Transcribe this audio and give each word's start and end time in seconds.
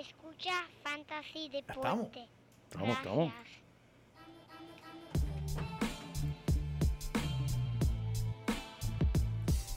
escucha 0.00 0.66
Fantasy 0.82 1.48
Deporte. 1.48 1.80
estamos. 1.80 2.08
Estamos, 2.68 2.88
estamos. 2.96 3.32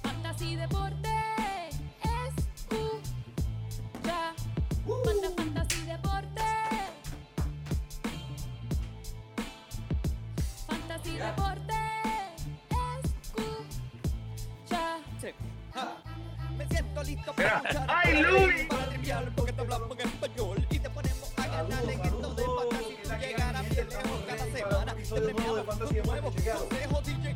Fantasy 0.01 0.55
Deporte 0.55 1.09
escucha. 2.03 3.03
Fanta 4.85 5.29
Fantasy 5.35 5.81
Deporte. 5.85 6.41
Fantasy 10.67 11.17
Deporte 11.17 11.73
escucha. 13.03 14.83
Siento 15.19 15.43
listo 17.03 17.33
para 17.33 17.57
escuchar 17.57 17.87
¡Ay, 17.89 18.21
Luis! 18.21 18.47
reír, 18.47 18.67
para 18.67 18.85
triviar, 18.89 19.31
porque 19.35 19.53
te 19.53 19.61
hablamos 19.61 19.99
en 19.99 20.07
español 20.07 20.67
y 20.69 20.79
te 20.79 20.89
ponemos 20.89 21.33
a 21.37 21.47
ganar 21.47 21.83
en 21.83 21.99
esto 22.01 22.33
de 22.33 22.43
fantasy. 22.43 22.97
Tú 23.03 23.09
llegarás 23.19 23.69
bien 23.69 23.89
lejos 23.89 24.21
cada 24.27 24.45
semana. 24.45 24.95
Te 24.95 25.21
premiamos 25.21 25.65
con 25.65 25.79
nuevos 26.05 26.33
consejos. 26.33 27.03
DJ 27.05 27.35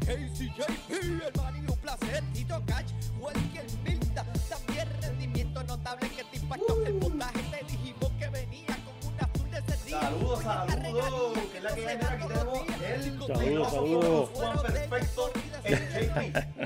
el 0.90 1.70
un 1.70 1.78
placer. 1.80 2.24
Tito 2.34 2.64
Cash, 2.66 2.92
Welker 3.20 3.66
Milta. 3.84 4.26
También 4.50 4.88
rendimiento 5.02 5.64
notable 5.64 6.10
que 6.10 6.24
te 6.24 6.38
impactó 6.38 6.86
el 6.86 6.94
puntaje. 6.96 7.40
Te 7.52 7.66
dijimos 7.66 8.12
que 8.20 8.30
venía 8.30 8.68
con 8.68 9.14
una 9.14 9.24
azul 9.34 9.52
de. 9.52 9.68
Saludos, 9.90 10.44
saludos, 10.44 11.38
que 11.52 11.58
es 11.58 11.64
la 11.64 11.76
que 11.76 11.88
hay, 11.88 11.96
aquí 11.96 12.28
tenemos 12.28 12.60
el 12.68 13.04
Saludos, 13.04 13.40
venimos 13.40 13.72
saludos. 13.72 14.30
con 14.30 14.42
Juan 14.42 14.62
Perfecto, 14.62 15.32
el 15.64 15.76
JP. 15.76 16.57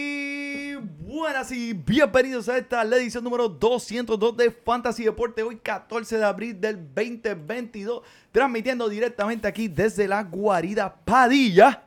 buenas 1.00 1.50
y 1.54 1.72
bienvenidos 1.72 2.50
a 2.50 2.58
esta 2.58 2.84
la 2.84 2.98
edición 2.98 3.24
número 3.24 3.48
202 3.48 4.36
de 4.36 4.52
Fantasy 4.52 5.06
Deporte. 5.06 5.44
Hoy 5.44 5.56
14 5.56 6.18
de 6.18 6.26
abril 6.26 6.60
del 6.60 6.76
2022. 6.94 8.02
Transmitiendo 8.34 8.90
directamente 8.90 9.48
aquí 9.48 9.70
desde 9.70 10.10
la 10.10 10.24
guarida 10.24 10.94
Padilla. 10.94 11.86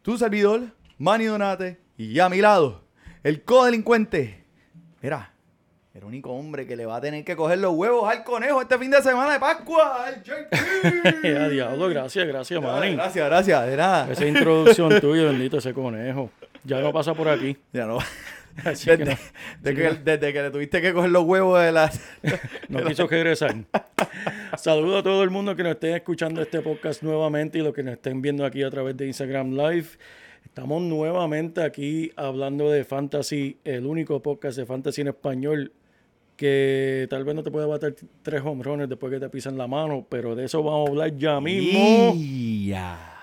Tu 0.00 0.16
servidor, 0.16 0.74
Manny 0.96 1.26
Donate. 1.26 1.78
Y 1.98 2.18
a 2.20 2.30
mi 2.30 2.40
lado, 2.40 2.86
el 3.22 3.44
codelincuente. 3.44 4.46
Mira, 5.02 5.34
el 5.98 6.04
único 6.04 6.30
hombre 6.30 6.64
que 6.64 6.76
le 6.76 6.86
va 6.86 6.96
a 6.96 7.00
tener 7.00 7.24
que 7.24 7.34
coger 7.34 7.58
los 7.58 7.74
huevos 7.74 8.08
al 8.08 8.22
conejo 8.22 8.62
este 8.62 8.78
fin 8.78 8.88
de 8.88 9.02
semana 9.02 9.32
de 9.32 9.40
Pascua. 9.40 10.06
El 10.08 10.22
JP. 10.22 11.24
Ya, 11.24 11.48
diablo, 11.48 11.88
gracias, 11.88 12.24
gracias, 12.24 12.62
Manny. 12.62 12.94
Gracias, 12.94 13.26
gracias, 13.26 13.66
de 13.66 13.76
nada. 13.76 14.12
Esa 14.12 14.24
introducción 14.24 15.00
tuya, 15.00 15.24
bendito 15.24 15.58
ese 15.58 15.74
conejo. 15.74 16.30
Ya 16.62 16.80
no 16.80 16.92
pasa 16.92 17.14
por 17.14 17.28
aquí. 17.28 17.56
Ya 17.72 17.86
no. 17.86 17.98
Así 18.64 18.86
que 18.86 18.96
Desde, 18.98 19.12
no, 19.12 19.18
desde 19.60 19.82
que, 19.82 19.98
desde 20.04 20.32
que 20.32 20.42
le 20.42 20.50
tuviste 20.52 20.80
que 20.80 20.92
coger 20.92 21.10
los 21.10 21.24
huevos 21.24 21.60
de 21.60 21.72
las. 21.72 22.00
no 22.68 22.84
quiso 22.84 23.08
regresar. 23.08 23.56
Saludo 24.56 24.98
a 24.98 25.02
todo 25.02 25.24
el 25.24 25.30
mundo 25.30 25.56
que 25.56 25.64
nos 25.64 25.72
esté 25.72 25.96
escuchando 25.96 26.40
este 26.40 26.60
podcast 26.60 27.02
nuevamente 27.02 27.58
y 27.58 27.62
los 27.62 27.74
que 27.74 27.82
nos 27.82 27.94
estén 27.94 28.22
viendo 28.22 28.44
aquí 28.44 28.62
a 28.62 28.70
través 28.70 28.96
de 28.96 29.06
Instagram 29.08 29.50
Live. 29.50 29.88
Estamos 30.44 30.80
nuevamente 30.80 31.60
aquí 31.60 32.12
hablando 32.14 32.70
de 32.70 32.84
Fantasy, 32.84 33.58
el 33.64 33.84
único 33.84 34.22
podcast 34.22 34.56
de 34.56 34.64
Fantasy 34.64 35.00
en 35.00 35.08
español 35.08 35.72
que 36.38 37.08
tal 37.10 37.24
vez 37.24 37.34
no 37.34 37.42
te 37.42 37.50
puede 37.50 37.66
bater 37.66 37.96
tres 38.22 38.40
home 38.44 38.62
runs 38.62 38.88
después 38.88 39.12
que 39.12 39.18
te 39.18 39.28
pisan 39.28 39.58
la 39.58 39.66
mano, 39.66 40.06
pero 40.08 40.36
de 40.36 40.44
eso 40.44 40.62
vamos 40.62 40.86
a 40.86 40.90
hablar 40.92 41.16
ya 41.16 41.40
mismo. 41.40 42.12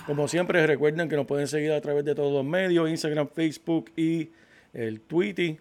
Como 0.05 0.27
siempre, 0.27 0.67
recuerden 0.67 1.07
que 1.07 1.15
nos 1.15 1.25
pueden 1.25 1.47
seguir 1.47 1.71
a 1.71 1.79
través 1.79 2.03
de 2.03 2.13
todos 2.13 2.31
los 2.33 2.43
medios, 2.43 2.89
Instagram, 2.89 3.29
Facebook 3.33 3.89
y 3.95 4.29
el. 4.73 4.99
Tweety, 4.99 5.57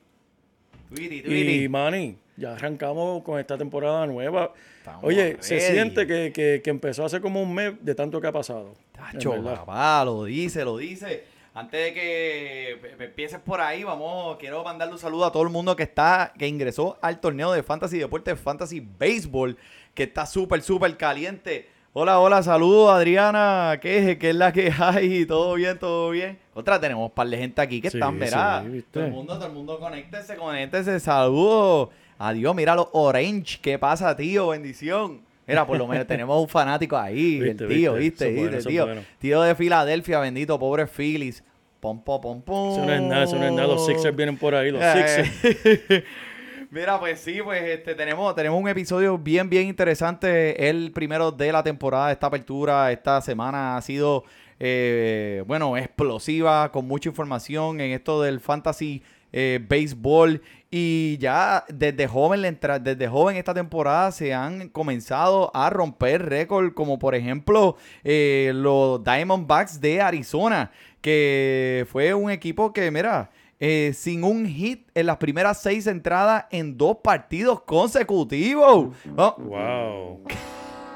Y 0.91 1.23
tweety. 1.23 1.69
Manny, 1.69 2.17
ya 2.37 2.55
arrancamos 2.55 3.23
con 3.23 3.39
esta 3.39 3.57
temporada 3.57 4.05
nueva. 4.07 4.53
Estamos 4.79 5.05
Oye, 5.05 5.37
se 5.41 5.61
siente 5.61 6.07
que, 6.09 6.33
que- 6.33 6.61
que 6.63 6.71
empezó 6.71 7.05
hace 7.05 7.21
como 7.21 7.41
un 7.41 7.55
mes 7.55 7.73
de 7.81 7.95
tanto 7.95 8.21
que 8.21 8.27
ha 8.27 8.33
pasado. 8.33 8.75
Tacho, 8.93 9.43
papá, 9.43 10.05
lo 10.05 10.25
dice, 10.25 10.65
lo 10.65 10.77
dice. 10.77 11.25
Antes 11.57 11.81
de 11.85 11.95
que 11.95 12.79
pe- 12.83 12.89
pe- 12.97 13.05
empieces 13.05 13.39
por 13.39 13.61
ahí, 13.61 13.85
vamos, 13.85 14.37
quiero 14.39 14.65
mandarle 14.65 14.95
un 14.95 14.99
saludo 14.99 15.25
a 15.25 15.31
todo 15.31 15.45
el 15.45 15.51
mundo 15.51 15.77
que 15.77 15.85
está, 15.85 16.33
que 16.37 16.49
ingresó 16.49 16.99
al 17.01 17.21
torneo 17.21 17.53
de 17.53 17.63
Fantasy 17.63 17.99
Deportes, 17.99 18.41
Fantasy 18.41 18.81
Baseball, 18.81 19.57
que 19.95 20.03
está 20.03 20.27
súper, 20.27 20.63
súper 20.63 20.97
caliente. 20.97 21.69
Hola, 21.93 22.19
hola, 22.19 22.43
saludos 22.43 22.91
Adriana, 22.91 23.79
¿qué 23.81 23.99
es, 24.11 24.19
qué 24.19 24.31
es 24.31 24.35
la 24.35 24.53
que 24.53 24.73
hay? 24.77 25.27
¿Todo 25.27 25.55
bien, 25.55 25.79
todo 25.79 26.11
bien? 26.11 26.41
Otra, 26.55 26.81
tenemos 26.81 27.05
un 27.09 27.15
par 27.15 27.29
de 27.29 27.39
gente 27.39 27.61
aquí 27.63 27.81
que 27.81 27.89
Sí, 27.89 27.99
están, 27.99 28.19
verá. 28.19 28.65
sí, 28.69 28.85
todo 28.91 29.05
el 29.05 29.13
mundo, 29.13 29.35
todo 29.37 29.47
el 29.47 29.53
mundo, 29.53 29.79
conéctese, 29.79 30.35
conéctese, 30.35 30.99
saludos. 30.99 31.91
Adiós, 32.19 32.53
mira 32.57 32.75
los 32.75 32.89
Orange, 32.93 33.61
¿qué 33.63 33.79
pasa, 33.79 34.17
tío? 34.17 34.49
Bendición. 34.49 35.21
Mira, 35.47 35.67
por 35.67 35.77
lo 35.77 35.87
menos 35.87 36.07
tenemos 36.07 36.41
un 36.41 36.49
fanático 36.49 36.97
ahí, 36.97 37.39
el 37.41 37.57
tío, 37.57 37.95
viste, 37.95 38.31
¿viste? 38.31 38.63
tío, 38.69 38.87
bueno. 38.87 39.03
tío 39.19 39.43
de 39.43 39.55
Filadelfia, 39.55 40.21
bendito, 40.21 40.59
pobre 40.59 40.87
Phillies. 40.87 41.45
Pom, 41.81 42.03
pom, 42.03 42.21
pom, 42.21 42.41
pom. 42.41 42.73
Eso 42.73 42.87
no 42.87 42.93
es 42.95 43.03
nada, 43.03 43.25
eso 43.25 43.37
no 43.37 43.45
es 43.45 43.53
nada. 43.53 43.69
Los 43.69 43.85
Sixers 43.85 44.17
vienen 44.17 44.39
por 44.39 44.55
ahí, 44.55 44.71
los 44.71 44.81
Eh, 44.83 45.25
Sixers. 45.43 46.05
Mira, 46.71 46.99
pues 46.99 47.21
sí, 47.21 47.41
pues 47.45 47.63
este, 47.63 47.95
tenemos, 47.95 48.35
tenemos 48.35 48.61
un 48.61 48.69
episodio 48.69 49.19
bien, 49.19 49.51
bien 49.51 49.67
interesante. 49.69 50.69
El 50.69 50.93
primero 50.93 51.31
de 51.31 51.53
la 51.53 51.63
temporada, 51.63 52.11
esta 52.11 52.27
apertura, 52.29 52.91
esta 52.91 53.21
semana 53.21 53.77
ha 53.77 53.83
sido, 53.83 54.25
eh, 54.59 55.45
bueno, 55.47 55.77
explosiva, 55.77 56.73
con 56.73 56.89
mucha 56.89 57.11
información 57.11 57.81
en 57.81 57.93
esto 57.93 58.23
del 58.23 58.41
fantasy 58.41 59.03
eh, 59.33 59.61
baseball. 59.69 60.41
Y 60.77 61.19
ya 61.19 61.65
desde 61.69 62.09
joven, 62.09 62.59
desde 62.83 63.07
joven 63.07 63.37
esta 63.37 63.55
temporada 63.55 64.11
se 64.11 64.35
han 64.35 64.69
comenzado 64.71 65.53
a 65.55 65.71
romper 65.71 66.29
récord, 66.29 66.75
como 66.75 66.99
por 66.99 67.15
ejemplo 67.15 67.77
eh, 68.03 68.51
los 68.53 69.05
Diamondbacks 69.05 69.81
de 69.81 70.01
Arizona, 70.01 70.73
que 71.01 71.87
fue 71.93 72.13
un 72.13 72.29
equipo 72.29 72.73
que, 72.73 72.91
mira, 72.91 73.31
eh, 73.61 73.93
sin 73.95 74.25
un 74.25 74.47
hit 74.49 74.89
en 74.97 75.07
las 75.07 75.19
primeras 75.19 75.63
seis 75.63 75.87
entradas 75.87 76.47
en 76.51 76.77
dos 76.77 76.97
partidos 77.05 77.63
consecutivos. 77.63 78.97
Oh, 79.17 79.35
Wow. 79.39 80.25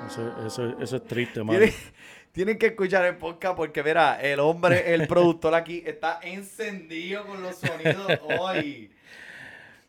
Eso, 0.09 0.45
eso- 0.45 0.79
eso 0.81 0.97
es 0.97 1.05
triste, 1.05 1.45
Manny. 1.45 1.59
tienen, 1.59 1.75
tienen 2.33 2.59
que 2.59 2.67
escuchar 2.67 3.05
el 3.05 3.17
podcast 3.17 3.55
porque, 3.57 3.85
mira, 3.85 4.21
el 4.21 4.41
hombre, 4.41 4.93
el 4.93 5.07
productor 5.07 5.55
aquí 5.55 5.85
está 5.87 6.19
encendido 6.23 7.25
con 7.27 7.43
los 7.43 7.55
sonidos 7.55 8.11
hoy. 8.41 8.91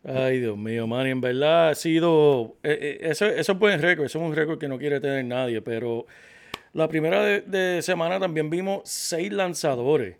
Ay, 0.02 0.40
Dios 0.40 0.56
mío, 0.56 0.86
Manny, 0.86 1.10
en 1.10 1.20
verdad 1.20 1.70
ha 1.70 1.74
sido. 1.74 2.56
eh, 2.62 2.98
eh, 3.02 3.10
eso, 3.10 3.26
es 3.26 3.48
buen 3.58 3.80
récord, 3.82 4.06
eso 4.06 4.18
es 4.18 4.24
un 4.24 4.34
récord 4.34 4.58
que 4.58 4.66
no 4.68 4.78
quiere 4.78 4.98
tener 4.98 5.24
nadie, 5.26 5.60
pero 5.60 6.06
la 6.72 6.88
primera 6.88 7.22
de, 7.22 7.82
semana 7.82 8.18
también 8.18 8.48
vimos 8.48 8.82
seis 8.84 9.30
lanzadores 9.32 10.16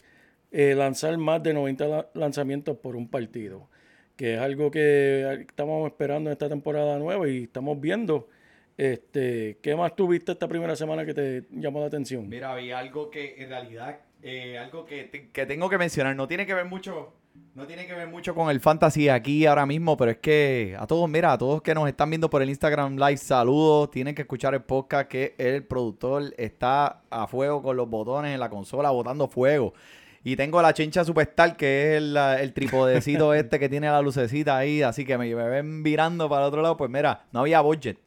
eh, 0.50 0.74
lanzar 0.74 1.16
más 1.16 1.42
de 1.42 1.54
90 1.54 1.86
la- 1.86 2.08
lanzamientos 2.12 2.76
por 2.76 2.94
un 2.94 3.08
partido, 3.08 3.68
que 4.16 4.34
es 4.34 4.40
algo 4.40 4.70
que 4.70 5.46
estamos 5.48 5.86
esperando 5.90 6.28
en 6.28 6.32
esta 6.32 6.48
temporada 6.48 6.98
nueva 6.98 7.26
y 7.28 7.44
estamos 7.44 7.80
viendo. 7.80 8.28
Este, 8.76 9.58
¿Qué 9.62 9.76
más 9.76 9.94
tuviste 9.96 10.32
esta 10.32 10.48
primera 10.48 10.74
semana 10.76 11.04
que 11.06 11.14
te 11.14 11.44
llamó 11.50 11.80
la 11.80 11.86
atención? 11.86 12.28
Mira, 12.28 12.52
había 12.52 12.78
algo 12.78 13.10
que 13.10 13.34
en 13.42 13.48
realidad, 13.48 14.00
eh, 14.22 14.58
algo 14.58 14.84
que, 14.86 15.30
que 15.32 15.46
tengo 15.46 15.68
que 15.70 15.78
mencionar, 15.78 16.16
no 16.16 16.26
tiene 16.28 16.46
que 16.46 16.54
ver 16.54 16.64
mucho, 16.64 17.12
no 17.54 17.66
tiene 17.66 17.86
que 17.86 17.94
ver 17.94 18.06
mucho 18.08 18.34
con 18.34 18.48
el 18.48 18.60
fantasy 18.60 19.08
aquí 19.08 19.44
ahora 19.44 19.66
mismo, 19.66 19.96
pero 19.96 20.12
es 20.12 20.18
que 20.18 20.76
a 20.78 20.86
todos, 20.86 21.08
mira, 21.10 21.32
a 21.32 21.38
todos 21.38 21.60
que 21.62 21.74
nos 21.74 21.88
están 21.88 22.08
viendo 22.08 22.30
por 22.30 22.42
el 22.42 22.48
Instagram 22.48 22.96
Live, 22.96 23.16
saludos, 23.18 23.90
tienen 23.90 24.14
que 24.14 24.22
escuchar 24.22 24.54
el 24.54 24.62
podcast 24.62 25.08
que 25.08 25.34
el 25.36 25.64
productor 25.64 26.32
está 26.38 27.02
a 27.10 27.26
fuego 27.26 27.60
con 27.62 27.76
los 27.76 27.88
botones 27.90 28.32
en 28.32 28.40
la 28.40 28.48
consola, 28.48 28.90
botando 28.90 29.28
fuego. 29.28 29.74
Y 30.22 30.36
tengo 30.36 30.60
la 30.62 30.72
chincha 30.74 31.02
Superstar, 31.04 31.56
que 31.56 31.92
es 31.92 31.96
el, 31.98 32.16
el 32.16 32.52
tripodecito 32.52 33.34
este 33.34 33.58
que 33.58 33.68
tiene 33.68 33.88
la 33.88 34.00
lucecita 34.00 34.56
ahí, 34.56 34.82
así 34.82 35.04
que 35.04 35.18
me, 35.18 35.34
me 35.34 35.48
ven 35.48 35.82
virando 35.82 36.28
para 36.28 36.42
el 36.42 36.48
otro 36.48 36.62
lado, 36.62 36.76
pues 36.76 36.90
mira, 36.90 37.24
no 37.32 37.40
había 37.40 37.60
budget. 37.62 37.98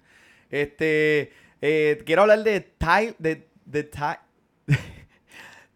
Este, 0.50 1.32
eh, 1.62 2.02
quiero 2.06 2.22
hablar 2.22 2.44
de, 2.44 2.62
Ty- 2.62 3.16
de, 3.20 3.48
de 3.66 3.84
Ty- 3.84 4.20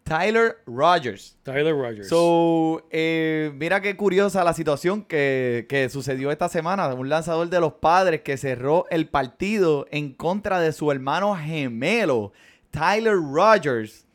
Tyler 0.08 0.56
Rogers. 0.66 1.36
Tyler 1.42 1.74
Rogers. 1.74 2.08
So, 2.08 2.86
eh, 2.90 3.52
mira 3.54 3.82
qué 3.82 3.94
curiosa 3.94 4.42
la 4.42 4.54
situación 4.54 5.02
que, 5.02 5.66
que 5.68 5.90
sucedió 5.90 6.30
esta 6.30 6.48
semana. 6.48 6.94
Un 6.94 7.10
lanzador 7.10 7.50
de 7.50 7.60
los 7.60 7.74
padres 7.74 8.22
que 8.22 8.38
cerró 8.38 8.86
el 8.88 9.08
partido 9.08 9.86
en 9.90 10.14
contra 10.14 10.60
de 10.60 10.72
su 10.72 10.90
hermano 10.90 11.36
gemelo, 11.36 12.32
Tyler 12.70 13.16
Rogers. 13.16 14.06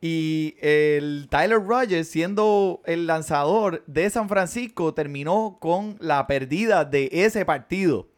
Y 0.00 0.56
el 0.60 1.28
Tyler 1.30 1.62
Rogers, 1.64 2.08
siendo 2.08 2.82
el 2.84 3.06
lanzador 3.06 3.84
de 3.86 4.10
San 4.10 4.28
Francisco, 4.28 4.94
terminó 4.94 5.58
con 5.60 5.96
la 6.00 6.26
perdida 6.26 6.84
de 6.84 7.08
ese 7.12 7.44
partido. 7.44 8.08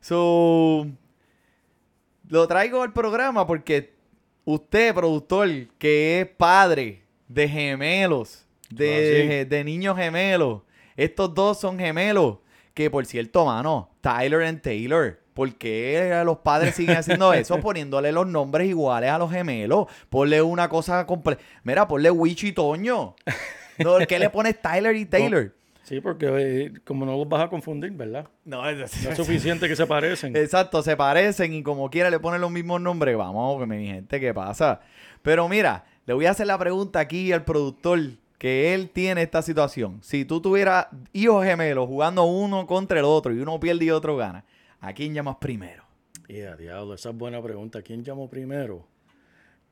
So, 0.00 0.86
lo 2.28 2.46
traigo 2.46 2.82
al 2.82 2.92
programa 2.92 3.46
porque 3.46 3.95
usted, 4.46 4.94
productor, 4.94 5.48
que 5.76 6.20
es 6.20 6.26
padre 6.26 7.02
de 7.28 7.46
gemelos, 7.46 8.46
de, 8.70 9.44
de 9.44 9.64
niños 9.64 9.96
gemelos, 9.98 10.62
estos 10.96 11.34
dos 11.34 11.60
son 11.60 11.78
gemelos, 11.78 12.38
que 12.72 12.90
por 12.90 13.04
cierto, 13.04 13.44
mano, 13.44 13.90
Tyler 14.00 14.42
and 14.44 14.62
Taylor. 14.62 15.20
¿Por 15.34 15.54
qué 15.56 16.22
los 16.24 16.38
padres 16.38 16.74
siguen 16.74 16.96
haciendo 16.96 17.34
eso? 17.34 17.60
Poniéndole 17.60 18.10
los 18.10 18.26
nombres 18.26 18.68
iguales 18.68 19.10
a 19.10 19.18
los 19.18 19.30
gemelos. 19.30 19.86
Ponle 20.08 20.40
una 20.40 20.70
cosa 20.70 21.06
completa. 21.06 21.42
Mira, 21.62 21.86
ponle 21.86 22.10
Wichi 22.10 22.48
y 22.48 22.52
Toño. 22.52 23.14
No, 23.78 23.98
¿Qué 24.08 24.18
le 24.18 24.30
pones 24.30 24.58
Tyler 24.62 24.96
y 24.96 25.04
Taylor? 25.04 25.52
Sí, 25.86 26.00
porque 26.00 26.26
eh, 26.26 26.72
como 26.84 27.06
no 27.06 27.16
los 27.16 27.28
vas 27.28 27.44
a 27.44 27.48
confundir, 27.48 27.92
¿verdad? 27.92 28.26
No, 28.44 28.68
es 28.68 29.04
No 29.04 29.10
es 29.10 29.16
suficiente 29.16 29.68
que 29.68 29.76
se 29.76 29.86
parecen. 29.86 30.34
Exacto, 30.36 30.82
se 30.82 30.96
parecen 30.96 31.54
y 31.54 31.62
como 31.62 31.88
quiera 31.90 32.10
le 32.10 32.18
ponen 32.18 32.40
los 32.40 32.50
mismos 32.50 32.80
nombres. 32.80 33.16
Vamos, 33.16 33.64
mi 33.68 33.86
gente, 33.86 34.18
¿qué 34.18 34.34
pasa? 34.34 34.80
Pero 35.22 35.48
mira, 35.48 35.84
le 36.04 36.12
voy 36.12 36.26
a 36.26 36.32
hacer 36.32 36.48
la 36.48 36.58
pregunta 36.58 36.98
aquí 36.98 37.30
al 37.30 37.44
productor 37.44 38.00
que 38.36 38.74
él 38.74 38.90
tiene 38.90 39.22
esta 39.22 39.42
situación. 39.42 40.00
Si 40.02 40.24
tú 40.24 40.40
tuvieras 40.40 40.88
hijos 41.12 41.44
gemelos 41.44 41.86
jugando 41.86 42.24
uno 42.24 42.66
contra 42.66 42.98
el 42.98 43.04
otro 43.04 43.32
y 43.32 43.38
uno 43.38 43.60
pierde 43.60 43.84
y 43.84 43.90
otro 43.92 44.16
gana, 44.16 44.44
¿a 44.80 44.92
quién 44.92 45.14
llamas 45.14 45.36
primero? 45.36 45.84
Y 46.26 46.40
a 46.40 46.56
diablo, 46.56 46.94
esa 46.94 47.10
es 47.10 47.16
buena 47.16 47.40
pregunta. 47.40 47.80
¿Quién 47.82 48.02
llamó 48.02 48.28
primero? 48.28 48.84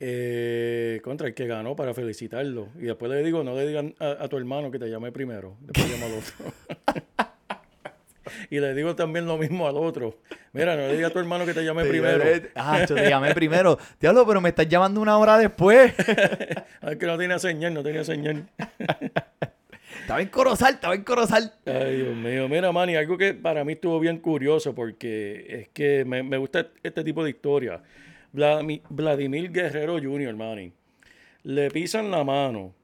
Eh, 0.00 1.00
contra 1.04 1.28
el 1.28 1.34
que 1.34 1.46
ganó 1.46 1.76
para 1.76 1.94
felicitarlo. 1.94 2.68
Y 2.76 2.82
después 2.82 3.10
le 3.10 3.22
digo, 3.22 3.44
no 3.44 3.54
le 3.54 3.66
digan 3.66 3.94
a, 4.00 4.24
a 4.24 4.28
tu 4.28 4.36
hermano 4.36 4.70
que 4.70 4.78
te 4.78 4.88
llame 4.90 5.12
primero. 5.12 5.56
Después 5.60 5.90
llama 5.90 6.06
al 6.06 6.12
otro. 6.12 7.24
y 8.50 8.60
le 8.60 8.74
digo 8.74 8.94
también 8.94 9.26
lo 9.26 9.38
mismo 9.38 9.68
al 9.68 9.76
otro. 9.76 10.18
Mira, 10.52 10.76
no 10.76 10.82
le 10.82 10.96
digas 10.96 11.10
a 11.10 11.12
tu 11.12 11.18
hermano 11.18 11.46
que 11.46 11.54
te 11.54 11.64
llame 11.64 11.84
primero. 11.84 12.24
Ah, 12.54 12.84
yo 12.88 12.94
te 12.94 13.08
llamé 13.08 13.34
primero. 13.34 13.78
Diablo, 14.00 14.26
pero 14.26 14.40
me 14.40 14.50
estás 14.50 14.68
llamando 14.68 15.00
una 15.00 15.18
hora 15.18 15.38
después. 15.38 15.92
Es 16.82 16.96
que 16.98 17.06
no 17.06 17.16
tenía 17.16 17.38
señal, 17.38 17.72
no 17.72 17.82
tenía 17.82 18.04
señal. 18.04 18.46
estaba 20.02 20.20
en 20.20 20.28
Corozal, 20.28 20.74
estaba 20.74 20.94
en 20.94 21.02
Corozal. 21.02 21.54
Ay, 21.64 21.96
Dios 21.96 22.14
mío. 22.14 22.46
Mira, 22.46 22.70
Manny, 22.72 22.94
algo 22.94 23.16
que 23.16 23.32
para 23.32 23.64
mí 23.64 23.72
estuvo 23.72 23.98
bien 23.98 24.18
curioso 24.18 24.74
porque 24.74 25.46
es 25.48 25.68
que 25.70 26.04
me, 26.04 26.22
me 26.22 26.36
gusta 26.36 26.68
este 26.82 27.02
tipo 27.02 27.24
de 27.24 27.30
historia. 27.30 27.80
Vladimir, 28.34 29.52
Guerrero 29.52 29.94
Jr., 29.94 30.34
Manny, 30.34 30.72
le 31.44 31.70
pisan 31.70 32.10
la 32.10 32.24
mano. 32.24 32.74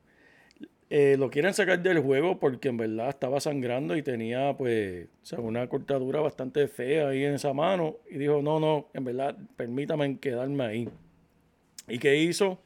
Eh, 0.88 1.16
lo 1.18 1.30
quieren 1.30 1.54
sacar 1.54 1.80
del 1.80 2.00
juego 2.00 2.38
porque 2.38 2.68
en 2.68 2.76
verdad 2.76 3.10
estaba 3.10 3.40
sangrando 3.40 3.96
y 3.96 4.02
tenía 4.02 4.56
pues 4.56 5.06
o 5.22 5.26
sea, 5.26 5.38
una 5.38 5.68
cortadura 5.68 6.20
bastante 6.20 6.66
fea 6.66 7.08
ahí 7.08 7.24
en 7.24 7.34
esa 7.34 7.52
mano. 7.52 7.96
Y 8.10 8.18
dijo, 8.18 8.42
no, 8.42 8.58
no, 8.58 8.88
en 8.94 9.04
verdad, 9.04 9.36
permítame 9.56 10.18
quedarme 10.18 10.64
ahí. 10.64 10.88
¿Y 11.88 11.98
qué 11.98 12.16
hizo? 12.16 12.58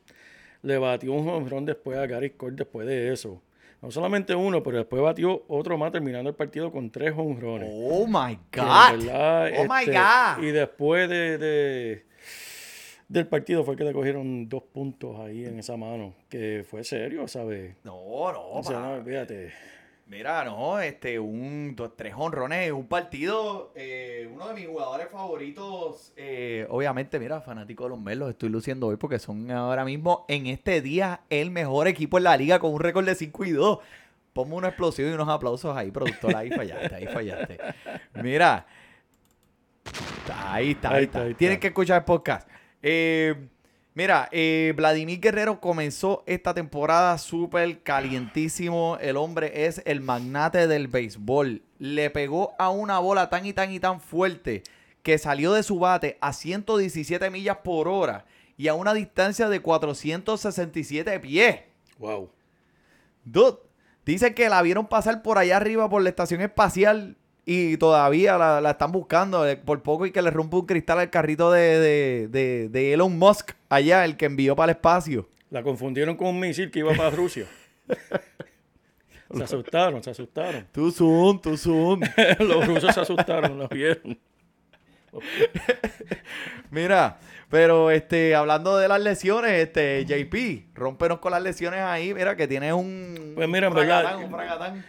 Le 0.62 0.78
batió 0.78 1.12
un 1.12 1.24
jonrón 1.24 1.66
después 1.66 1.98
a 1.98 2.06
Gary 2.06 2.30
Cole 2.30 2.56
después 2.56 2.86
de 2.86 3.12
eso. 3.12 3.42
No 3.82 3.90
solamente 3.90 4.34
uno, 4.34 4.62
pero 4.62 4.78
después 4.78 5.02
batió 5.02 5.44
otro 5.48 5.76
más 5.76 5.92
terminando 5.92 6.30
el 6.30 6.36
partido 6.36 6.72
con 6.72 6.90
tres 6.90 7.12
jonrones. 7.12 7.70
Oh 7.70 8.06
my 8.06 8.38
God. 8.50 8.98
verdad, 8.98 9.50
Oh 9.58 9.64
my 9.64 9.80
este, 9.80 9.92
God. 9.92 10.42
Y 10.42 10.50
después 10.52 11.08
de, 11.10 11.36
de- 11.36 12.04
del 13.08 13.26
partido 13.26 13.64
fue 13.64 13.76
que 13.76 13.84
le 13.84 13.92
cogieron 13.92 14.48
dos 14.48 14.62
puntos 14.62 15.18
ahí 15.20 15.44
en 15.44 15.58
esa 15.58 15.76
mano, 15.76 16.14
que 16.28 16.64
fue 16.68 16.84
serio, 16.84 17.28
¿sabes? 17.28 17.76
No, 17.84 18.32
no, 18.32 18.50
O 18.50 18.62
sea, 18.62 18.80
no, 18.80 19.04
fíjate. 19.04 19.52
Mira, 20.06 20.44
no, 20.44 20.78
este, 20.80 21.18
un, 21.18 21.74
dos, 21.74 21.96
tres 21.96 22.12
honrones, 22.14 22.70
un 22.72 22.86
partido, 22.86 23.72
eh, 23.74 24.28
uno 24.30 24.48
de 24.48 24.54
mis 24.54 24.66
jugadores 24.66 25.08
favoritos, 25.08 26.12
eh, 26.16 26.66
obviamente, 26.68 27.18
mira, 27.18 27.40
fanático 27.40 27.84
de 27.84 27.90
los 27.90 27.98
Mets, 28.00 28.18
los 28.18 28.30
estoy 28.30 28.50
luciendo 28.50 28.88
hoy 28.88 28.96
porque 28.96 29.18
son 29.18 29.50
ahora 29.50 29.82
mismo, 29.86 30.26
en 30.28 30.46
este 30.46 30.82
día, 30.82 31.22
el 31.30 31.50
mejor 31.50 31.88
equipo 31.88 32.18
en 32.18 32.24
la 32.24 32.36
liga 32.36 32.58
con 32.58 32.74
un 32.74 32.80
récord 32.80 33.06
de 33.06 33.14
5 33.14 33.44
y 33.46 33.52
2. 33.52 33.78
Ponme 34.34 34.54
una 34.56 34.68
explosión 34.68 35.10
y 35.10 35.14
unos 35.14 35.28
aplausos 35.28 35.74
ahí, 35.74 35.90
productor, 35.90 36.36
ahí 36.36 36.50
fallaste, 36.50 36.94
ahí 36.94 37.06
fallaste. 37.06 37.58
Mira, 38.22 38.66
ahí 40.34 40.72
está, 40.72 40.90
ahí, 40.90 40.96
Ahí 40.96 41.02
está, 41.02 41.02
está, 41.02 41.22
ahí 41.22 41.30
está. 41.30 41.38
Tienes 41.38 41.58
que 41.60 41.68
escuchar 41.68 41.98
el 42.00 42.04
podcast. 42.04 42.46
Eh, 42.86 43.48
Mira, 43.96 44.28
eh, 44.32 44.72
Vladimir 44.76 45.20
Guerrero 45.20 45.60
comenzó 45.60 46.24
esta 46.26 46.52
temporada 46.52 47.16
súper 47.16 47.80
calientísimo. 47.84 48.98
El 49.00 49.16
hombre 49.16 49.66
es 49.66 49.82
el 49.84 50.00
magnate 50.00 50.66
del 50.66 50.88
béisbol. 50.88 51.62
Le 51.78 52.10
pegó 52.10 52.56
a 52.58 52.70
una 52.70 52.98
bola 52.98 53.30
tan 53.30 53.46
y 53.46 53.52
tan 53.52 53.70
y 53.70 53.78
tan 53.78 54.00
fuerte 54.00 54.64
que 55.04 55.16
salió 55.16 55.52
de 55.52 55.62
su 55.62 55.78
bate 55.78 56.18
a 56.20 56.32
117 56.32 57.30
millas 57.30 57.58
por 57.58 57.86
hora 57.86 58.24
y 58.56 58.66
a 58.66 58.74
una 58.74 58.94
distancia 58.94 59.48
de 59.48 59.60
467 59.60 61.20
pies. 61.20 61.60
Wow. 61.98 62.32
Dude, 63.24 63.58
dicen 64.04 64.34
que 64.34 64.48
la 64.48 64.60
vieron 64.60 64.88
pasar 64.88 65.22
por 65.22 65.38
allá 65.38 65.58
arriba 65.58 65.88
por 65.88 66.02
la 66.02 66.08
estación 66.08 66.40
espacial 66.40 67.16
y 67.46 67.76
todavía 67.76 68.38
la, 68.38 68.60
la 68.60 68.70
están 68.72 68.90
buscando. 68.92 69.46
eh, 69.46 69.56
Por 69.56 69.82
poco 69.82 70.06
y 70.06 70.10
que 70.12 70.22
le 70.22 70.30
rompe 70.30 70.56
un 70.56 70.66
cristal 70.66 70.98
al 70.98 71.10
carrito 71.10 71.50
de, 71.52 71.78
de- 71.78 72.28
de- 72.28 72.68
de 72.70 72.92
Elon 72.94 73.18
Musk 73.18 73.52
allá, 73.68 74.04
el 74.04 74.16
que 74.16 74.26
envió 74.26 74.56
para 74.56 74.72
el 74.72 74.76
espacio. 74.78 75.28
La 75.50 75.62
confundieron 75.62 76.16
con 76.16 76.28
un 76.28 76.40
misil 76.40 76.70
que 76.70 76.80
iba 76.80 76.92
para 76.94 77.10
Rusia. 77.10 77.46
se 79.36 79.42
asustaron, 79.42 80.02
se 80.02 80.10
asustaron. 80.10 80.66
Too 80.72 80.90
soon, 80.90 81.40
too 81.40 81.56
soon. 81.56 82.00
Los 82.38 82.66
rusos 82.66 82.94
se 82.94 83.00
asustaron, 83.00 83.58
lo 83.58 83.68
vieron. 83.68 84.18
Mira, 86.70 87.18
pero 87.50 87.90
este, 87.90 88.34
hablando 88.34 88.76
de 88.76 88.88
las 88.88 89.00
lesiones, 89.00 89.52
este, 89.52 90.04
JP, 90.06 90.74
rómpenos 90.74 91.18
con 91.20 91.30
las 91.32 91.42
lesiones 91.42 91.80
ahí. 91.80 92.12
Mira, 92.14 92.36
que 92.36 92.48
tienes 92.48 92.72
un. 92.72 93.32
Pues 93.36 93.48
mira, 93.48 93.68
un 93.68 93.74
fragatán, 93.74 94.04
verdad, 94.04 94.24
un 94.24 94.30
fragatán. 94.30 94.84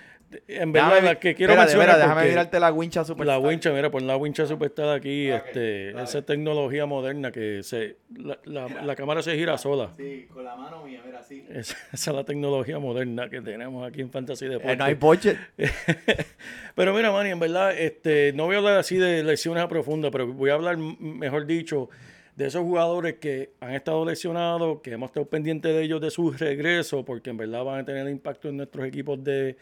En 0.48 0.72
verdad, 0.74 0.90
Déjame- 0.96 1.06
la 1.06 1.16
que 1.20 1.36
quiero 1.36 1.54
espérate, 1.54 1.78
mencionar 1.78 1.90
espérate, 1.90 2.02
déjame 2.10 2.30
mirarte 2.30 2.60
la 2.60 2.72
wincha 2.74 3.04
super. 3.06 3.26
la 3.28 3.40
wincha, 3.40 3.72
mira, 3.72 3.90
pon 3.92 4.06
la 4.08 4.18
wincha 4.18 4.46
superstar 4.46 4.90
aquí, 4.90 5.30
este, 5.30 5.92
dale. 5.94 6.04
esa 6.04 6.22
tecnología 6.24 6.86
moderna 6.86 7.32
que 7.32 7.62
se, 7.64 7.98
la, 8.18 8.38
la- 8.44 8.68
la 8.68 8.96
cámara 8.96 9.22
se 9.22 9.36
gira 9.36 9.58
sola. 9.58 9.92
Sí, 9.96 10.28
con 10.34 10.44
la 10.44 10.56
mano 10.56 10.84
mía, 10.84 11.02
mira, 11.06 11.20
así. 11.20 11.46
Esa, 11.50 11.78
esa 11.94 12.12
es 12.12 12.16
la 12.18 12.24
tecnología 12.26 12.80
moderna 12.80 13.30
que 13.30 13.40
tenemos 13.42 13.88
aquí 13.88 14.02
en 14.02 14.10
Fantasy 14.12 14.48
Deportes. 14.48 14.74
Eh, 14.74 14.76
no 14.78 14.84
hay 14.84 14.94
budget. 14.96 15.38
Pero 16.76 16.94
mira, 16.94 17.12
Manny, 17.12 17.30
en 17.30 17.40
verdad, 17.40 17.78
este, 17.78 18.34
no 18.34 18.46
voy 18.46 18.56
a 18.56 18.58
hablar 18.60 18.78
así 18.78 18.98
de 18.98 19.24
lesiones 19.24 19.64
a 19.64 19.68
profunda, 19.68 20.12
pero 20.12 20.28
voy 20.28 20.50
a 20.50 20.56
hablar, 20.56 20.78
mejor 20.78 21.46
dicho, 21.46 21.90
de 22.36 22.48
esos 22.48 22.62
jugadores 22.64 23.16
que 23.16 23.52
han 23.62 23.74
estado 23.74 24.04
lesionados, 24.04 24.82
que 24.82 24.92
hemos 24.92 25.08
estado 25.10 25.26
pendientes 25.28 25.74
de 25.74 25.82
ellos 25.84 26.02
de 26.02 26.12
su 26.12 26.32
regreso, 26.32 27.06
porque 27.06 27.30
en 27.30 27.38
verdad 27.38 27.64
van 27.64 27.80
a 27.80 27.86
tener 27.86 28.10
impacto 28.10 28.50
en 28.50 28.58
nuestros 28.58 28.86
equipos 28.86 29.24
de, 29.24 29.56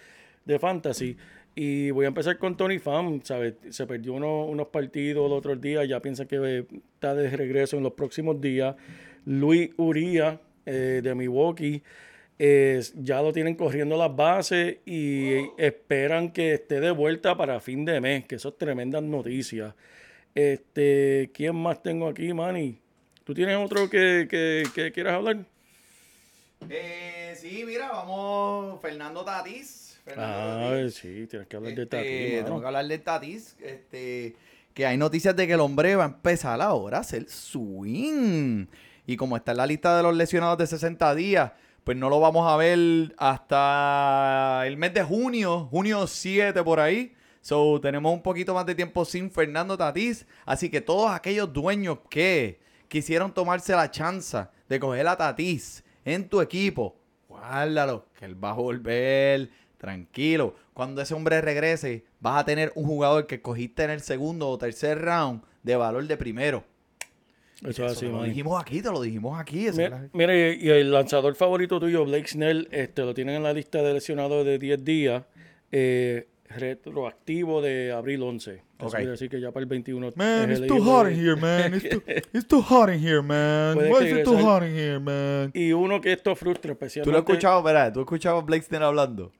de 0.45 0.59
fantasy. 0.59 1.17
Y 1.55 1.91
voy 1.91 2.05
a 2.05 2.07
empezar 2.07 2.37
con 2.39 2.57
Tony 2.57 2.79
Pham, 2.79 3.21
¿sabes? 3.23 3.53
Se 3.69 3.85
perdió 3.85 4.13
uno- 4.13 4.45
unos 4.45 4.67
partidos 4.67 5.27
el 5.27 5.33
otro 5.33 5.55
día, 5.55 5.85
ya 5.85 5.99
piensa 5.99 6.25
que 6.25 6.65
está 6.95 7.13
de 7.13 7.29
regreso 7.29 7.77
en 7.77 7.83
los 7.83 7.93
próximos 7.93 8.41
días. 8.41 8.75
Luis 9.25 9.69
Uría, 9.77 10.39
eh, 10.65 11.01
de 11.03 11.13
Milwaukee, 11.15 11.83
eh, 12.39 12.81
ya 12.95 13.21
lo 13.21 13.31
tienen 13.31 13.53
corriendo 13.55 13.95
las 13.95 14.15
bases 14.15 14.77
y 14.85 15.29
esperan 15.57 16.31
que 16.31 16.53
esté 16.55 16.79
de 16.79 16.89
vuelta 16.89 17.37
para 17.37 17.59
fin 17.59 17.85
de 17.85 18.01
mes, 18.01 18.25
que 18.25 18.35
eso 18.35 18.49
es 18.49 18.57
tremendas 18.57 19.03
noticias. 19.03 19.75
Este, 20.33 21.29
¿quién 21.33 21.55
más 21.55 21.83
tengo 21.83 22.07
aquí, 22.07 22.33
Manny? 22.33 22.79
¿Tú 23.23 23.35
tienes 23.35 23.55
otro 23.57 23.87
que, 23.89 24.27
que, 24.27 24.63
que 24.73 24.91
quieras 24.91 25.13
hablar? 25.13 25.45
Eh, 26.67 27.33
sí, 27.37 27.63
mira, 27.65 27.89
vamos. 27.91 28.81
Fernando 28.81 29.23
Tatis. 29.23 29.82
Ah, 30.17 30.69
Tatis. 30.71 30.95
sí, 30.95 31.27
tienes 31.27 31.47
que 31.47 31.55
hablar 31.55 31.73
de 31.73 31.83
Este, 31.83 31.97
Tati, 31.97 32.45
tengo 32.45 32.59
que 32.61 32.67
hablar 32.67 32.87
de 32.87 32.97
Tatis. 32.99 33.55
Este, 33.61 34.35
que 34.73 34.85
hay 34.85 34.97
noticias 34.97 35.35
de 35.35 35.47
que 35.47 35.53
el 35.53 35.59
hombre 35.59 35.95
va 35.95 36.03
a 36.03 36.07
empezar 36.07 36.61
ahora 36.61 36.97
a 36.97 37.01
hacer 37.01 37.29
swing. 37.29 38.65
Y 39.05 39.17
como 39.17 39.37
está 39.37 39.51
en 39.51 39.57
la 39.57 39.67
lista 39.67 39.95
de 39.97 40.03
los 40.03 40.15
lesionados 40.15 40.57
de 40.57 40.67
60 40.67 41.13
días, 41.15 41.51
pues 41.83 41.97
no 41.97 42.09
lo 42.09 42.19
vamos 42.19 42.49
a 42.51 42.55
ver 42.57 43.13
hasta 43.17 44.63
el 44.65 44.77
mes 44.77 44.93
de 44.93 45.03
junio, 45.03 45.65
junio 45.69 46.07
7 46.07 46.63
por 46.63 46.79
ahí. 46.79 47.13
So, 47.41 47.79
tenemos 47.81 48.13
un 48.13 48.21
poquito 48.21 48.53
más 48.53 48.65
de 48.65 48.73
tiempo 48.73 49.03
sin 49.03 49.29
Fernando 49.29 49.77
Tatís. 49.77 50.25
Así 50.45 50.69
que 50.69 50.79
todos 50.79 51.11
aquellos 51.11 51.51
dueños 51.51 51.99
que 52.09 52.59
quisieron 52.87 53.33
tomarse 53.33 53.73
la 53.75 53.91
chance 53.91 54.47
de 54.69 54.79
coger 54.79 55.07
a 55.07 55.17
Tatís 55.17 55.83
en 56.05 56.29
tu 56.29 56.39
equipo, 56.39 56.95
guárdalo, 57.27 58.05
que 58.17 58.25
él 58.25 58.41
va 58.41 58.51
a 58.51 58.53
volver 58.53 59.49
tranquilo. 59.83 60.55
Cuando 60.73 61.01
ese 61.01 61.13
hombre 61.13 61.41
regrese, 61.41 62.05
vas 62.21 62.39
a 62.41 62.45
tener 62.45 62.71
un 62.75 62.85
jugador 62.85 63.27
que 63.27 63.41
cogiste 63.41 63.83
en 63.83 63.89
el 63.89 63.99
segundo 63.99 64.47
o 64.47 64.57
tercer 64.57 64.97
round 65.01 65.41
de 65.61 65.75
valor 65.75 66.07
de 66.07 66.15
primero. 66.15 66.63
Eso 67.57 67.67
es 67.69 67.75
Eso 67.75 67.85
así, 67.87 68.05
te 68.05 68.11
lo 68.13 68.23
dijimos 68.23 68.61
aquí, 68.61 68.81
te 68.81 68.89
lo 68.91 69.01
dijimos 69.01 69.37
aquí. 69.37 69.67
Mira, 69.73 69.89
la- 69.89 70.09
mira, 70.13 70.33
y, 70.35 70.57
y 70.61 70.69
el 70.69 70.89
lanzador 70.89 71.35
favorito 71.35 71.81
tuyo, 71.81 72.05
Blake 72.05 72.29
Snell, 72.29 72.69
este, 72.71 73.01
lo 73.01 73.13
tienen 73.13 73.35
en 73.35 73.43
la 73.43 73.51
lista 73.51 73.81
de 73.81 73.93
lesionados 73.93 74.45
de 74.45 74.57
10 74.57 74.83
días. 74.85 75.23
Eh, 75.71 76.27
retroactivo 76.47 77.61
de 77.61 77.91
abril 77.91 78.21
11. 78.23 78.53
Eso 78.53 78.63
Ok. 78.87 78.95
quiere 78.95 79.11
decir 79.11 79.29
que 79.29 79.41
ya 79.41 79.51
para 79.51 79.63
el 79.63 79.67
21 79.69 80.11
Man, 80.15 80.49
es 80.51 80.59
it's 80.59 80.67
too 80.67 80.81
hot 80.83 81.09
in 81.11 81.19
here, 81.19 81.35
man. 81.35 81.73
It's 81.73 81.89
too, 81.89 82.03
it's 82.33 82.47
too 82.47 82.61
hot 82.61 82.89
in 82.89 82.99
here, 82.99 83.21
man. 83.21 83.75
Why 83.77 84.05
is 84.05 84.17
it 84.19 84.23
too 84.23 84.37
hot 84.37 84.63
in 84.63 84.73
here, 84.75 84.99
man? 84.99 85.51
Y 85.53 85.71
uno 85.73 85.99
que 85.99 86.13
esto 86.13 86.35
frustra 86.35 86.69
¿Tú 86.69 86.73
especialmente 86.73 87.11
lo 87.11 87.17
has 87.17 87.23
escuchado, 87.23 87.63
verdad? 87.63 87.91
¿Tú 87.93 87.99
has 88.01 88.03
escuchado 88.05 88.37
a 88.37 88.41
Blake 88.41 88.63
Steen 88.63 88.83
hablando? 88.83 89.31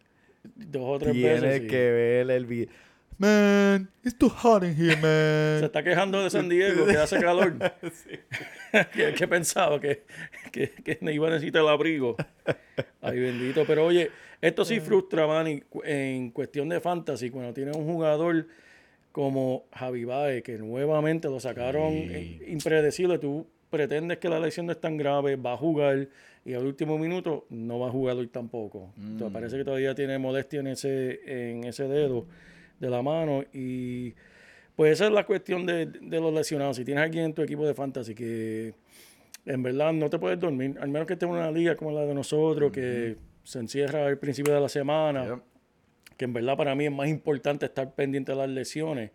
Dos 0.55 0.83
o 0.85 0.99
tres 0.99 1.13
Tienes 1.13 1.41
veces. 1.41 1.61
sí. 1.63 1.67
que 1.67 1.91
ver 1.91 2.31
el 2.31 2.45
video. 2.45 2.67
Man, 3.19 3.89
it's 4.03 4.17
too 4.17 4.27
hot 4.27 4.63
in 4.63 4.75
here, 4.75 4.95
Se 4.95 5.01
man. 5.01 5.63
está 5.63 5.83
quejando 5.83 6.21
de 6.23 6.29
San 6.31 6.49
Diego, 6.49 6.85
que 6.85 6.97
hace 6.97 7.19
calor. 7.19 7.53
que, 8.93 9.13
que 9.13 9.27
pensaba 9.27 9.79
que, 9.79 10.03
que, 10.51 10.69
que 10.71 10.97
no 11.01 11.11
iba 11.11 11.27
a 11.27 11.31
necesitar 11.31 11.61
el 11.61 11.67
abrigo. 11.69 12.15
Ay, 13.01 13.19
bendito. 13.19 13.63
Pero 13.67 13.85
oye, 13.85 14.09
esto 14.41 14.65
sí 14.65 14.79
frustra, 14.79 15.27
Manny, 15.27 15.61
cu- 15.61 15.83
en 15.85 16.31
cuestión 16.31 16.69
de 16.69 16.81
fantasy, 16.81 17.29
cuando 17.29 17.53
tienes 17.53 17.75
un 17.75 17.85
jugador 17.85 18.47
como 19.11 19.65
Javi 19.73 20.05
Baez, 20.05 20.43
que 20.43 20.57
nuevamente 20.57 21.27
lo 21.29 21.39
sacaron 21.39 21.93
eh, 21.93 22.39
impredecible. 22.47 23.19
Tú 23.19 23.45
pretendes 23.69 24.17
que 24.17 24.27
la 24.27 24.39
lesión 24.39 24.65
no 24.65 24.71
es 24.71 24.81
tan 24.81 24.97
grave, 24.97 25.35
va 25.35 25.53
a 25.53 25.57
jugar 25.57 26.07
y 26.45 26.53
al 26.53 26.65
último 26.65 26.97
minuto 26.97 27.45
no 27.49 27.79
va 27.79 27.87
a 27.87 27.91
jugar 27.91 28.17
hoy 28.17 28.27
tampoco. 28.27 28.91
Entonces, 28.97 29.31
parece 29.33 29.57
que 29.57 29.63
todavía 29.63 29.95
tiene 29.95 30.17
molestia 30.17 30.59
en 30.59 30.67
ese, 30.67 31.51
en 31.51 31.63
ese 31.63 31.87
dedo 31.87 32.25
de 32.79 32.89
la 32.89 33.01
mano 33.01 33.43
y 33.53 34.13
pues 34.75 34.93
esa 34.93 35.05
es 35.05 35.11
la 35.13 35.25
cuestión 35.25 35.65
de, 35.65 35.85
de 35.85 36.19
los 36.19 36.33
lesionados. 36.33 36.75
Si 36.77 36.83
tienes 36.83 37.01
a 37.01 37.05
alguien 37.05 37.25
en 37.25 37.33
tu 37.33 37.41
equipo 37.43 37.65
de 37.65 37.73
fantasy 37.73 38.13
que 38.15 38.73
en 39.45 39.63
verdad 39.63 39.93
no 39.93 40.09
te 40.09 40.17
puedes 40.19 40.39
dormir, 40.39 40.75
al 40.81 40.89
menos 40.89 41.05
que 41.07 41.13
esté 41.13 41.25
en 41.25 41.31
una 41.31 41.51
liga 41.51 41.75
como 41.75 41.91
la 41.91 42.05
de 42.05 42.13
nosotros, 42.13 42.71
que 42.71 43.15
se 43.43 43.59
encierra 43.59 44.07
al 44.07 44.17
principio 44.17 44.53
de 44.53 44.59
la 44.61 44.69
semana, 44.69 45.25
Yep. 45.25 45.39
que 46.17 46.25
en 46.25 46.33
verdad 46.33 46.55
para 46.57 46.75
mí 46.75 46.85
es 46.85 46.91
más 46.91 47.07
importante 47.09 47.65
estar 47.65 47.93
pendiente 47.93 48.31
de 48.31 48.37
las 48.37 48.49
lesiones, 48.49 49.11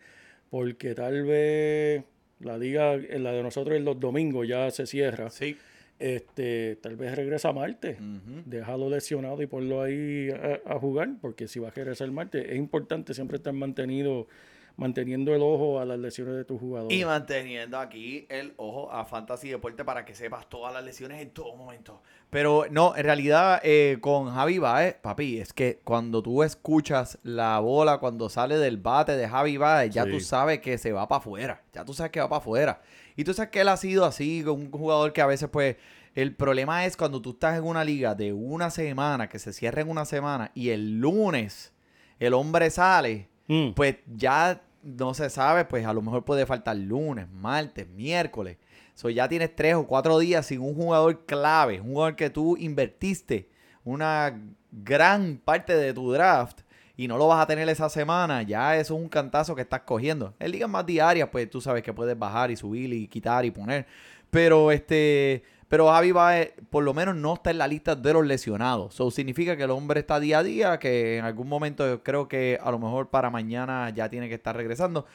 porque 0.50 0.94
tal 0.94 1.24
vez 1.24 2.04
la 2.40 2.56
liga, 2.58 2.94
en 2.94 3.22
la 3.24 3.32
de 3.32 3.42
nosotros 3.42 3.76
en 3.76 3.84
los 3.84 3.98
domingos 3.98 4.46
ya 4.46 4.70
se 4.70 4.86
cierra. 4.86 5.30
Sí. 5.30 5.56
Este, 5.98 6.76
tal 6.76 6.96
vez 6.96 7.14
regresa 7.16 7.52
martes. 7.52 7.98
Déjalo 8.46 8.88
lesionado 8.88 9.42
y 9.42 9.46
ponlo 9.46 9.82
ahí 9.82 10.28
a, 10.30 10.74
a 10.74 10.78
jugar, 10.78 11.08
porque 11.20 11.48
si 11.48 11.58
va 11.58 11.68
a 11.68 11.70
regresar 11.72 12.10
martes, 12.10 12.46
es 12.48 12.56
importante 12.56 13.14
siempre 13.14 13.36
estar 13.38 13.52
mantenido, 13.52 14.28
manteniendo 14.76 15.34
el 15.34 15.42
ojo 15.42 15.80
a 15.80 15.84
las 15.84 15.98
lesiones 15.98 16.36
de 16.36 16.44
tus 16.44 16.60
jugadores. 16.60 16.96
Y 16.96 17.04
manteniendo 17.04 17.78
aquí 17.78 18.26
el 18.28 18.52
ojo 18.58 18.92
a 18.92 19.04
Fantasy 19.04 19.48
Deporte 19.48 19.84
para 19.84 20.04
que 20.04 20.14
sepas 20.14 20.48
todas 20.48 20.72
las 20.72 20.84
lesiones 20.84 21.20
en 21.20 21.30
todo 21.30 21.56
momento. 21.56 22.00
Pero 22.30 22.66
no, 22.70 22.94
en 22.96 23.04
realidad 23.04 23.60
eh, 23.64 23.96
con 24.00 24.30
Javi 24.30 24.58
Baez, 24.58 24.94
papi, 24.96 25.38
es 25.40 25.52
que 25.52 25.80
cuando 25.82 26.22
tú 26.22 26.44
escuchas 26.44 27.18
la 27.24 27.58
bola 27.58 27.98
cuando 27.98 28.28
sale 28.28 28.56
del 28.58 28.76
bate 28.76 29.16
de 29.16 29.26
Javi 29.28 29.56
Baez, 29.56 29.92
ya 29.92 30.04
Sí. 30.04 30.10
tú 30.12 30.20
sabes 30.20 30.60
que 30.60 30.78
se 30.78 30.92
va 30.92 31.08
para 31.08 31.18
afuera. 31.18 31.62
Ya 31.72 31.84
tú 31.84 31.92
sabes 31.92 32.12
que 32.12 32.20
va 32.20 32.28
para 32.28 32.38
afuera. 32.38 32.80
Y 33.18 33.24
tú 33.24 33.34
sabes 33.34 33.50
que 33.50 33.60
él 33.60 33.68
ha 33.68 33.76
sido 33.76 34.06
así, 34.06 34.42
un 34.44 34.70
jugador 34.70 35.12
que 35.12 35.20
a 35.20 35.26
veces 35.26 35.50
pues... 35.50 35.76
El 36.14 36.34
problema 36.34 36.84
es 36.84 36.96
cuando 36.96 37.22
tú 37.22 37.30
estás 37.30 37.58
en 37.58 37.64
una 37.64 37.84
liga 37.84 38.14
de 38.14 38.32
una 38.32 38.70
semana, 38.70 39.28
que 39.28 39.38
se 39.38 39.52
cierra 39.52 39.82
en 39.82 39.90
una 39.90 40.04
semana, 40.04 40.50
y 40.52 40.70
el 40.70 40.98
lunes 40.98 41.72
el 42.18 42.34
hombre 42.34 42.70
sale 42.70 43.28
Mm. 43.48 43.70
pues 43.72 43.96
ya 44.14 44.62
no 44.82 45.14
se 45.14 45.28
sabe, 45.30 45.64
pues 45.64 45.84
a 45.86 45.92
lo 45.92 46.02
mejor 46.02 46.24
puede 46.24 46.46
faltar 46.46 46.76
lunes, 46.76 47.28
martes, 47.30 47.88
miércoles. 47.88 48.58
So 48.94 49.10
ya 49.10 49.28
tienes 49.28 49.54
tres 49.56 49.74
o 49.74 49.86
cuatro 49.86 50.18
días 50.18 50.46
sin 50.46 50.60
un 50.60 50.74
jugador 50.74 51.24
clave, 51.24 51.80
un 51.80 51.92
jugador 51.92 52.16
que 52.16 52.30
tú 52.30 52.56
invertiste 52.56 53.48
una 53.84 54.38
gran 54.70 55.40
parte 55.42 55.74
de 55.74 55.94
tu 55.94 56.12
draft 56.12 56.60
y 56.98 57.06
no 57.06 57.16
lo 57.16 57.28
vas 57.28 57.40
a 57.40 57.46
tener 57.46 57.68
esa 57.68 57.88
semana, 57.88 58.42
ya 58.42 58.74
eso 58.76 58.96
es 58.96 59.00
un 59.00 59.08
cantazo 59.08 59.54
que 59.54 59.62
estás 59.62 59.82
cogiendo. 59.82 60.34
En 60.40 60.50
ligas 60.50 60.68
más 60.68 60.84
diarias, 60.84 61.28
pues 61.30 61.48
tú 61.48 61.60
sabes 61.60 61.84
que 61.84 61.92
puedes 61.92 62.18
bajar 62.18 62.50
y 62.50 62.56
subir 62.56 62.92
y 62.92 63.06
quitar 63.06 63.44
y 63.44 63.52
poner. 63.52 63.86
Pero 64.32 64.72
este, 64.72 65.44
pero 65.68 65.88
Javi 65.88 66.10
Baez 66.10 66.54
por 66.70 66.82
lo 66.82 66.92
menos 66.92 67.14
no 67.14 67.34
está 67.34 67.52
en 67.52 67.58
la 67.58 67.68
lista 67.68 67.94
de 67.94 68.12
los 68.12 68.26
lesionados. 68.26 68.94
Eso 68.94 69.12
significa 69.12 69.56
que 69.56 69.62
el 69.62 69.70
hombre 69.70 70.00
está 70.00 70.18
día 70.18 70.40
a 70.40 70.42
día, 70.42 70.78
que 70.80 71.18
en 71.18 71.24
algún 71.24 71.48
momento 71.48 71.86
yo 71.86 72.02
creo 72.02 72.26
que 72.26 72.58
a 72.60 72.68
lo 72.72 72.80
mejor 72.80 73.10
para 73.10 73.30
mañana 73.30 73.90
ya 73.90 74.08
tiene 74.10 74.28
que 74.28 74.34
estar 74.34 74.56
regresando. 74.56 75.06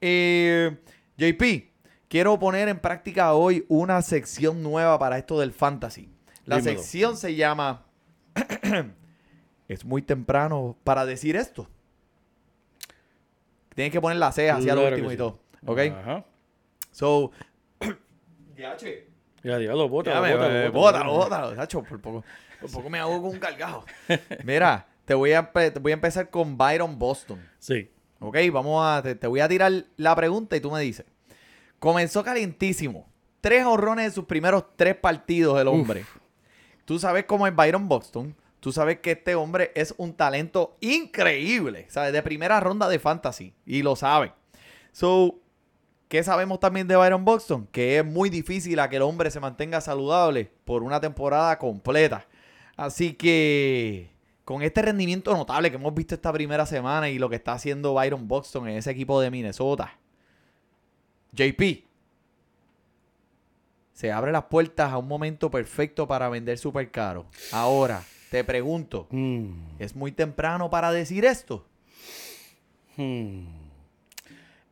Eh, 0.00 0.76
JP, 1.18 1.70
quiero 2.08 2.36
poner 2.40 2.68
en 2.68 2.80
práctica 2.80 3.32
hoy 3.34 3.64
una 3.68 4.02
sección 4.02 4.60
nueva 4.60 4.98
para 4.98 5.16
esto 5.16 5.38
del 5.38 5.52
fantasy. 5.52 6.08
La 6.46 6.56
Dímelo. 6.56 6.80
sección 6.80 7.16
se 7.16 7.36
llama 7.36 7.84
Es 9.68 9.84
muy 9.84 10.02
temprano 10.02 10.76
para 10.82 11.06
decir 11.06 11.36
esto. 11.36 11.68
Tienes 13.74 13.92
que 13.92 14.00
poner 14.00 14.18
la 14.18 14.32
C 14.32 14.50
hacia 14.50 14.72
Claro 14.72 14.88
el 14.88 14.94
último 14.94 15.12
y 15.12 15.16
todo. 15.16 15.38
¿Ok? 15.66 15.78
Ajá. 15.78 16.24
So. 16.90 17.30
Ya, 19.44 19.56
diablo, 19.56 19.88
bota, 19.88 20.10
Déjame, 20.10 20.34
bota, 20.34 20.64
eh, 20.64 20.68
bótalo, 20.68 21.12
bótalo, 21.12 21.54
Nacho, 21.54 21.82
por 21.84 22.00
poco, 22.00 22.24
por 22.60 22.70
poco 22.72 22.90
me 22.90 22.98
hago 22.98 23.22
con 23.22 23.30
un 23.30 23.38
cargajo. 23.38 23.84
Mira, 24.44 24.88
te 25.04 25.14
voy, 25.14 25.32
a, 25.32 25.52
te 25.52 25.78
voy 25.78 25.92
a 25.92 25.94
empezar 25.94 26.28
con 26.28 26.58
Byron 26.58 26.98
Boston. 26.98 27.40
Sí. 27.60 27.88
Ok, 28.18 28.36
vamos 28.52 28.84
a, 28.84 29.00
te, 29.00 29.14
te 29.14 29.28
voy 29.28 29.38
a 29.38 29.48
tirar 29.48 29.72
la 29.96 30.16
pregunta 30.16 30.56
y 30.56 30.60
tú 30.60 30.72
me 30.72 30.80
dices. 30.80 31.06
Comenzó 31.78 32.24
calientísimo. 32.24 33.06
Tres 33.40 33.64
honrones 33.64 34.06
en 34.06 34.12
sus 34.12 34.24
primeros 34.24 34.64
tres 34.74 34.96
partidos 34.96 35.60
el 35.60 35.68
hombre. 35.68 36.04
Tú 36.84 36.98
sabes 36.98 37.24
cómo 37.24 37.46
es 37.46 37.54
Byron 37.54 37.88
Boston. 37.88 38.34
Tú 38.60 38.72
sabes 38.72 38.98
que 39.00 39.12
este 39.12 39.34
hombre 39.34 39.72
es 39.74 39.94
un 39.98 40.14
talento 40.14 40.76
increíble. 40.80 41.86
¿Sabes? 41.88 42.12
De 42.12 42.22
primera 42.22 42.60
ronda 42.60 42.88
de 42.88 42.98
fantasy. 42.98 43.54
Y 43.64 43.82
lo 43.82 43.96
saben. 43.96 44.32
So, 44.92 45.38
¿qué 46.08 46.22
sabemos 46.24 46.58
también 46.60 46.88
de 46.88 46.96
Byron 46.96 47.24
Boston? 47.24 47.68
Que 47.70 47.98
es 47.98 48.04
muy 48.04 48.30
difícil 48.30 48.80
a 48.80 48.88
que 48.88 48.96
el 48.96 49.02
hombre 49.02 49.30
se 49.30 49.40
mantenga 49.40 49.80
saludable 49.80 50.50
por 50.64 50.82
una 50.82 51.00
temporada 51.00 51.58
completa. 51.58 52.26
Así 52.76 53.14
que 53.14 54.10
con 54.44 54.62
este 54.62 54.82
rendimiento 54.82 55.36
notable 55.36 55.70
que 55.70 55.76
hemos 55.76 55.94
visto 55.94 56.14
esta 56.14 56.32
primera 56.32 56.64
semana 56.64 57.08
y 57.10 57.18
lo 57.18 57.28
que 57.28 57.36
está 57.36 57.52
haciendo 57.52 57.94
Byron 57.94 58.26
Boston 58.26 58.68
en 58.68 58.78
ese 58.78 58.90
equipo 58.90 59.20
de 59.20 59.30
Minnesota, 59.30 59.98
JP, 61.32 61.84
se 63.92 64.12
abre 64.12 64.32
las 64.32 64.44
puertas 64.44 64.92
a 64.92 64.98
un 64.98 65.08
momento 65.08 65.50
perfecto 65.50 66.08
para 66.08 66.28
vender 66.28 66.56
súper 66.56 66.90
caro. 66.90 67.26
Ahora, 67.52 68.02
te 68.30 68.44
pregunto, 68.44 69.06
Mm. 69.10 69.50
¿es 69.78 69.94
muy 69.96 70.12
temprano 70.12 70.70
para 70.70 70.92
decir 70.92 71.24
esto? 71.24 71.66
Hmm. 72.96 73.44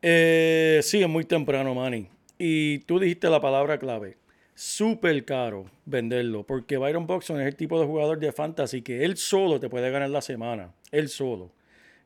Eh, 0.01 0.79
sí, 0.83 1.01
es 1.01 1.09
muy 1.09 1.25
temprano, 1.25 1.73
Manny. 1.73 2.07
Y 2.37 2.79
tú 2.79 2.99
dijiste 2.99 3.29
la 3.29 3.39
palabra 3.41 3.79
clave. 3.79 4.17
Súper 4.53 5.23
caro 5.25 5.65
venderlo. 5.85 6.43
Porque 6.43 6.77
Byron 6.77 7.07
Boxon 7.07 7.39
es 7.41 7.47
el 7.47 7.55
tipo 7.55 7.79
de 7.79 7.85
jugador 7.85 8.19
de 8.19 8.31
fantasy 8.31 8.81
que 8.81 9.03
él 9.05 9.17
solo 9.17 9.59
te 9.59 9.69
puede 9.69 9.89
ganar 9.91 10.09
la 10.09 10.21
semana. 10.21 10.71
Él 10.91 11.09
solo. 11.09 11.51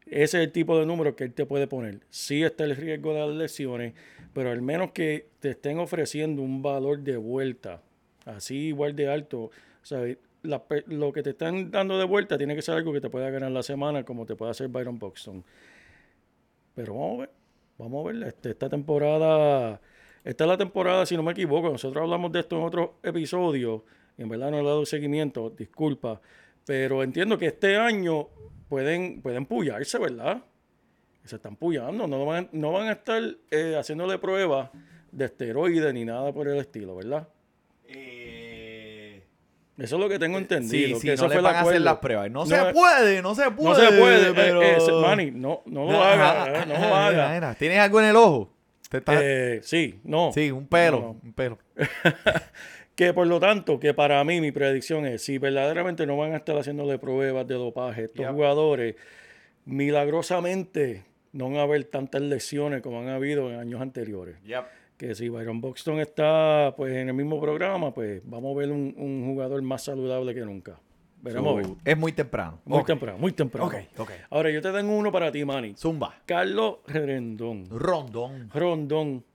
Ese 0.05 0.23
es 0.39 0.45
el 0.45 0.51
tipo 0.51 0.77
de 0.77 0.85
número 0.85 1.15
que 1.15 1.23
él 1.25 1.33
te 1.33 1.45
puede 1.45 1.67
poner. 1.67 1.99
Sí 2.09 2.43
está 2.43 2.63
el 2.65 2.75
riesgo 2.75 3.13
de 3.13 3.19
las 3.21 3.35
lesiones, 3.35 3.93
pero 4.33 4.51
al 4.51 4.61
menos 4.61 4.91
que 4.91 5.27
te 5.39 5.51
estén 5.51 5.79
ofreciendo 5.79 6.41
un 6.41 6.61
valor 6.61 6.99
de 6.99 7.15
vuelta, 7.17 7.81
así 8.25 8.55
igual 8.67 8.95
de 8.95 9.07
alto, 9.07 9.51
¿sabes? 9.83 10.17
Lo 10.43 11.13
que 11.13 11.21
te 11.21 11.31
están 11.31 11.69
dando 11.69 11.97
de 11.99 12.05
vuelta 12.05 12.37
tiene 12.37 12.55
que 12.55 12.61
ser 12.61 12.75
algo 12.75 12.91
que 12.91 13.01
te 13.01 13.09
pueda 13.09 13.29
ganar 13.29 13.51
la 13.51 13.63
semana, 13.63 14.03
como 14.03 14.25
te 14.25 14.35
puede 14.35 14.51
hacer 14.51 14.67
Byron 14.69 14.97
Buxton. 14.97 15.43
Pero 16.73 16.95
vamos 16.95 17.17
a 17.17 17.19
ver, 17.21 17.29
vamos 17.77 18.05
a 18.05 18.11
ver. 18.11 18.27
Este, 18.27 18.49
esta 18.51 18.69
temporada, 18.69 19.79
esta 20.23 20.43
es 20.43 20.47
la 20.47 20.57
temporada, 20.57 21.05
si 21.05 21.15
no 21.15 21.23
me 21.23 21.33
equivoco, 21.33 21.69
nosotros 21.69 22.01
hablamos 22.01 22.31
de 22.31 22.39
esto 22.39 22.57
en 22.57 22.63
otros 22.63 22.89
episodios, 23.03 23.81
y 24.17 24.23
en 24.23 24.29
verdad 24.29 24.51
no 24.51 24.59
he 24.59 24.63
dado 24.63 24.85
seguimiento, 24.85 25.49
disculpa, 25.49 26.21
pero 26.65 27.03
entiendo 27.03 27.37
que 27.37 27.47
este 27.47 27.77
año 27.77 28.27
pueden, 28.69 29.21
pueden 29.21 29.45
pullarse, 29.45 29.99
¿verdad? 29.99 30.43
Se 31.23 31.35
están 31.35 31.55
puyando, 31.55 32.07
no 32.07 32.25
van, 32.25 32.49
no 32.51 32.71
van 32.71 32.87
a 32.87 32.93
estar 32.93 33.21
eh, 33.51 33.75
haciéndole 33.77 34.17
pruebas 34.17 34.69
de 35.11 35.25
esteroides 35.25 35.93
ni 35.93 36.05
nada 36.05 36.31
por 36.33 36.47
el 36.47 36.57
estilo, 36.57 36.95
¿verdad? 36.95 37.27
Eso 39.81 39.95
es 39.95 40.01
lo 40.01 40.07
que 40.09 40.19
tengo 40.19 40.37
entendido. 40.37 40.95
Sí, 40.95 41.01
sí, 41.01 41.07
que 41.07 41.13
eso 41.13 41.23
no 41.23 41.29
le 41.29 41.35
fue 41.35 41.41
van 41.41 41.55
a 41.55 41.61
hacer 41.61 41.81
las 41.81 41.97
pruebas. 41.97 42.29
No, 42.31 42.45
se 42.45 42.55
puede, 42.73 43.21
no 43.21 43.33
se 43.35 43.49
puede. 43.51 43.69
No 43.69 43.75
se 43.91 43.97
puede. 43.99 44.33
pero... 44.33 44.61
eh, 44.61 44.77
eh, 44.77 44.91
Manny, 45.01 45.31
no, 45.31 45.61
no 45.65 45.91
lo 45.91 46.03
haga. 46.03 46.61
eh, 46.61 46.65
no 46.67 46.73
lo 46.77 46.95
haga. 46.95 47.09
Mira, 47.11 47.33
mira, 47.33 47.55
¿Tienes 47.55 47.79
algo 47.79 47.99
en 47.99 48.05
el 48.07 48.15
ojo? 48.15 48.53
Te 48.89 49.01
Eh, 49.07 49.59
sí, 49.63 49.99
no. 50.03 50.31
Sí, 50.33 50.51
un 50.51 50.67
pelo, 50.67 51.17
un 51.23 51.33
pelo. 51.33 51.57
Que 52.95 53.13
por 53.13 53.25
lo 53.25 53.39
tanto, 53.39 53.79
que 53.79 53.93
para 53.93 54.23
mí 54.23 54.41
mi 54.41 54.51
predicción 54.51 55.05
es, 55.07 55.23
si 55.23 55.37
verdaderamente 55.39 56.05
no 56.05 56.17
van 56.17 56.33
a 56.33 56.37
estar 56.37 56.55
haciéndole 56.57 56.99
pruebas 56.99 57.47
de 57.47 57.55
dopaje 57.55 58.03
estos 58.03 58.25
Yep. 58.25 58.31
jugadores, 58.33 58.95
milagrosamente 59.65 61.03
no 61.31 61.45
van 61.49 61.57
a 61.57 61.61
haber 61.63 61.85
tantas 61.85 62.21
lesiones 62.21 62.81
como 62.81 62.99
han 62.99 63.07
habido 63.09 63.49
en 63.49 63.59
años 63.59 63.81
anteriores. 63.81 64.35
Que 65.01 65.15
si 65.15 65.29
Byron 65.29 65.59
Buxton 65.61 65.99
está 65.99 66.75
pues 66.77 66.93
en 66.95 67.07
el 67.07 67.15
mismo 67.15 67.41
programa, 67.41 67.91
pues 67.91 68.21
vamos 68.23 68.55
a 68.55 68.59
ver 68.59 68.69
un, 68.71 68.93
un 68.95 69.25
jugador 69.25 69.59
más 69.63 69.83
saludable 69.83 70.31
que 70.35 70.41
nunca. 70.41 70.79
Veremos 71.23 71.53
a 71.53 71.55
ver. 71.57 71.75
Es 71.83 71.97
muy 71.97 72.11
temprano. 72.11 72.61
Muy 72.65 72.83
temprano, 72.83 73.17
muy 73.17 73.31
temprano. 73.31 73.65
Ok, 73.65 73.75
ok. 73.97 74.11
Ahora, 74.29 74.51
yo 74.51 74.61
te 74.61 74.71
tengo 74.71 74.95
uno 74.95 75.11
para 75.11 75.31
ti, 75.31 75.43
Manny. 75.43 75.73
Zumba. 75.75 76.21
Carlos 76.27 76.81
Rendón. 76.85 77.65
Rondón. 77.71 78.51
Rondón. 78.53 79.25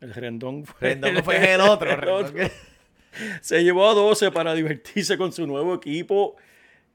El 0.00 0.12
Rendón 0.12 0.64
fue, 0.64 0.88
Rendón 0.96 1.22
fue 1.22 1.54
el 1.54 1.60
otro. 1.60 1.88
el 2.02 2.08
otro. 2.08 2.34
que- 2.34 2.50
Se 3.42 3.62
llevó 3.62 3.88
a 3.88 3.94
12 3.94 4.32
para 4.32 4.54
divertirse 4.54 5.16
con 5.16 5.30
su 5.30 5.46
nuevo 5.46 5.72
equipo 5.72 6.34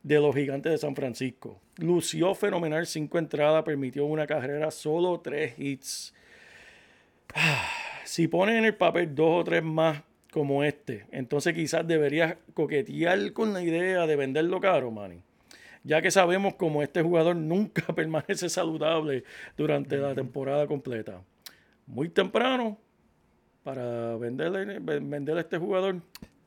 de 0.04 0.20
los 0.20 0.36
Gigantes 0.36 0.74
de 0.74 0.78
San 0.80 0.98
Francisco. 0.98 1.62
Lució 1.78 2.36
fenomenal, 2.36 2.86
cinco 2.88 3.20
entradas, 3.20 3.64
permitió 3.64 4.04
una 4.04 4.28
carrera, 4.28 4.70
solo 4.70 5.22
tres 5.22 5.58
hits. 5.58 6.14
Ah, 7.34 7.70
Si 8.08 8.30
pones 8.30 8.56
en 8.56 8.64
el 8.64 8.74
papel 8.76 9.14
dos 9.14 9.42
o 9.42 9.44
tres 9.44 9.62
más 9.64 10.02
como 10.32 10.64
este, 10.64 11.06
entonces 11.12 11.54
quizás 11.54 11.86
deberías 11.86 12.36
coquetear 12.54 13.34
con 13.34 13.54
la 13.54 13.62
idea 13.62 14.08
de 14.08 14.16
venderlo 14.16 14.62
caro, 14.62 14.92
Manny. 14.92 15.22
Ya 15.84 16.02
que 16.02 16.10
sabemos 16.10 16.56
como 16.56 16.84
este 16.84 17.02
jugador 17.02 17.36
nunca 17.36 17.82
permanece 17.96 18.48
saludable 18.50 19.26
durante 19.58 19.98
la 19.98 20.16
temporada 20.16 20.68
completa. 20.68 21.22
Muy 21.86 22.08
temprano 22.10 22.78
para 23.64 24.16
venderle, 24.16 24.80
ven- 24.80 25.10
venderle 25.10 25.42
a 25.42 25.44
este 25.44 25.58
jugador. 25.58 25.98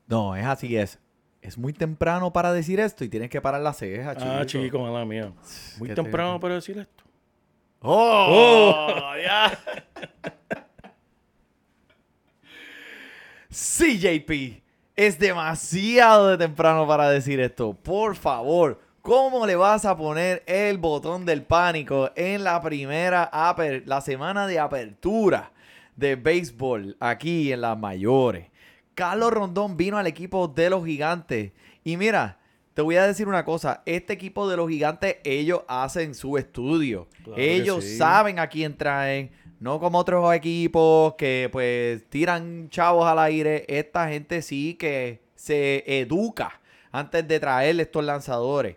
No, 0.07 0.35
es 0.35 0.45
así 0.45 0.75
es. 0.77 0.99
Es 1.43 1.57
muy 1.59 1.73
temprano 1.73 2.33
para 2.33 2.53
decir 2.53 2.79
esto 2.79 3.03
y 3.03 3.09
tienes 3.09 3.29
que 3.29 3.39
parar 3.41 3.61
la 3.61 3.73
ceja, 3.73 4.15
chico. 4.15 4.29
Ah, 4.31 4.45
chico, 4.47 4.79
mala 4.79 5.05
mía. 5.05 5.31
Muy 5.77 5.89
¿Qué 5.89 5.95
temprano 5.95 6.35
te- 6.35 6.39
para 6.39 6.55
decir 6.55 6.79
esto. 6.79 7.03
¡Oh! 7.81 9.13
ya. 9.23 9.59
CJP, 13.51 14.61
es 14.95 15.19
demasiado 15.19 16.29
de 16.29 16.37
temprano 16.37 16.87
para 16.87 17.09
decir 17.09 17.39
esto. 17.41 17.73
Por 17.73 18.15
favor, 18.15 18.79
¿cómo 19.01 19.45
le 19.45 19.57
vas 19.57 19.83
a 19.83 19.97
poner 19.97 20.41
el 20.47 20.77
botón 20.77 21.25
del 21.25 21.43
pánico 21.43 22.11
en 22.15 22.45
la 22.45 22.61
primera 22.61 23.29
aper- 23.29 23.83
la 23.85 23.99
semana 23.99 24.47
de 24.47 24.57
apertura 24.57 25.51
de 25.97 26.15
béisbol 26.15 26.95
aquí 27.01 27.51
en 27.51 27.59
las 27.59 27.77
mayores? 27.77 28.47
Carlos 28.95 29.31
Rondón 29.33 29.75
vino 29.75 29.97
al 29.97 30.07
equipo 30.07 30.47
de 30.47 30.69
los 30.69 30.85
gigantes 30.85 31.51
y 31.83 31.97
mira, 31.97 32.37
te 32.73 32.81
voy 32.81 32.95
a 32.95 33.05
decir 33.05 33.27
una 33.27 33.43
cosa, 33.43 33.81
este 33.85 34.13
equipo 34.13 34.49
de 34.49 34.55
los 34.55 34.69
gigantes, 34.69 35.17
ellos 35.25 35.63
hacen 35.67 36.15
su 36.15 36.37
estudio. 36.37 37.09
Claro 37.21 37.35
ellos 37.41 37.83
sí. 37.83 37.97
saben 37.97 38.39
a 38.39 38.47
quién 38.47 38.77
traen, 38.77 39.29
no 39.61 39.79
como 39.79 39.99
otros 39.99 40.33
equipos 40.33 41.13
que 41.19 41.47
pues 41.51 42.03
tiran 42.09 42.67
chavos 42.69 43.05
al 43.07 43.19
aire. 43.19 43.63
Esta 43.69 44.09
gente 44.09 44.41
sí 44.41 44.73
que 44.73 45.21
se 45.35 45.83
educa 46.01 46.59
antes 46.91 47.27
de 47.27 47.39
traerle 47.39 47.83
estos 47.83 48.03
lanzadores. 48.03 48.75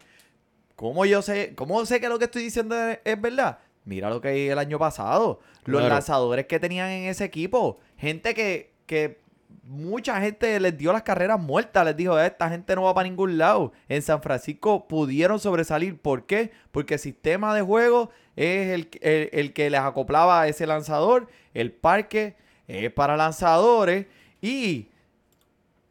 ¿Cómo 0.76 1.06
yo 1.06 1.22
sé, 1.22 1.54
cómo 1.54 1.84
sé 1.86 2.00
que 2.00 2.08
lo 2.08 2.18
que 2.18 2.26
estoy 2.26 2.42
diciendo 2.42 2.76
es, 3.02 3.20
verdad? 3.20 3.58
Mira 3.86 4.10
lo 4.10 4.20
que 4.20 4.28
hay 4.28 4.48
el 4.48 4.58
año 4.58 4.78
pasado. 4.78 5.40
Los 5.64 5.80
Claro. 5.80 5.94
lanzadores 5.94 6.46
que 6.46 6.60
tenían 6.60 6.90
en 6.90 7.04
ese 7.08 7.24
equipo. 7.24 7.78
Gente 7.96 8.34
que, 8.34 8.72
que 8.86 9.18
mucha 9.62 10.20
gente 10.20 10.60
les 10.60 10.76
dio 10.76 10.92
las 10.92 11.02
carreras 11.02 11.40
muertas. 11.40 11.84
Les 11.86 11.96
dijo, 11.96 12.18
esta 12.18 12.50
gente 12.50 12.74
no 12.74 12.82
va 12.82 12.92
para 12.94 13.08
ningún 13.08 13.38
lado. 13.38 13.72
En 13.88 14.02
San 14.02 14.20
Francisco 14.20 14.86
pudieron 14.86 15.38
sobresalir. 15.38 15.98
¿Por 15.98 16.26
qué? 16.26 16.50
Porque 16.72 16.94
el 16.94 17.00
sistema 17.00 17.54
de 17.54 17.62
juego 17.62 18.10
es 18.36 18.70
el, 18.70 18.88
el- 19.00 19.30
el 19.32 19.52
que 19.52 19.70
les 19.70 19.80
acoplaba 19.80 20.42
a 20.42 20.48
ese 20.48 20.66
lanzador. 20.66 21.28
El 21.54 21.72
parque 21.72 22.36
es 22.68 22.92
para 22.92 23.16
lanzadores. 23.16 24.06
Y 24.40 24.88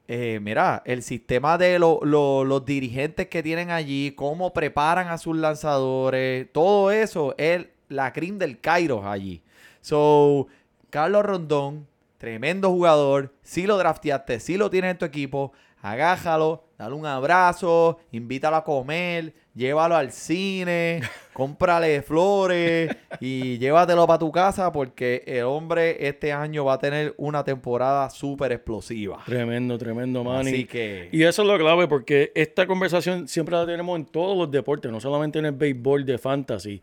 eh, 0.08 0.40
mira, 0.42 0.82
el 0.86 1.02
sistema 1.02 1.58
de 1.58 1.80
lo- 1.80 2.00
lo- 2.04 2.44
los 2.44 2.66
dirigentes 2.66 3.28
que 3.28 3.42
tienen 3.42 3.72
allí, 3.72 4.12
cómo 4.12 4.52
preparan 4.54 5.08
a 5.08 5.18
sus 5.18 5.36
lanzadores, 5.38 6.48
todo 6.52 6.92
eso 6.92 7.34
es 7.38 7.68
la 7.88 8.12
crin 8.12 8.38
del 8.38 8.60
Kairos 8.60 9.06
allí. 9.06 9.42
So, 9.82 10.48
Carlos 10.90 11.24
Rondón, 11.26 11.88
tremendo 12.18 12.70
jugador, 12.70 13.34
si 13.44 13.66
lo 13.66 13.78
drafteaste, 13.78 14.40
si 14.40 14.58
lo 14.58 14.70
tienes 14.70 14.92
en 14.92 14.98
tu 14.98 15.06
equipo, 15.06 15.54
agájalo, 15.82 16.66
dale 16.78 16.96
un 16.96 17.06
abrazo, 17.06 18.00
invítalo 18.12 18.58
a 18.58 18.64
comer, 18.64 19.34
llévalo 19.56 19.96
al 19.96 20.12
cine, 20.12 21.02
cómprale 21.34 22.02
flores 22.02 22.96
y 23.20 23.58
llévatelo 23.58 24.06
para 24.08 24.20
tu 24.20 24.32
casa 24.32 24.72
porque 24.72 25.24
el 25.26 25.44
hombre 25.44 26.08
este 26.08 26.32
año 26.32 26.66
va 26.66 26.74
a 26.74 26.80
tener 26.80 27.14
una 27.18 27.44
temporada 27.44 28.10
súper 28.10 28.52
explosiva. 28.52 29.22
Tremendo, 29.26 29.78
tremendo, 29.78 30.24
Manny. 30.24 30.52
Así 30.52 30.66
que... 30.66 31.10
Y 31.12 31.24
eso 31.24 31.44
es 31.44 31.48
lo 31.48 31.58
clave 31.58 31.88
porque 31.88 32.32
esta 32.36 32.68
conversación 32.68 33.28
siempre 33.28 33.56
la 33.56 33.66
tenemos 33.66 33.98
en 33.98 34.06
todos 34.06 34.38
los 34.38 34.50
deportes, 34.50 34.92
no 34.92 35.00
solamente 35.00 35.40
en 35.40 35.46
el 35.46 35.54
béisbol 35.54 36.06
de 36.06 36.18
fantasy, 36.18 36.82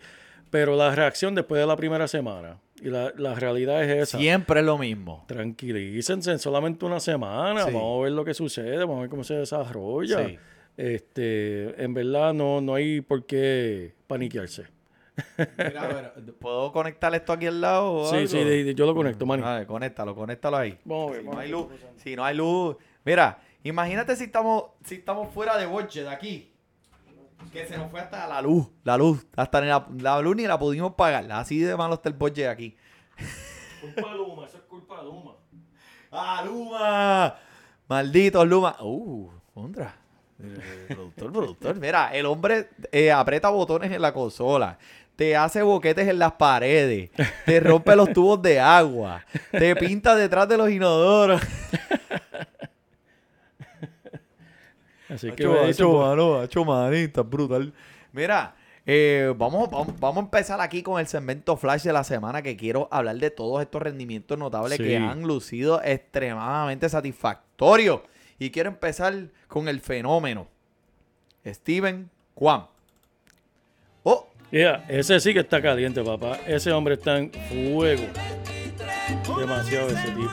pero 0.51 0.77
la 0.77 0.95
reacción 0.95 1.35
después 1.35 1.61
de 1.61 1.66
la 1.66 1.77
primera 1.77 2.09
semana. 2.09 2.59
Y 2.83 2.88
la, 2.88 3.12
la 3.16 3.35
realidad 3.35 3.85
es 3.85 4.09
esa. 4.09 4.18
Siempre 4.18 4.61
es 4.61 4.66
lo 4.66 4.79
mismo. 4.79 5.25
Tranquilícense 5.29 6.31
en 6.33 6.38
solamente 6.38 6.87
una 6.87 6.99
semana. 6.99 7.66
Sí. 7.66 7.73
Vamos 7.73 8.01
a 8.01 8.03
ver 8.05 8.12
lo 8.12 8.25
que 8.25 8.33
sucede, 8.33 8.79
vamos 8.79 8.99
a 8.99 9.01
ver 9.03 9.11
cómo 9.11 9.23
se 9.23 9.35
desarrolla. 9.35 10.27
Sí. 10.27 10.38
Este, 10.77 11.83
en 11.83 11.93
verdad 11.95 12.33
no, 12.33 12.61
no 12.61 12.75
hay 12.75 13.01
por 13.01 13.27
qué 13.27 13.95
paniquearse. 14.07 14.67
¿Puedo 16.41 16.73
conectar 16.73 17.15
esto 17.15 17.33
aquí 17.33 17.47
al 17.47 17.61
lado? 17.61 17.93
o 17.93 18.07
Sí, 18.11 18.17
algo? 18.17 18.29
sí, 18.29 18.39
de- 18.39 18.65
de- 18.65 18.75
yo 18.75 18.87
lo 18.87 18.95
conecto, 18.95 19.27
Manny. 19.27 19.43
A 19.45 19.55
ver, 19.57 19.67
conéctalo, 19.67 20.15
conéctalo 20.15 20.57
ahí. 20.57 20.79
Vamos 20.85 21.11
a 21.11 21.13
ver, 21.13 21.21
Si 21.21 21.25
no 21.27 21.31
vamos 21.31 21.43
hay 21.45 21.53
a 21.53 21.57
ver. 21.57 21.65
luz, 21.71 21.81
si 21.97 22.17
no 22.17 22.25
hay 22.25 22.37
luz. 22.37 22.77
Mira, 23.05 23.39
imagínate 23.63 24.17
si 24.17 24.25
estamos, 24.25 24.65
si 24.85 24.97
estamos 24.97 25.33
fuera 25.35 25.59
de 25.59 25.67
Borche, 25.67 26.03
de 26.03 26.09
aquí. 26.09 26.47
Que 27.53 27.67
se 27.67 27.77
nos 27.77 27.91
fue 27.91 28.01
hasta 28.01 28.27
la 28.27 28.41
luz. 28.43 28.69
La 28.85 28.97
luz. 28.99 29.27
Hasta 29.35 29.61
ni 29.63 29.67
la, 29.69 29.87
la 29.99 30.21
luz 30.21 30.37
ni 30.37 30.47
la 30.47 30.59
pudimos 30.59 30.95
pagar. 30.95 31.31
Así 31.33 31.59
de 31.59 31.77
malo 31.77 31.95
está 31.95 32.09
el 32.09 32.15
Borche 32.15 32.43
de 32.43 32.49
aquí. 32.49 32.77
Culpa 33.81 34.11
de 34.11 34.17
Luma, 34.17 34.47
eso 34.47 34.59
es 34.59 34.63
culpa 34.65 34.99
de 34.99 35.05
Luma. 35.05 35.33
¡Ah, 36.13 36.43
Luma! 36.45 37.35
Malditos 37.89 38.47
Luma. 38.47 38.77
Uh, 38.83 39.31
contra. 39.55 39.97
Eh, 40.42 40.87
productor, 40.88 41.33
productor. 41.33 41.76
Mira, 41.81 42.11
el 42.14 42.26
hombre 42.26 42.68
eh, 42.92 43.11
aprieta 43.12 43.48
botones 43.48 43.90
en 43.92 44.00
la 44.03 44.12
consola. 44.12 44.79
Te 45.16 45.37
hace 45.37 45.62
boquetes 45.62 46.09
en 46.09 46.18
las 46.18 46.33
paredes. 46.33 47.11
Te 47.44 47.61
rompe 47.61 47.94
los 47.94 48.11
tubos 48.12 48.40
de 48.40 48.59
agua. 48.59 49.22
Te 49.50 49.76
pinta 49.76 50.14
detrás 50.14 50.48
de 50.48 50.57
los 50.57 50.70
inodoros. 50.70 51.42
Así 55.09 55.31
que 55.33 55.44
hacho, 55.44 56.64
manita, 56.64 57.22
brutal. 57.22 57.72
Mira, 58.12 58.55
eh, 58.87 59.35
vamos, 59.37 59.68
vamos, 59.70 59.98
vamos 59.98 60.16
a 60.18 60.24
empezar 60.24 60.61
aquí 60.61 60.83
con 60.83 61.00
el 61.00 61.07
segmento 61.07 61.57
flash 61.57 61.83
de 61.83 61.92
la 61.92 62.05
semana 62.05 62.42
que 62.42 62.57
quiero 62.57 62.88
hablar 62.90 63.16
de 63.16 63.31
todos 63.31 63.61
estos 63.61 63.83
rendimientos 63.83 64.38
notables 64.38 64.76
Sí. 64.79 64.85
que 64.85 64.96
han 64.96 65.22
lucido 65.22 65.83
extremadamente 65.83 66.88
satisfactorios. 66.88 68.00
Y 68.40 68.50
quiero 68.50 68.70
empezar 68.70 69.14
con 69.48 69.68
el 69.68 69.81
fenómeno. 69.81 70.48
Steven 71.46 72.11
Kwan. 72.35 72.66
Oh, 74.03 74.26
Yeah, 74.50 74.85
ese 74.88 75.20
sí 75.20 75.35
que 75.35 75.40
está 75.40 75.61
caliente, 75.61 76.03
papá. 76.03 76.38
Ese 76.46 76.72
hombre 76.72 76.94
está 76.94 77.18
en 77.18 77.31
fuego. 77.31 78.03
Demasiado 79.38 79.90
ese 79.90 80.11
tipo. 80.11 80.33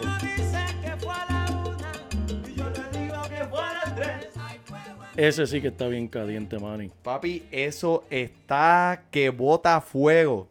Ese 5.17 5.45
sí 5.45 5.61
que 5.61 5.67
está 5.67 5.87
bien 5.87 6.07
caliente, 6.07 6.57
Manny. 6.59 6.89
papi, 7.03 7.43
eso 7.51 8.05
está 8.09 9.03
que 9.11 9.29
bota 9.31 9.81
fuego. 9.81 10.47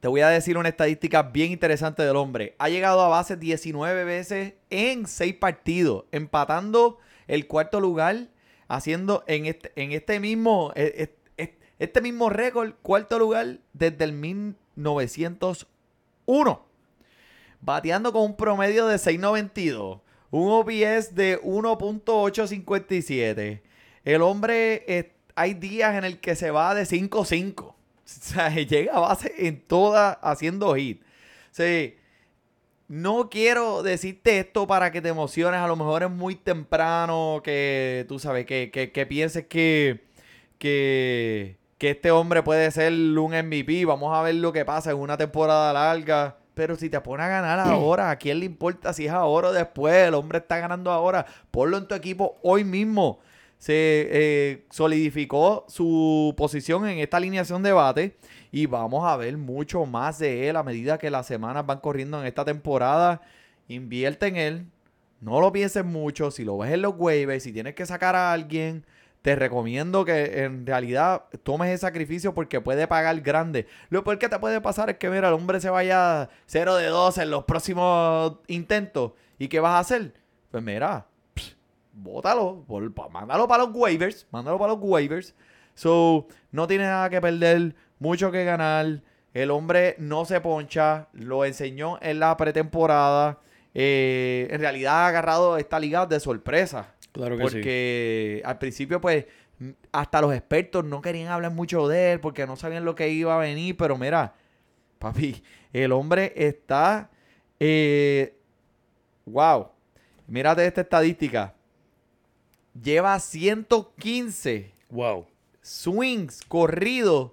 Te 0.00 0.08
voy 0.08 0.20
a 0.20 0.28
decir 0.28 0.58
una 0.58 0.68
estadística 0.68 1.22
bien 1.22 1.52
interesante 1.52 2.02
del 2.02 2.16
hombre. 2.16 2.54
Ha 2.58 2.68
llegado 2.68 3.00
a 3.00 3.08
base 3.08 3.36
19 3.36 4.04
veces 4.04 4.52
en 4.68 5.06
6 5.06 5.36
partidos, 5.36 6.04
empatando 6.12 6.98
el 7.26 7.46
cuarto 7.46 7.80
lugar, 7.80 8.28
haciendo 8.68 9.24
en 9.26 9.46
este, 9.46 9.72
en 9.74 9.92
este 9.92 10.20
mismo, 10.20 10.70
eh, 10.76 10.92
eh, 10.96 11.16
eh, 11.38 11.56
este 11.78 12.02
mismo 12.02 12.28
récord, 12.28 12.74
cuarto 12.82 13.18
lugar 13.18 13.60
desde 13.72 14.04
el 14.04 14.12
1901. 14.12 16.66
Bateando 17.62 18.12
con 18.12 18.20
un 18.22 18.36
promedio 18.36 18.88
de 18.88 18.96
6.92. 18.96 20.02
Un 20.30 20.50
OPS 20.50 21.14
de 21.14 21.40
1.857. 21.40 23.62
El 24.04 24.20
hombre, 24.20 25.14
hay 25.34 25.54
días 25.54 25.96
en 25.96 26.04
el 26.04 26.20
que 26.20 26.36
se 26.36 26.50
va 26.50 26.74
de 26.74 26.82
5-5. 26.82 27.75
O 28.06 28.08
sea, 28.20 28.50
llega 28.50 28.96
a 28.96 29.00
base 29.00 29.34
en 29.36 29.60
todas 29.60 30.18
haciendo 30.22 30.74
hit. 30.76 31.02
O 31.02 31.04
sea, 31.50 31.90
no 32.88 33.28
quiero 33.30 33.82
decirte 33.82 34.38
esto 34.38 34.66
para 34.66 34.92
que 34.92 35.02
te 35.02 35.08
emociones. 35.08 35.60
A 35.60 35.66
lo 35.66 35.76
mejor 35.76 36.04
es 36.04 36.10
muy 36.10 36.36
temprano 36.36 37.40
que 37.42 38.04
tú 38.08 38.18
sabes, 38.18 38.46
que, 38.46 38.70
que, 38.70 38.92
que 38.92 39.06
pienses 39.06 39.46
que, 39.46 40.04
que, 40.58 41.56
que 41.78 41.90
este 41.90 42.12
hombre 42.12 42.42
puede 42.44 42.70
ser 42.70 42.92
un 42.92 43.32
MVP. 43.32 43.84
Vamos 43.84 44.16
a 44.16 44.22
ver 44.22 44.36
lo 44.36 44.52
que 44.52 44.64
pasa 44.64 44.92
en 44.92 44.98
una 44.98 45.16
temporada 45.16 45.72
larga. 45.72 46.38
Pero 46.54 46.76
si 46.76 46.88
te 46.88 47.00
pone 47.00 47.24
a 47.24 47.28
ganar 47.28 47.58
ahora, 47.68 48.10
¿a 48.10 48.16
quién 48.16 48.38
le 48.38 48.46
importa 48.46 48.92
si 48.92 49.06
es 49.06 49.12
ahora 49.12 49.48
o 49.48 49.52
después? 49.52 49.94
El 49.94 50.14
hombre 50.14 50.38
está 50.38 50.58
ganando 50.58 50.92
ahora. 50.92 51.26
Ponlo 51.50 51.76
en 51.78 51.88
tu 51.88 51.94
equipo 51.96 52.38
hoy 52.42 52.62
mismo. 52.62 53.18
Se 53.58 54.08
eh, 54.10 54.66
solidificó 54.70 55.64
su 55.68 56.34
posición 56.36 56.86
en 56.86 56.98
esta 56.98 57.16
alineación 57.16 57.62
de 57.62 57.72
bate 57.72 58.16
y 58.52 58.66
vamos 58.66 59.04
a 59.06 59.16
ver 59.16 59.36
mucho 59.36 59.86
más 59.86 60.18
de 60.18 60.48
él 60.48 60.56
a 60.56 60.62
medida 60.62 60.98
que 60.98 61.10
las 61.10 61.26
semanas 61.26 61.66
van 61.66 61.80
corriendo 61.80 62.20
en 62.20 62.26
esta 62.26 62.44
temporada. 62.44 63.22
Invierte 63.68 64.26
en 64.26 64.36
él, 64.36 64.66
no 65.20 65.40
lo 65.40 65.52
pienses 65.52 65.84
mucho, 65.84 66.30
si 66.30 66.44
lo 66.44 66.58
ves 66.58 66.72
en 66.72 66.82
los 66.82 66.94
waivers, 66.96 67.42
si 67.42 67.52
tienes 67.52 67.74
que 67.74 67.86
sacar 67.86 68.14
a 68.14 68.32
alguien, 68.32 68.84
te 69.22 69.34
recomiendo 69.34 70.04
que 70.04 70.44
en 70.44 70.64
realidad 70.64 71.24
tomes 71.42 71.70
ese 71.70 71.78
sacrificio 71.78 72.32
porque 72.32 72.60
puede 72.60 72.86
pagar 72.86 73.20
grande. 73.22 73.66
Lo 73.88 74.04
peor 74.04 74.20
que 74.20 74.28
te 74.28 74.38
puede 74.38 74.60
pasar 74.60 74.88
es 74.88 74.98
que, 74.98 75.10
mira, 75.10 75.26
el 75.26 75.34
hombre 75.34 75.60
se 75.60 75.68
vaya 75.68 76.28
0 76.46 76.76
de 76.76 76.86
2 76.86 77.18
en 77.18 77.30
los 77.30 77.44
próximos 77.44 78.38
intentos. 78.46 79.14
¿Y 79.36 79.48
qué 79.48 79.58
vas 79.58 79.72
a 79.72 79.78
hacer? 79.80 80.14
Pues 80.52 80.62
mira, 80.62 81.08
bótalo, 81.96 82.64
pa- 82.94 83.08
mándalo 83.08 83.48
para 83.48 83.64
los 83.64 83.74
waivers, 83.74 84.26
mándalo 84.30 84.58
para 84.58 84.74
los 84.74 84.82
waivers. 84.82 85.34
So, 85.74 86.26
no 86.52 86.66
tiene 86.66 86.84
nada 86.84 87.10
que 87.10 87.20
perder, 87.20 87.74
mucho 87.98 88.30
que 88.30 88.44
ganar. 88.44 89.02
El 89.34 89.50
hombre 89.50 89.96
no 89.98 90.24
se 90.24 90.40
poncha, 90.40 91.08
lo 91.12 91.44
enseñó 91.44 91.98
en 92.00 92.20
la 92.20 92.36
pretemporada. 92.36 93.38
Eh, 93.74 94.48
en 94.50 94.60
realidad 94.60 94.94
ha 94.94 95.08
agarrado 95.08 95.58
esta 95.58 95.78
liga 95.78 96.06
de 96.06 96.18
sorpresa. 96.20 96.94
Claro 97.12 97.36
que 97.36 97.42
sí. 97.48 97.56
Porque 97.56 98.42
al 98.44 98.58
principio, 98.58 99.00
pues, 99.00 99.26
hasta 99.92 100.20
los 100.22 100.32
expertos 100.34 100.84
no 100.84 101.02
querían 101.02 101.28
hablar 101.28 101.52
mucho 101.52 101.86
de 101.88 102.12
él 102.12 102.20
porque 102.20 102.46
no 102.46 102.56
sabían 102.56 102.84
lo 102.86 102.94
que 102.94 103.08
iba 103.10 103.34
a 103.34 103.38
venir. 103.38 103.76
Pero 103.76 103.98
mira, 103.98 104.32
papi, 104.98 105.42
el 105.74 105.92
hombre 105.92 106.32
está. 106.36 107.10
eh, 107.60 108.34
wow. 109.26 109.68
Mírate 110.26 110.66
esta 110.66 110.80
estadística. 110.80 111.52
Lleva 112.82 113.18
115 113.18 114.72
Wow. 114.90 115.26
swings 115.62 116.42
corridos. 116.46 117.32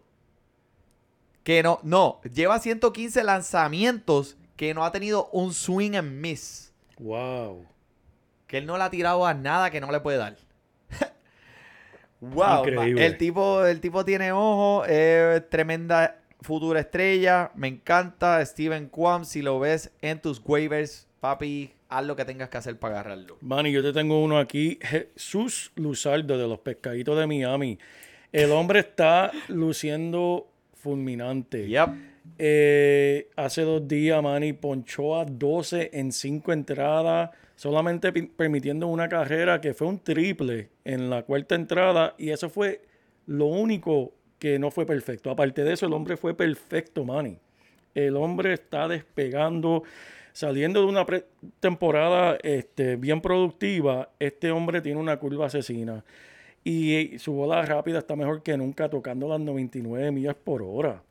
Que 1.43 1.61
no, 1.61 1.79
no, 1.83 2.21
lleva 2.33 2.57
115 2.59 3.23
lanzamientos 3.23 4.37
que 4.55 4.73
no 4.73 4.85
ha 4.85 4.91
tenido 4.91 5.29
un 5.33 5.53
swing 5.53 5.93
en 5.93 6.21
miss. 6.21 6.71
Wow. 6.97 7.65
Que 8.47 8.59
él 8.59 8.65
no 8.65 8.77
le 8.77 8.83
ha 8.83 8.89
tirado 8.89 9.25
a 9.25 9.33
nada 9.33 9.69
que 9.69 9.81
no 9.81 9.91
le 9.91 9.99
puede 9.99 10.17
dar. 10.19 10.37
wow. 12.21 12.59
Increíble. 12.65 13.05
El 13.05 13.17
tipo, 13.17 13.65
el 13.65 13.81
tipo 13.81 14.05
tiene 14.05 14.31
ojo. 14.31 14.83
Tremenda 15.49 16.19
futura 16.41 16.79
estrella. 16.79 17.51
Me 17.55 17.67
encanta. 17.67 18.45
Steven 18.45 18.87
Kwan. 18.87 19.25
Si 19.25 19.41
lo 19.41 19.59
ves 19.59 19.91
en 20.01 20.21
tus 20.21 20.41
waivers, 20.45 21.07
papi, 21.19 21.73
haz 21.97 22.05
lo 22.05 22.15
que 22.15 22.25
tengas 22.25 22.49
que 22.49 22.57
hacer 22.57 22.77
para 22.77 22.99
agarrarlo. 22.99 23.37
Manny, 23.41 23.71
yo 23.71 23.83
te 23.83 23.93
tengo 23.93 24.23
uno 24.23 24.37
aquí. 24.37 24.79
Jesús 24.81 25.71
Luzardo 25.75 26.37
de 26.37 26.47
los 26.47 26.59
Pescaditos 26.59 27.17
de 27.17 27.27
Miami. 27.27 27.77
El 28.31 28.51
hombre 28.51 28.79
está 28.79 29.31
luciendo 29.47 30.49
fulminante. 30.73 31.67
Yep. 31.67 31.89
Eh, 32.37 33.29
hace 33.35 33.61
dos 33.61 33.87
días, 33.87 34.21
Manny 34.23 34.53
ponchó 34.53 35.19
a 35.19 35.25
12 35.25 35.91
en 35.93 36.11
5 36.11 36.51
entradas, 36.51 37.29
solamente 37.55 38.11
permitiendo 38.11 38.87
una 38.87 39.07
carrera 39.07 39.61
que 39.61 39.73
fue 39.73 39.87
un 39.87 39.99
triple 39.99 40.69
en 40.83 41.09
la 41.09 41.23
cuarta 41.23 41.55
entrada, 41.55 42.15
y 42.17 42.29
eso 42.29 42.49
fue 42.49 42.81
lo 43.27 43.45
único 43.45 44.13
que 44.39 44.57
no 44.57 44.71
fue 44.71 44.85
perfecto. 44.85 45.29
Aparte 45.29 45.63
de 45.63 45.73
eso, 45.73 45.85
el 45.85 45.93
hombre 45.93 46.17
fue 46.17 46.35
perfecto, 46.35 47.05
Manny. 47.05 47.37
El 47.93 48.15
hombre 48.15 48.53
está 48.53 48.87
despegando, 48.87 49.83
saliendo 50.33 50.81
de 50.81 50.87
una 50.87 51.05
temporada 51.61 52.37
este, 52.43 52.97
bien 52.97 53.21
productiva. 53.21 54.09
Este 54.19 54.51
hombre 54.51 54.81
tiene 54.81 54.99
una 54.99 55.17
curva 55.17 55.45
asesina. 55.45 56.03
Y 56.65 57.17
su 57.19 57.31
bola 57.33 57.65
rápida 57.65 57.99
está 57.99 58.17
mejor 58.17 58.43
que 58.43 58.57
nunca, 58.57 58.89
tocando 58.89 59.29
las 59.29 59.39
99 59.39 60.11
millas 60.11 60.35
por 60.35 60.61
hora 60.61 61.01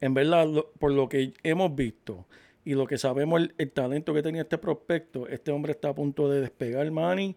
en 0.00 0.14
verdad, 0.14 0.46
por 0.78 0.92
lo 0.92 1.08
que 1.08 1.32
hemos 1.42 1.74
visto 1.74 2.26
y 2.64 2.74
lo 2.74 2.86
que 2.86 2.98
sabemos, 2.98 3.48
el, 3.56 3.70
talento 3.70 4.12
que 4.12 4.22
tenía 4.22 4.42
este 4.42 4.58
prospecto, 4.58 5.26
este 5.26 5.50
hombre 5.50 5.72
está 5.72 5.88
a 5.90 5.94
punto 5.94 6.30
de 6.30 6.40
despegar, 6.40 6.90
Manny. 6.90 7.36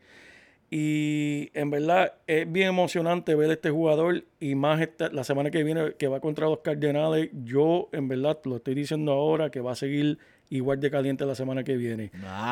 Y 0.69 1.49
en 1.53 1.69
verdad 1.69 2.13
es 2.27 2.49
bien 2.49 2.69
emocionante 2.69 3.35
ver 3.35 3.49
a 3.49 3.53
este 3.53 3.69
jugador 3.69 4.23
y 4.39 4.55
más 4.55 4.79
la 5.11 5.23
semana 5.23 5.51
que 5.51 5.63
viene 5.63 5.95
que 5.95 6.07
va 6.07 6.21
contra 6.21 6.47
los 6.47 6.59
Cardenales. 6.59 7.29
Yo 7.43 7.89
en 7.91 8.07
verdad 8.07 8.39
lo 8.45 8.57
estoy 8.57 8.75
diciendo 8.75 9.11
ahora 9.11 9.51
que 9.51 9.59
va 9.59 9.73
a 9.73 9.75
seguir 9.75 10.17
igual 10.51 10.79
de 10.79 10.91
caliente 10.91 11.25
la 11.25 11.33
semana 11.33 11.63
que 11.63 11.75
viene. 11.75 12.11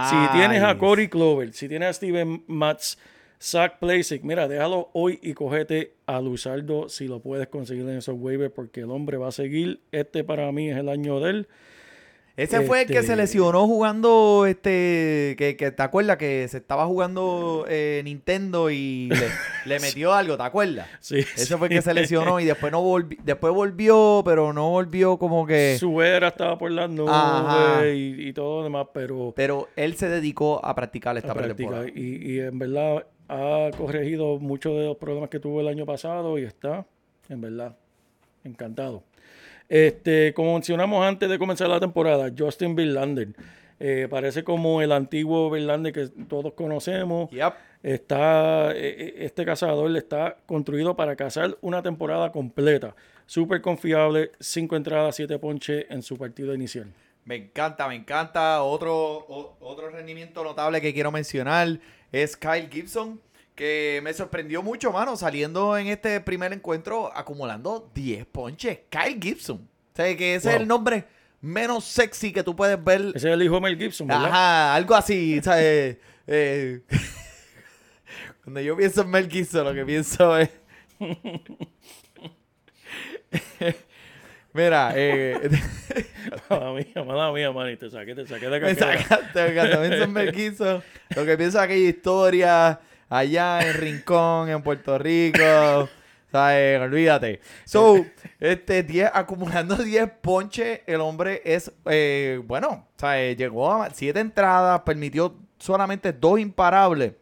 Si 0.09 0.15
tienes 0.33 0.63
a. 0.63 0.77
Corey 0.79 1.09
Clover, 1.09 1.53
si 1.53 1.67
tienes 1.67 1.89
a 1.89 1.93
Steven 1.93 2.43
Matz, 2.47 2.97
Zach 3.41 3.77
Plasic, 3.79 4.23
mira, 4.23 4.47
déjalo 4.47 4.89
hoy 4.93 5.19
y 5.21 5.33
cogete 5.33 5.93
a 6.07 6.19
Luzardo 6.21 6.89
si 6.89 7.07
lo 7.07 7.19
puedes 7.19 7.47
conseguir 7.47 7.83
en 7.83 7.97
esos 7.97 8.15
waivers 8.17 8.53
porque 8.53 8.81
el 8.81 8.91
hombre 8.91 9.17
va 9.17 9.27
a 9.27 9.31
seguir. 9.31 9.81
Este 9.91 10.23
para 10.23 10.51
mí 10.51 10.69
es 10.69 10.77
el 10.77 10.89
año 10.89 11.19
de 11.19 11.29
él. 11.29 11.47
Ese 12.41 12.61
fue 12.61 12.81
el 12.81 12.87
que 12.87 12.93
se 12.93 12.99
Este- 12.99 13.15
lesionó 13.17 13.67
jugando, 13.67 14.45
este, 14.47 15.35
que, 15.37 15.55
que 15.57 15.71
te 15.71 15.83
acuerdas 15.83 16.17
que 16.17 16.47
se 16.47 16.57
estaba 16.57 16.85
jugando 16.85 17.65
eh, 17.67 18.01
Nintendo 18.05 18.69
y 18.69 19.09
le, 19.09 19.27
le 19.65 19.79
metió 19.79 20.13
algo, 20.13 20.37
¿te 20.37 20.43
acuerdas? 20.43 20.87
Sí, 21.01 21.17
Ese 21.17 21.57
fue 21.57 21.67
el 21.67 21.73
que 21.73 21.81
se 21.81 21.93
lesionó 21.93 22.39
y 22.39 22.45
después 22.45 22.71
no 22.71 22.81
volvió, 22.81 23.19
después 23.23 23.53
volvió, 23.53 24.21
pero 24.23 24.53
no 24.53 24.69
volvió 24.69 25.17
como 25.17 25.45
que... 25.45 25.75
Su 25.79 26.01
era 26.01 26.29
estaba 26.29 26.57
por 26.57 26.71
las 26.71 26.89
nubes 26.89 27.95
y, 27.95 28.29
y 28.29 28.33
todo 28.33 28.59
lo 28.59 28.63
demás, 28.63 28.87
pero 28.93 29.33
Pero 29.35 29.67
él 29.75 29.95
se 29.97 30.07
dedicó 30.07 30.63
a 30.63 30.73
practicar 30.75 31.17
esta 31.17 31.31
a 31.33 31.35
practicar. 31.35 31.89
Y, 31.89 32.35
y 32.35 32.39
en 32.39 32.57
verdad 32.57 33.05
ha 33.27 33.69
corregido 33.77 34.39
muchos 34.39 34.77
de 34.77 34.85
los 34.85 34.97
problemas 34.97 35.29
que 35.29 35.39
tuvo 35.39 35.61
el 35.61 35.67
año 35.67 35.85
pasado 35.85 36.39
y 36.39 36.43
está, 36.43 36.85
en 37.27 37.41
verdad, 37.41 37.75
encantado. 38.43 39.03
Este, 39.69 40.33
como 40.33 40.55
mencionamos 40.55 41.05
antes 41.05 41.29
de 41.29 41.37
comenzar 41.39 41.69
la 41.69 41.79
temporada, 41.79 42.31
Justin 42.37 42.75
Verlander. 42.75 43.29
eh, 43.79 44.07
parece 44.09 44.43
como 44.43 44.81
el 44.81 44.91
antiguo 44.91 45.49
Verlander 45.49 45.93
que 45.93 46.07
todos 46.27 46.51
conocemos. 46.53 47.29
Yep. 47.31 47.53
Está, 47.81 48.71
eh, 48.73 48.95
eh, 48.99 49.13
este 49.19 49.45
cazador 49.45 49.95
está 49.95 50.35
construido 50.45 50.97
para 50.97 51.15
cazar 51.15 51.57
una 51.61 51.81
temporada 51.81 52.29
completa. 52.31 52.93
Súper 53.25 53.61
confiable, 53.61 54.31
cinco 54.39 54.75
entradas, 54.75 55.15
siete 55.15 55.39
ponches 55.39 55.85
en 55.89 56.01
su 56.01 56.17
partido 56.17 56.53
inicial. 56.53 56.91
Me 57.23 57.35
encanta, 57.35 57.87
me 57.87 57.95
encanta. 57.95 58.63
Otro, 58.63 58.93
o- 58.97 59.55
otro 59.61 59.89
rendimiento 59.91 60.43
notable 60.43 60.81
que 60.81 60.93
quiero 60.93 61.11
mencionar 61.11 61.79
es 62.11 62.35
Kyle 62.35 62.67
Gibson, 62.69 63.21
que 63.59 63.99
me 64.01 64.13
sorprendió 64.13 64.63
mucho, 64.63 64.93
mano, 64.93 65.17
saliendo 65.17 65.77
en 65.77 65.87
este 65.87 66.21
primer 66.21 66.53
encuentro 66.53 67.11
acumulando 67.13 67.91
10 67.93 68.25
ponches. 68.27 68.79
Kyle 68.89 69.19
Gibson. 69.21 69.57
O 69.57 69.61
sea, 69.93 70.15
que 70.15 70.35
ese 70.35 70.51
es 70.51 70.55
el 70.61 70.65
nombre 70.65 71.03
menos 71.41 71.83
sexy 71.83 72.31
que 72.31 72.41
tú 72.41 72.55
puedes 72.55 72.81
ver. 72.81 73.01
Ese 73.13 73.17
es 73.17 73.25
el 73.25 73.43
hijo 73.43 73.55
de 73.55 73.61
Mel 73.61 73.77
Gibson, 73.77 74.07
¿verdad? 74.07 74.27
Ajá, 74.27 74.75
algo 74.75 74.95
así, 74.95 75.41
¿sabes? 75.43 75.97
Eh, 76.25 76.79
cuando 78.45 78.61
yo 78.61 78.77
pienso 78.77 79.01
en 79.01 79.09
Mel 79.09 79.29
Gibson, 79.29 79.65
lo 79.65 79.73
que 79.73 79.83
pienso 79.83 80.37
es... 80.37 80.49
Mira, 84.53 84.93
eh... 84.95 85.37
Mala 86.49 86.71
mía, 86.71 87.03
mala 87.05 87.33
mía, 87.33 87.51
man. 87.51 87.69
y 87.71 87.75
Te 87.75 87.89
saqué, 87.89 88.15
te 88.15 88.25
saqué 88.25 88.47
de 88.47 88.59
Me 88.61 88.73
sacaste, 88.73 89.47
encanta. 89.47 89.81
Pienso 89.81 90.03
en 90.05 90.13
Mel 90.13 90.33
Gibson. 90.33 90.81
Lo 91.13 91.25
que 91.25 91.35
pienso 91.35 91.57
es 91.57 91.63
aquella 91.65 91.89
historia 91.89 92.79
allá 93.09 93.59
en 93.67 93.73
Rincón, 93.75 94.49
en 94.49 94.61
Puerto 94.61 94.97
Rico. 94.97 95.39
¿Sabes? 96.31 96.79
Olvídate. 96.79 97.41
So, 97.65 98.05
este, 98.39 98.83
10, 98.83 99.09
acumulando 99.13 99.75
10 99.75 100.11
ponches, 100.21 100.81
el 100.85 101.01
hombre 101.01 101.41
es, 101.43 101.71
eh, 101.85 102.39
bueno, 102.45 102.87
¿sabes? 102.97 103.35
Llegó 103.35 103.73
a 103.73 103.89
7 103.89 104.19
entradas, 104.19 104.81
permitió 104.81 105.35
solamente 105.57 106.13
2 106.13 106.39
imparables. 106.39 107.13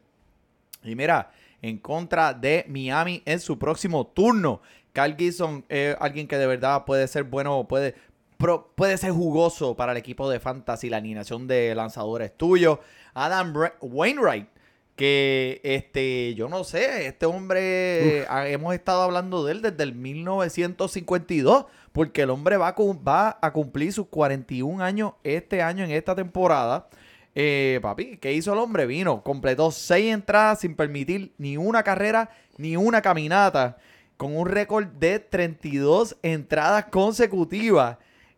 Y 0.83 0.93
mira, 0.95 1.31
en 1.61 1.77
contra 1.77 2.33
de 2.33 2.65
Miami 2.67 3.23
en 3.25 3.39
su 3.39 3.57
próximo 3.57 4.07
turno. 4.07 4.61
Kyle 4.91 5.15
Gibson 5.17 5.63
es 5.69 5.95
alguien 6.01 6.27
que 6.27 6.37
de 6.37 6.47
verdad 6.47 6.83
puede 6.83 7.07
ser 7.07 7.23
bueno, 7.23 7.65
puede, 7.67 7.95
pro- 8.37 8.73
puede 8.75 8.97
ser 8.97 9.11
jugoso 9.11 9.75
para 9.77 9.93
el 9.93 9.97
equipo 9.99 10.29
de 10.29 10.39
Fantasy, 10.41 10.89
la 10.89 10.97
alineación 10.97 11.47
de 11.47 11.73
lanzadores 11.75 12.35
tuyos. 12.35 12.79
Adam 13.13 13.53
Wainwright, 13.79 14.49
que 14.97 15.61
este, 15.63 16.33
yo 16.33 16.49
no 16.49 16.63
sé, 16.63 17.05
este 17.05 17.27
hombre, 17.27 18.25
hemos 18.51 18.73
estado 18.73 19.03
hablando 19.03 19.45
de 19.45 19.51
él 19.53 19.61
desde 19.61 19.83
el 19.83 19.93
1952, 19.93 21.65
porque 21.93 22.23
el 22.23 22.31
hombre 22.31 22.57
va 22.57 22.69
a, 22.69 22.75
va 23.07 23.37
a 23.39 23.53
cumplir 23.53 23.93
sus 23.93 24.07
41 24.07 24.83
años 24.83 25.13
este 25.23 25.61
año 25.61 25.85
en 25.85 25.91
esta 25.91 26.15
temporada. 26.15 26.89
Eh, 27.35 27.79
papi, 27.83 28.17
¿qué 28.17 28.33
hizo 28.33 28.53
el 28.53 28.59
hombre? 28.59 28.87
Vino, 28.87 29.21
completó 29.21 29.69
seis 29.69 30.11
entradas 30.11 30.61
sin 30.61 30.75
permitir 30.75 31.31
ni 31.37 31.57
una 31.57 31.83
carrera 31.83 32.31
ni 32.57 32.75
una 32.75 33.03
caminata, 33.03 33.77
con 34.17 34.35
un 34.35 34.47
récord 34.47 34.87
de 34.87 35.19
32 35.19 36.17
entradas 36.23 36.85
consecutivas 36.85 37.97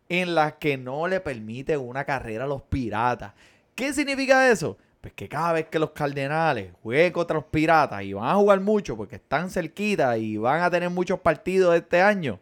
en 0.09 0.35
las 0.35 0.55
que 0.55 0.77
no 0.77 1.07
le 1.07 1.21
permite 1.21 1.77
una 1.77 2.03
carrera 2.03 2.43
a 2.43 2.47
los 2.47 2.63
piratas. 2.63 3.31
¿Qué 3.75 3.93
significa 3.93 4.51
eso? 4.51 4.77
Pues 5.01 5.13
que 5.13 5.29
cada 5.29 5.53
vez 5.53 5.67
que 5.67 5.79
los 5.79 5.91
Cardenales 5.91 6.73
jueguen 6.83 7.13
contra 7.13 7.35
los 7.35 7.45
Piratas 7.45 8.03
y 8.03 8.13
van 8.13 8.27
a 8.27 8.35
jugar 8.35 8.59
mucho 8.59 8.97
porque 8.97 9.15
están 9.15 9.49
cerquita 9.49 10.17
y 10.17 10.35
van 10.35 10.62
a 10.62 10.69
tener 10.69 10.89
muchos 10.89 11.19
partidos 11.19 11.73
este 11.75 12.01
año, 12.01 12.38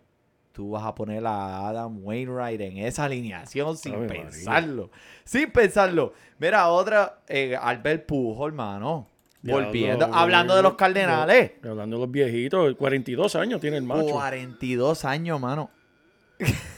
tú 0.54 0.72
vas 0.72 0.84
a 0.84 0.96
poner 0.96 1.24
a 1.28 1.67
Adam 1.67 2.00
Wainwright 2.04 2.60
en 2.62 2.78
esa 2.80 3.06
alineación 3.06 3.78
sin 3.78 4.00
María. 4.00 4.24
pensarlo. 4.24 4.89
Sin 5.24 5.52
pensarlo. 5.52 6.13
Mira, 6.39 6.67
otra, 6.70 7.20
eh, 7.28 7.56
Albert 7.56 8.08
Pujo, 8.08 8.48
hermano. 8.48 9.08
Volviendo, 9.43 10.10
hablando 10.12 10.56
de 10.56 10.63
los 10.63 10.74
Cardenales. 10.74 11.52
Hablando 11.63 11.98
de 11.98 12.02
los 12.02 12.12
viejitos, 12.12 12.76
42 12.76 13.36
años 13.36 13.62
tiene 13.62 13.78
el 13.78 13.84
macho. 13.84 14.08
42 14.08 15.06
años, 15.06 15.39
mano. 15.39 15.70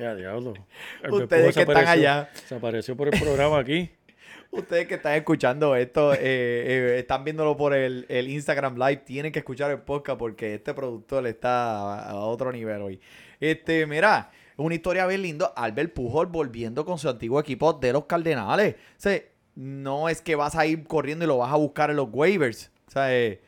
Ya, 0.00 0.14
diablo. 0.14 0.54
El 1.02 1.12
Ustedes 1.12 1.54
que 1.54 1.60
están 1.60 1.86
allá. 1.86 2.30
Se 2.46 2.54
apareció 2.54 2.96
por 2.96 3.12
el 3.12 3.20
programa 3.20 3.58
aquí. 3.58 3.90
Ustedes 4.50 4.88
que 4.88 4.94
están 4.94 5.14
escuchando 5.14 5.76
esto, 5.76 6.14
eh, 6.14 6.18
eh, 6.22 6.96
están 6.98 7.22
viéndolo 7.22 7.54
por 7.56 7.74
el, 7.74 8.06
el 8.08 8.28
Instagram 8.28 8.76
Live, 8.76 9.02
tienen 9.04 9.30
que 9.30 9.40
escuchar 9.40 9.70
el 9.70 9.80
podcast 9.80 10.18
porque 10.18 10.54
este 10.54 10.72
productor 10.72 11.26
está 11.26 11.94
a, 11.94 12.10
a 12.12 12.16
otro 12.16 12.50
nivel 12.50 12.80
hoy. 12.80 13.00
Este, 13.38 13.86
mira, 13.86 14.30
una 14.56 14.74
historia 14.74 15.06
bien 15.06 15.20
lindo. 15.20 15.52
Albert 15.54 15.92
Pujol 15.92 16.28
volviendo 16.28 16.84
con 16.86 16.98
su 16.98 17.08
antiguo 17.08 17.38
equipo 17.38 17.74
de 17.74 17.92
los 17.92 18.06
Cardenales. 18.06 18.74
O 18.74 19.00
sea, 19.00 19.20
no 19.54 20.08
es 20.08 20.22
que 20.22 20.34
vas 20.34 20.56
a 20.56 20.64
ir 20.64 20.82
corriendo 20.84 21.26
y 21.26 21.28
lo 21.28 21.36
vas 21.36 21.52
a 21.52 21.56
buscar 21.56 21.90
en 21.90 21.96
los 21.96 22.08
waivers. 22.10 22.72
O 22.88 22.90
sea, 22.90 23.14
eh, 23.14 23.42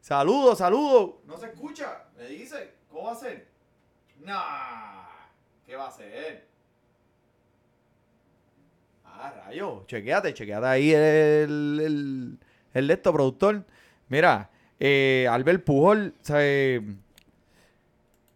saludos, 0.00 0.58
saludos. 0.58 1.14
No 1.24 1.38
se 1.38 1.46
escucha, 1.46 2.04
me 2.16 2.26
dice. 2.26 2.74
¿Cómo 2.90 3.06
va 3.06 3.12
a 3.12 3.16
ser? 3.16 3.48
Nah, 4.20 5.13
¿qué 5.74 5.78
va 5.78 5.88
a 5.88 5.90
ser? 5.90 6.46
Ah, 9.04 9.34
rayo, 9.44 9.84
chequeate, 9.88 10.32
chequeate 10.32 10.66
ahí 10.66 10.92
el, 10.92 11.80
el, 11.80 12.38
el 12.74 12.90
esto, 12.92 13.12
productor. 13.12 13.64
Mira, 14.08 14.52
eh, 14.78 15.26
Albert 15.28 15.64
Pujol, 15.64 16.14
eh, 16.32 16.80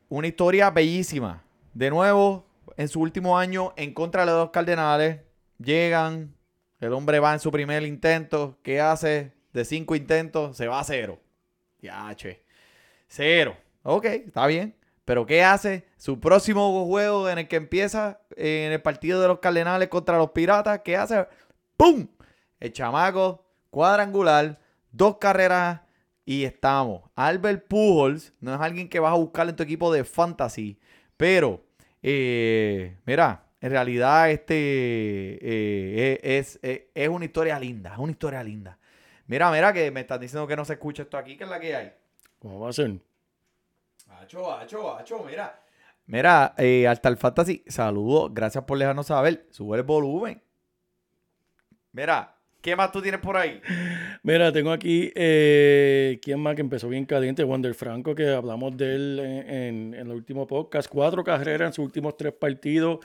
una 0.08 0.26
historia 0.26 0.70
bellísima. 0.70 1.44
De 1.74 1.90
nuevo, 1.90 2.44
en 2.76 2.88
su 2.88 3.00
último 3.00 3.38
año, 3.38 3.72
en 3.76 3.94
contra 3.94 4.22
de 4.22 4.32
los 4.32 4.34
dos 4.34 4.50
Cardenales, 4.50 5.20
llegan, 5.58 6.34
el 6.80 6.92
hombre 6.92 7.20
va 7.20 7.34
en 7.34 7.38
su 7.38 7.52
primer 7.52 7.84
intento, 7.84 8.58
¿qué 8.64 8.80
hace? 8.80 9.32
De 9.52 9.64
cinco 9.64 9.94
intentos, 9.94 10.56
se 10.56 10.66
va 10.66 10.80
a 10.80 10.84
cero. 10.84 11.20
Ya, 11.80 12.12
che. 12.16 12.42
Cero. 13.06 13.56
Ok, 13.84 14.06
está 14.06 14.44
bien. 14.48 14.74
Pero 15.08 15.24
¿qué 15.24 15.42
hace? 15.42 15.86
Su 15.96 16.20
próximo 16.20 16.84
juego 16.84 17.30
en 17.30 17.38
el 17.38 17.48
que 17.48 17.56
empieza 17.56 18.20
eh, 18.36 18.66
en 18.66 18.72
el 18.72 18.82
partido 18.82 19.22
de 19.22 19.28
los 19.28 19.38
Cardenales 19.38 19.88
contra 19.88 20.18
los 20.18 20.32
Piratas, 20.32 20.82
¿qué 20.84 20.98
hace? 20.98 21.26
¡Pum! 21.78 22.06
El 22.60 22.74
chamaco, 22.74 23.42
cuadrangular, 23.70 24.60
dos 24.92 25.16
carreras 25.16 25.80
y 26.26 26.44
estamos. 26.44 27.10
Albert 27.14 27.68
Pujols 27.68 28.34
no 28.40 28.54
es 28.54 28.60
alguien 28.60 28.90
que 28.90 29.00
vas 29.00 29.12
a 29.12 29.16
buscar 29.16 29.48
en 29.48 29.56
tu 29.56 29.62
equipo 29.62 29.90
de 29.90 30.04
fantasy, 30.04 30.78
pero 31.16 31.64
eh, 32.02 32.98
mira, 33.06 33.46
en 33.62 33.70
realidad 33.70 34.30
este 34.30 34.58
eh, 35.40 36.20
es, 36.22 36.58
es, 36.60 36.82
es 36.94 37.08
una 37.08 37.24
historia 37.24 37.58
linda, 37.58 37.94
es 37.94 37.98
una 37.98 38.12
historia 38.12 38.44
linda. 38.44 38.78
Mira, 39.26 39.50
mira 39.50 39.72
que 39.72 39.90
me 39.90 40.00
están 40.00 40.20
diciendo 40.20 40.46
que 40.46 40.54
no 40.54 40.66
se 40.66 40.74
escucha 40.74 41.04
esto 41.04 41.16
aquí, 41.16 41.38
que 41.38 41.44
es 41.44 41.50
la 41.50 41.58
que 41.58 41.74
hay. 41.74 41.92
¿Cómo 42.40 42.60
va 42.60 42.68
a 42.68 42.72
ser? 42.74 43.07
Hacho, 44.20 44.52
hacho, 44.52 44.96
hacho, 44.96 45.22
mira. 45.24 45.60
Mira, 46.06 46.54
eh, 46.56 46.86
Altar 46.88 47.16
Fantasy, 47.16 47.62
saludos, 47.66 48.30
gracias 48.32 48.64
por 48.64 48.78
dejarnos 48.78 49.06
saber. 49.06 49.46
Sube 49.50 49.76
el 49.78 49.82
volumen. 49.82 50.42
Mira, 51.92 52.34
¿qué 52.60 52.74
más 52.76 52.90
tú 52.92 53.02
tienes 53.02 53.20
por 53.20 53.36
ahí? 53.36 53.60
Mira, 54.22 54.52
tengo 54.52 54.72
aquí, 54.72 55.12
eh, 55.14 56.18
¿quién 56.22 56.40
más 56.40 56.54
que 56.54 56.60
empezó 56.62 56.88
bien 56.88 57.04
caliente? 57.04 57.44
Wander 57.44 57.74
Franco, 57.74 58.14
que 58.14 58.28
hablamos 58.30 58.76
de 58.76 58.94
él 58.94 59.18
en, 59.20 59.50
en- 59.50 59.94
en 59.94 60.06
el 60.06 60.12
último 60.12 60.46
podcast. 60.46 60.88
Cuatro 60.88 61.22
carreras 61.24 61.68
en 61.68 61.72
sus 61.74 61.84
últimos 61.84 62.16
tres 62.16 62.32
partidos. 62.32 62.98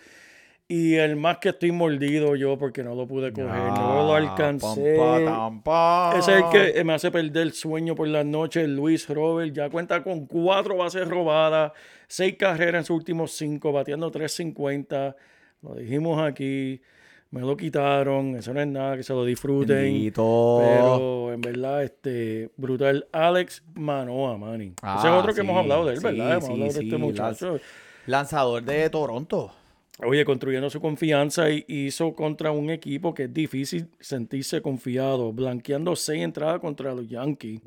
Y 0.67 0.95
el 0.95 1.17
más 1.17 1.37
que 1.39 1.49
estoy 1.49 1.71
mordido 1.71 2.35
yo 2.35 2.57
porque 2.57 2.83
no 2.83 2.95
lo 2.95 3.05
pude 3.05 3.31
coger, 3.33 3.47
no 3.49 4.07
lo 4.07 4.13
alcancé. 4.15 4.95
Ese 4.95 6.19
Ese 6.19 6.31
es 6.31 6.43
el 6.43 6.49
que 6.49 6.79
eh, 6.79 6.83
me 6.83 6.93
hace 6.93 7.11
perder 7.11 7.43
el 7.43 7.53
sueño 7.53 7.95
por 7.95 8.07
las 8.07 8.25
noches. 8.25 8.67
Luis 8.69 9.07
Robert 9.09 9.53
ya 9.53 9.69
cuenta 9.69 10.01
con 10.03 10.25
cuatro 10.25 10.77
bases 10.77 11.07
robadas, 11.07 11.73
seis 12.07 12.35
carreras 12.39 12.75
en 12.81 12.85
sus 12.85 12.95
últimos 12.95 13.33
cinco, 13.33 13.71
bateando 13.73 14.09
350. 14.09 15.15
Lo 15.61 15.75
dijimos 15.75 16.21
aquí, 16.21 16.81
me 17.29 17.41
lo 17.41 17.57
quitaron. 17.57 18.35
Eso 18.37 18.53
no 18.53 18.61
es 18.61 18.67
nada, 18.67 18.95
que 18.95 19.03
se 19.03 19.13
lo 19.13 19.25
disfruten. 19.25 19.75
Bendito. 19.77 20.59
Pero 20.61 21.33
en 21.33 21.41
verdad, 21.41 21.83
este, 21.83 22.49
brutal. 22.55 23.05
Alex 23.11 23.63
Manoa, 23.75 24.37
Manny. 24.37 24.67
Ese 24.67 24.73
es 24.75 24.81
Ah, 24.81 25.17
otro 25.19 25.33
que 25.33 25.41
hemos 25.41 25.55
sí, 25.55 25.59
hablado 25.59 25.85
de 25.85 25.91
él, 25.93 25.97
sí, 25.99 26.03
¿verdad? 26.05 26.31
Hemos 26.31 26.45
sí, 26.45 26.51
hablado 26.53 26.73
de 26.73 26.79
este 26.83 26.97
muchacho. 26.97 27.59
Lanzador 28.07 28.63
de 28.63 28.89
Toronto. 28.89 29.51
Oye, 29.99 30.25
construyendo 30.25 30.69
su 30.71 30.81
confianza 30.81 31.49
y 31.51 31.65
hizo 31.67 32.13
contra 32.13 32.51
un 32.51 32.71
equipo 32.71 33.13
que 33.13 33.23
es 33.23 33.33
difícil 33.33 33.89
sentirse 33.99 34.61
confiado, 34.61 35.31
blanqueando 35.31 35.95
seis 35.95 36.23
entradas 36.23 36.59
contra 36.59 36.95
los 36.95 37.07
Yankees, 37.07 37.61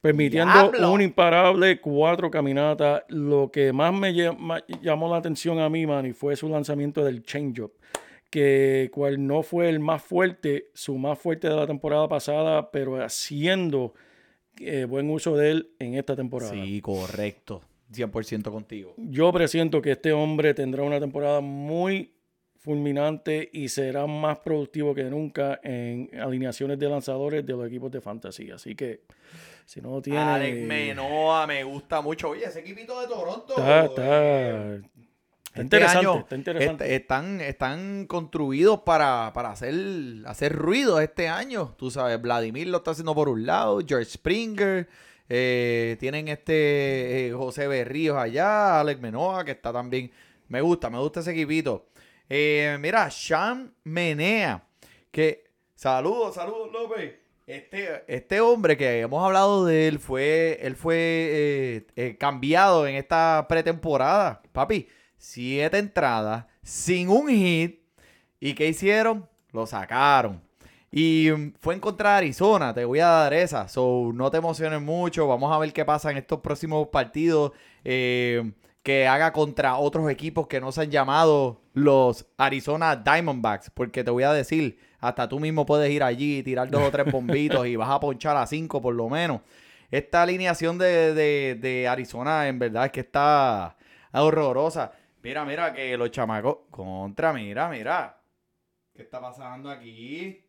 permitiendo 0.00 0.52
¡Diablo! 0.52 0.92
un 0.92 1.00
imparable, 1.00 1.80
cuatro 1.80 2.28
caminatas. 2.28 3.04
Lo 3.08 3.52
que 3.52 3.72
más 3.72 3.94
me 3.94 4.12
llamó 4.82 5.08
la 5.08 5.18
atención 5.18 5.60
a 5.60 5.68
mí, 5.68 5.86
Manny, 5.86 6.12
fue 6.12 6.34
su 6.34 6.48
lanzamiento 6.48 7.04
del 7.04 7.22
changeup, 7.22 7.72
que 8.28 8.90
cual 8.92 9.24
no 9.24 9.44
fue 9.44 9.68
el 9.68 9.78
más 9.78 10.02
fuerte, 10.02 10.70
su 10.74 10.98
más 10.98 11.20
fuerte 11.20 11.48
de 11.48 11.54
la 11.54 11.68
temporada 11.68 12.08
pasada, 12.08 12.72
pero 12.72 13.00
haciendo 13.00 13.94
eh, 14.58 14.86
buen 14.86 15.08
uso 15.08 15.36
de 15.36 15.52
él 15.52 15.70
en 15.78 15.94
esta 15.94 16.16
temporada. 16.16 16.52
Sí, 16.52 16.80
correcto. 16.80 17.62
100% 17.92 18.50
contigo. 18.50 18.94
Yo 18.96 19.32
presiento 19.32 19.82
que 19.82 19.92
este 19.92 20.12
hombre 20.12 20.54
tendrá 20.54 20.82
una 20.82 21.00
temporada 21.00 21.40
muy 21.40 22.14
fulminante 22.56 23.48
y 23.52 23.68
será 23.68 24.06
más 24.06 24.38
productivo 24.40 24.94
que 24.94 25.04
nunca 25.04 25.58
en 25.62 26.10
alineaciones 26.20 26.78
de 26.78 26.88
lanzadores 26.88 27.44
de 27.44 27.52
los 27.54 27.66
equipos 27.66 27.90
de 27.90 28.00
fantasía. 28.00 28.56
Así 28.56 28.74
que 28.74 29.00
si 29.64 29.80
no 29.80 29.90
lo 29.90 30.02
tiene... 30.02 30.18
Alex 30.18 30.66
Menoa 30.66 31.46
me 31.46 31.64
gusta 31.64 32.00
mucho. 32.02 32.28
Oye, 32.30 32.44
ese 32.44 32.60
equipito 32.60 33.00
de 33.00 33.06
Toronto. 33.06 33.54
Está, 33.56 33.80
eh, 33.80 33.84
está, 33.86 34.74
está 34.74 34.74
este 35.54 35.60
interesante, 35.62 35.98
año 36.06 36.18
está 36.18 36.36
interesante. 36.36 36.84
est- 36.84 36.92
están, 37.02 37.40
están 37.40 38.06
construidos 38.06 38.80
para, 38.80 39.32
para 39.34 39.50
hacer, 39.52 39.74
hacer 40.26 40.52
ruido 40.54 41.00
este 41.00 41.28
año. 41.28 41.74
Tú 41.78 41.90
sabes, 41.90 42.20
Vladimir 42.20 42.66
lo 42.68 42.76
está 42.78 42.90
haciendo 42.90 43.14
por 43.14 43.28
un 43.30 43.46
lado, 43.46 43.80
George 43.86 44.10
Springer, 44.10 44.86
eh, 45.32 45.96
tienen 46.00 46.26
este 46.26 47.28
eh, 47.28 47.32
José 47.32 47.68
Berríos 47.68 48.18
allá, 48.18 48.80
Alex 48.80 49.00
Menoa, 49.00 49.44
que 49.44 49.52
está 49.52 49.72
también. 49.72 50.10
Me 50.48 50.60
gusta, 50.60 50.90
me 50.90 50.98
gusta 50.98 51.20
ese 51.20 51.30
equipito. 51.30 51.86
Eh, 52.28 52.76
mira, 52.80 53.08
Sean 53.12 53.72
Menea, 53.84 54.66
que 55.12 55.44
saludos, 55.76 56.34
saludos 56.34 56.72
López. 56.72 57.14
Este, 57.46 58.02
este 58.08 58.40
hombre 58.40 58.76
que 58.76 59.00
hemos 59.00 59.24
hablado 59.24 59.64
de 59.66 59.86
él 59.86 60.00
fue, 60.00 60.58
él 60.62 60.74
fue 60.74 61.86
cambiado 62.18 62.88
en 62.88 62.96
esta 62.96 63.46
pretemporada. 63.48 64.42
Papi, 64.50 64.88
siete 65.16 65.78
entradas, 65.78 66.46
sin 66.62 67.08
un 67.08 67.28
hit. 67.28 67.80
¿Y 68.40 68.54
qué 68.54 68.66
hicieron? 68.66 69.28
Lo 69.52 69.64
sacaron. 69.66 70.49
Y 70.92 71.28
mm, 71.30 71.52
fue 71.60 71.74
en 71.74 71.80
contra 71.80 72.12
de 72.12 72.16
Arizona, 72.18 72.74
te 72.74 72.84
voy 72.84 72.98
a 73.00 73.06
dar 73.06 73.34
esa. 73.34 73.68
So, 73.68 74.10
no 74.14 74.30
te 74.30 74.38
emociones 74.38 74.80
mucho. 74.82 75.26
Vamos 75.28 75.52
a 75.54 75.58
ver 75.58 75.72
qué 75.72 75.84
pasa 75.84 76.10
en 76.10 76.16
estos 76.18 76.40
próximos 76.40 76.88
partidos. 76.88 77.52
eh, 77.84 78.52
que 78.82 79.06
haga 79.06 79.30
contra 79.34 79.76
otros 79.76 80.10
equipos 80.10 80.46
que 80.46 80.58
no 80.58 80.72
se 80.72 80.80
han 80.80 80.90
llamado 80.90 81.60
los 81.74 82.26
Arizona 82.38 82.96
Diamondbacks. 82.96 83.68
Porque 83.70 84.02
te 84.02 84.10
voy 84.10 84.22
a 84.22 84.32
decir, 84.32 84.78
hasta 85.00 85.28
tú 85.28 85.38
mismo 85.38 85.66
puedes 85.66 85.90
ir 85.90 86.02
allí 86.02 86.38
y 86.38 86.42
tirar 86.42 86.70
dos 86.70 86.88
o 86.88 86.90
tres 86.90 87.12
bombitos 87.12 87.66
y 87.66 87.76
vas 87.76 87.90
a 87.90 88.00
ponchar 88.00 88.38
a 88.38 88.46
cinco 88.46 88.80
por 88.80 88.94
lo 88.94 89.10
menos. 89.10 89.42
Esta 89.90 90.22
alineación 90.22 90.78
de, 90.78 91.12
de- 91.12 91.58
de 91.60 91.88
Arizona 91.88 92.48
en 92.48 92.58
verdad 92.58 92.86
es 92.86 92.92
que 92.92 93.00
está 93.00 93.76
horrorosa. 94.14 94.92
Mira, 95.22 95.44
mira, 95.44 95.74
que 95.74 95.94
los 95.98 96.10
chamacos. 96.10 96.60
Contra, 96.70 97.34
mira, 97.34 97.68
mira. 97.68 98.18
¿Qué 98.94 99.02
está 99.02 99.20
pasando 99.20 99.68
aquí? 99.70 100.42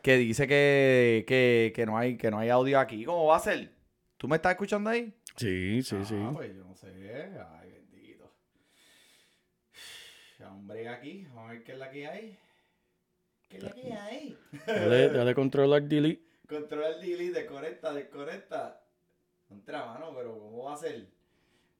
Que 0.00 0.16
dice 0.16 0.46
que, 0.46 1.24
que, 1.26 1.72
que 1.74 1.86
no 1.86 1.98
hay, 1.98 2.16
que 2.16 2.30
no 2.30 2.38
hay 2.38 2.48
audio 2.48 2.78
aquí. 2.78 3.04
¿Cómo 3.04 3.26
va 3.26 3.36
a 3.36 3.40
ser? 3.40 3.70
¿Tú 4.16 4.28
me 4.28 4.36
estás 4.36 4.52
escuchando 4.52 4.90
ahí? 4.90 5.12
Sí, 5.36 5.82
sí, 5.82 5.96
sí. 6.04 6.14
Ah, 6.18 6.30
pues 6.32 6.54
yo 6.54 6.64
no 6.64 6.74
sé. 6.74 6.88
Ay, 7.60 7.70
bendito. 7.70 8.32
Hombre, 10.48 10.88
aquí. 10.88 11.26
Vamos 11.34 11.50
a 11.50 11.52
ver 11.52 11.64
qué 11.64 11.72
es 11.72 11.78
la 11.78 11.90
que 11.90 12.06
hay. 12.06 12.38
¿Qué 13.48 13.56
es 13.58 13.62
la 13.62 13.72
que 13.72 13.92
hay? 13.92 14.38
Dale, 14.66 15.08
dale 15.10 15.34
controlar 15.34 15.82
delete. 15.82 16.22
Controla 16.48 16.88
el 16.88 17.00
delete, 17.00 17.40
desconecta, 17.40 17.92
desconecta. 17.92 18.82
Contra, 19.48 19.84
mano, 19.86 20.14
pero 20.16 20.38
¿cómo 20.38 20.64
va 20.64 20.74
a 20.74 20.76
ser? 20.76 21.06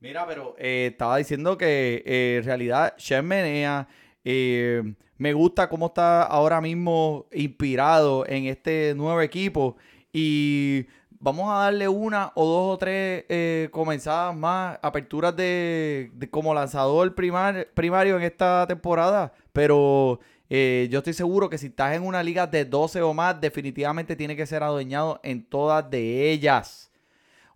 Mira, 0.00 0.26
pero 0.26 0.54
eh, 0.58 0.88
estaba 0.90 1.16
diciendo 1.18 1.56
que 1.56 2.02
eh, 2.04 2.38
en 2.38 2.44
realidad 2.44 2.94
Shen 2.98 3.24
Menea 3.24 3.86
Eh, 4.24 4.94
me 5.18 5.32
gusta 5.32 5.68
cómo 5.68 5.86
está 5.86 6.22
ahora 6.24 6.60
mismo 6.60 7.26
inspirado 7.32 8.26
en 8.26 8.46
este 8.46 8.94
nuevo 8.96 9.20
equipo. 9.20 9.76
Y 10.12 10.86
vamos 11.20 11.48
a 11.50 11.64
darle 11.64 11.88
una 11.88 12.32
o 12.34 12.44
dos 12.44 12.74
o 12.74 12.78
tres 12.78 13.24
eh, 13.28 13.68
comenzadas 13.70 14.34
más, 14.36 14.78
aperturas 14.82 15.34
de, 15.36 16.10
como 16.30 16.52
lanzador 16.54 17.14
primar- 17.14 17.68
primario 17.74 18.16
en 18.16 18.22
esta 18.24 18.66
temporada. 18.66 19.32
Pero 19.52 20.18
eh, 20.50 20.88
yo 20.90 20.98
estoy 20.98 21.12
seguro 21.14 21.48
que 21.48 21.58
si 21.58 21.66
estás 21.68 21.94
en 21.94 22.02
una 22.04 22.22
liga 22.22 22.46
de 22.46 22.64
12 22.64 23.00
o 23.02 23.14
más, 23.14 23.40
definitivamente 23.40 24.16
tiene 24.16 24.36
que 24.36 24.46
ser 24.46 24.62
adueñado 24.62 25.20
en 25.22 25.44
todas 25.44 25.88
de 25.90 26.30
ellas. 26.32 26.90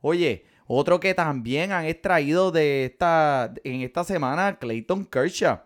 Oye, 0.00 0.44
otro 0.68 1.00
que 1.00 1.14
también 1.14 1.72
han 1.72 1.84
extraído 1.84 2.50
de 2.52 2.84
esta, 2.86 3.52
en 3.64 3.82
esta 3.82 4.04
semana, 4.04 4.58
Clayton 4.58 5.04
Kershaw. 5.04 5.60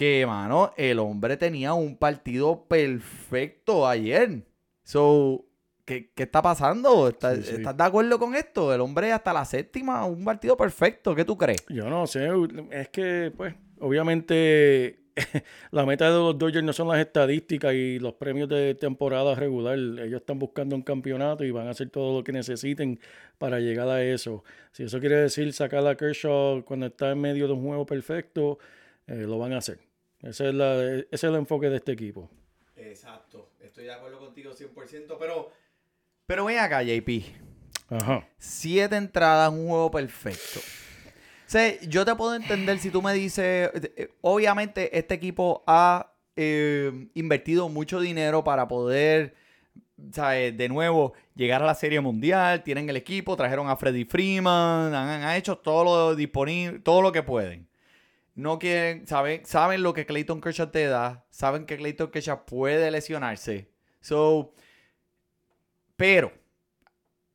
Que, 0.00 0.24
mano, 0.24 0.72
el 0.78 0.98
hombre 0.98 1.36
tenía 1.36 1.74
un 1.74 1.94
partido 1.94 2.64
perfecto 2.66 3.86
ayer. 3.86 4.46
So, 4.82 5.44
¿qué, 5.84 6.10
qué 6.14 6.22
está 6.22 6.40
pasando? 6.40 7.06
¿Estás, 7.08 7.36
Sí, 7.40 7.42
sí. 7.42 7.54
estás 7.56 7.76
de 7.76 7.84
acuerdo 7.84 8.18
con 8.18 8.34
esto? 8.34 8.72
El 8.74 8.80
hombre 8.80 9.12
hasta 9.12 9.34
la 9.34 9.44
séptima, 9.44 10.06
un 10.06 10.24
partido 10.24 10.56
perfecto. 10.56 11.14
¿Qué 11.14 11.26
tú 11.26 11.36
crees? 11.36 11.66
Yo 11.68 11.90
no 11.90 12.06
sé, 12.06 12.30
es 12.70 12.88
que, 12.88 13.30
pues, 13.36 13.54
obviamente 13.78 15.00
la 15.70 15.84
meta 15.84 16.06
de 16.06 16.16
los 16.16 16.38
Dodgers 16.38 16.64
no 16.64 16.72
son 16.72 16.88
las 16.88 16.98
estadísticas 16.98 17.74
y 17.74 17.98
los 17.98 18.14
premios 18.14 18.48
de 18.48 18.74
temporada 18.76 19.34
regular. 19.34 19.76
Ellos 19.76 20.22
están 20.22 20.38
buscando 20.38 20.76
un 20.76 20.82
campeonato 20.82 21.44
y 21.44 21.50
van 21.50 21.66
a 21.66 21.72
hacer 21.72 21.90
todo 21.90 22.16
lo 22.16 22.24
que 22.24 22.32
necesiten 22.32 22.98
para 23.36 23.60
llegar 23.60 23.86
a 23.90 24.02
eso. 24.02 24.44
Si 24.72 24.84
eso 24.84 24.98
quiere 24.98 25.16
decir 25.16 25.52
sacar 25.52 25.86
a 25.86 25.94
Kershaw 25.94 26.64
cuando 26.64 26.86
está 26.86 27.10
en 27.10 27.20
medio 27.20 27.46
de 27.48 27.52
un 27.52 27.66
juego 27.66 27.84
perfecto, 27.84 28.58
eh, 29.06 29.26
lo 29.28 29.38
van 29.38 29.52
a 29.52 29.58
hacer. 29.58 29.89
Ese 30.22 30.48
es, 30.48 30.54
la- 30.54 30.82
ese 30.82 31.08
es 31.12 31.24
el 31.24 31.34
enfoque 31.34 31.68
de 31.70 31.76
este 31.76 31.92
equipo. 31.92 32.30
Exacto, 32.76 33.50
estoy 33.60 33.84
de 33.84 33.92
acuerdo 33.92 34.18
contigo 34.18 34.52
100%, 34.52 35.16
pero... 35.18 35.50
Pero 36.26 36.44
ven 36.44 36.58
acá, 36.58 36.82
JP. 36.82 37.24
Ajá. 37.88 38.26
Siete 38.38 38.96
entradas, 38.96 39.50
un 39.50 39.66
juego 39.68 39.90
perfecto. 39.90 40.60
O 40.60 41.50
sea, 41.50 41.80
yo 41.80 42.04
te 42.04 42.14
puedo 42.14 42.34
entender 42.36 42.78
si 42.78 42.90
tú 42.90 43.02
me 43.02 43.12
dices, 43.12 43.70
obviamente 44.20 44.96
este 44.96 45.14
equipo 45.14 45.64
ha 45.66 46.12
eh, 46.36 47.08
invertido 47.14 47.68
mucho 47.68 47.98
dinero 47.98 48.44
para 48.44 48.68
poder, 48.68 49.34
¿sabes? 50.12 50.56
De 50.56 50.68
nuevo, 50.68 51.12
llegar 51.34 51.60
a 51.62 51.66
la 51.66 51.74
Serie 51.74 52.00
Mundial, 52.00 52.62
tienen 52.62 52.88
el 52.88 52.96
equipo, 52.96 53.36
trajeron 53.36 53.68
a 53.68 53.74
Freddy 53.76 54.04
Freeman, 54.04 54.94
han, 54.94 55.22
han 55.24 55.36
hecho 55.36 55.58
todo 55.58 55.82
lo 55.84 56.14
disponible, 56.14 56.78
todo 56.78 57.02
lo 57.02 57.10
que 57.10 57.24
pueden. 57.24 57.66
No 58.40 58.58
quieren, 58.58 59.06
saben, 59.06 59.44
saben 59.44 59.82
lo 59.82 59.92
que 59.92 60.06
Clayton 60.06 60.40
Kershaw 60.40 60.70
te 60.70 60.86
da, 60.86 61.26
saben 61.30 61.66
que 61.66 61.76
Clayton 61.76 62.10
Kershaw 62.10 62.44
puede 62.46 62.90
lesionarse. 62.90 63.70
So, 64.00 64.54
pero, 65.96 66.32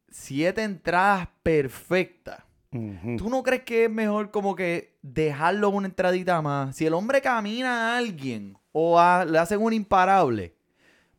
siete 0.10 0.63
entradas 0.63 1.28
perfectas. 1.44 2.44
¿Tú 2.72 3.30
no 3.30 3.41
crees 3.41 3.63
que 3.63 3.86
es 3.86 3.89
mejor 3.89 4.32
como 4.32 4.54
que 4.54 4.98
dejarlo 5.02 5.70
una 5.70 5.88
entradita 5.88 6.41
más? 6.41 6.76
Si 6.76 6.86
el 6.86 6.94
hombre 6.94 7.22
camina 7.22 7.94
a 7.94 7.98
alguien 7.98 8.58
o 8.74 9.00
a- 9.00 9.24
le 9.24 9.38
hacen 9.38 9.62
un 9.62 9.72
imparable, 9.72 10.56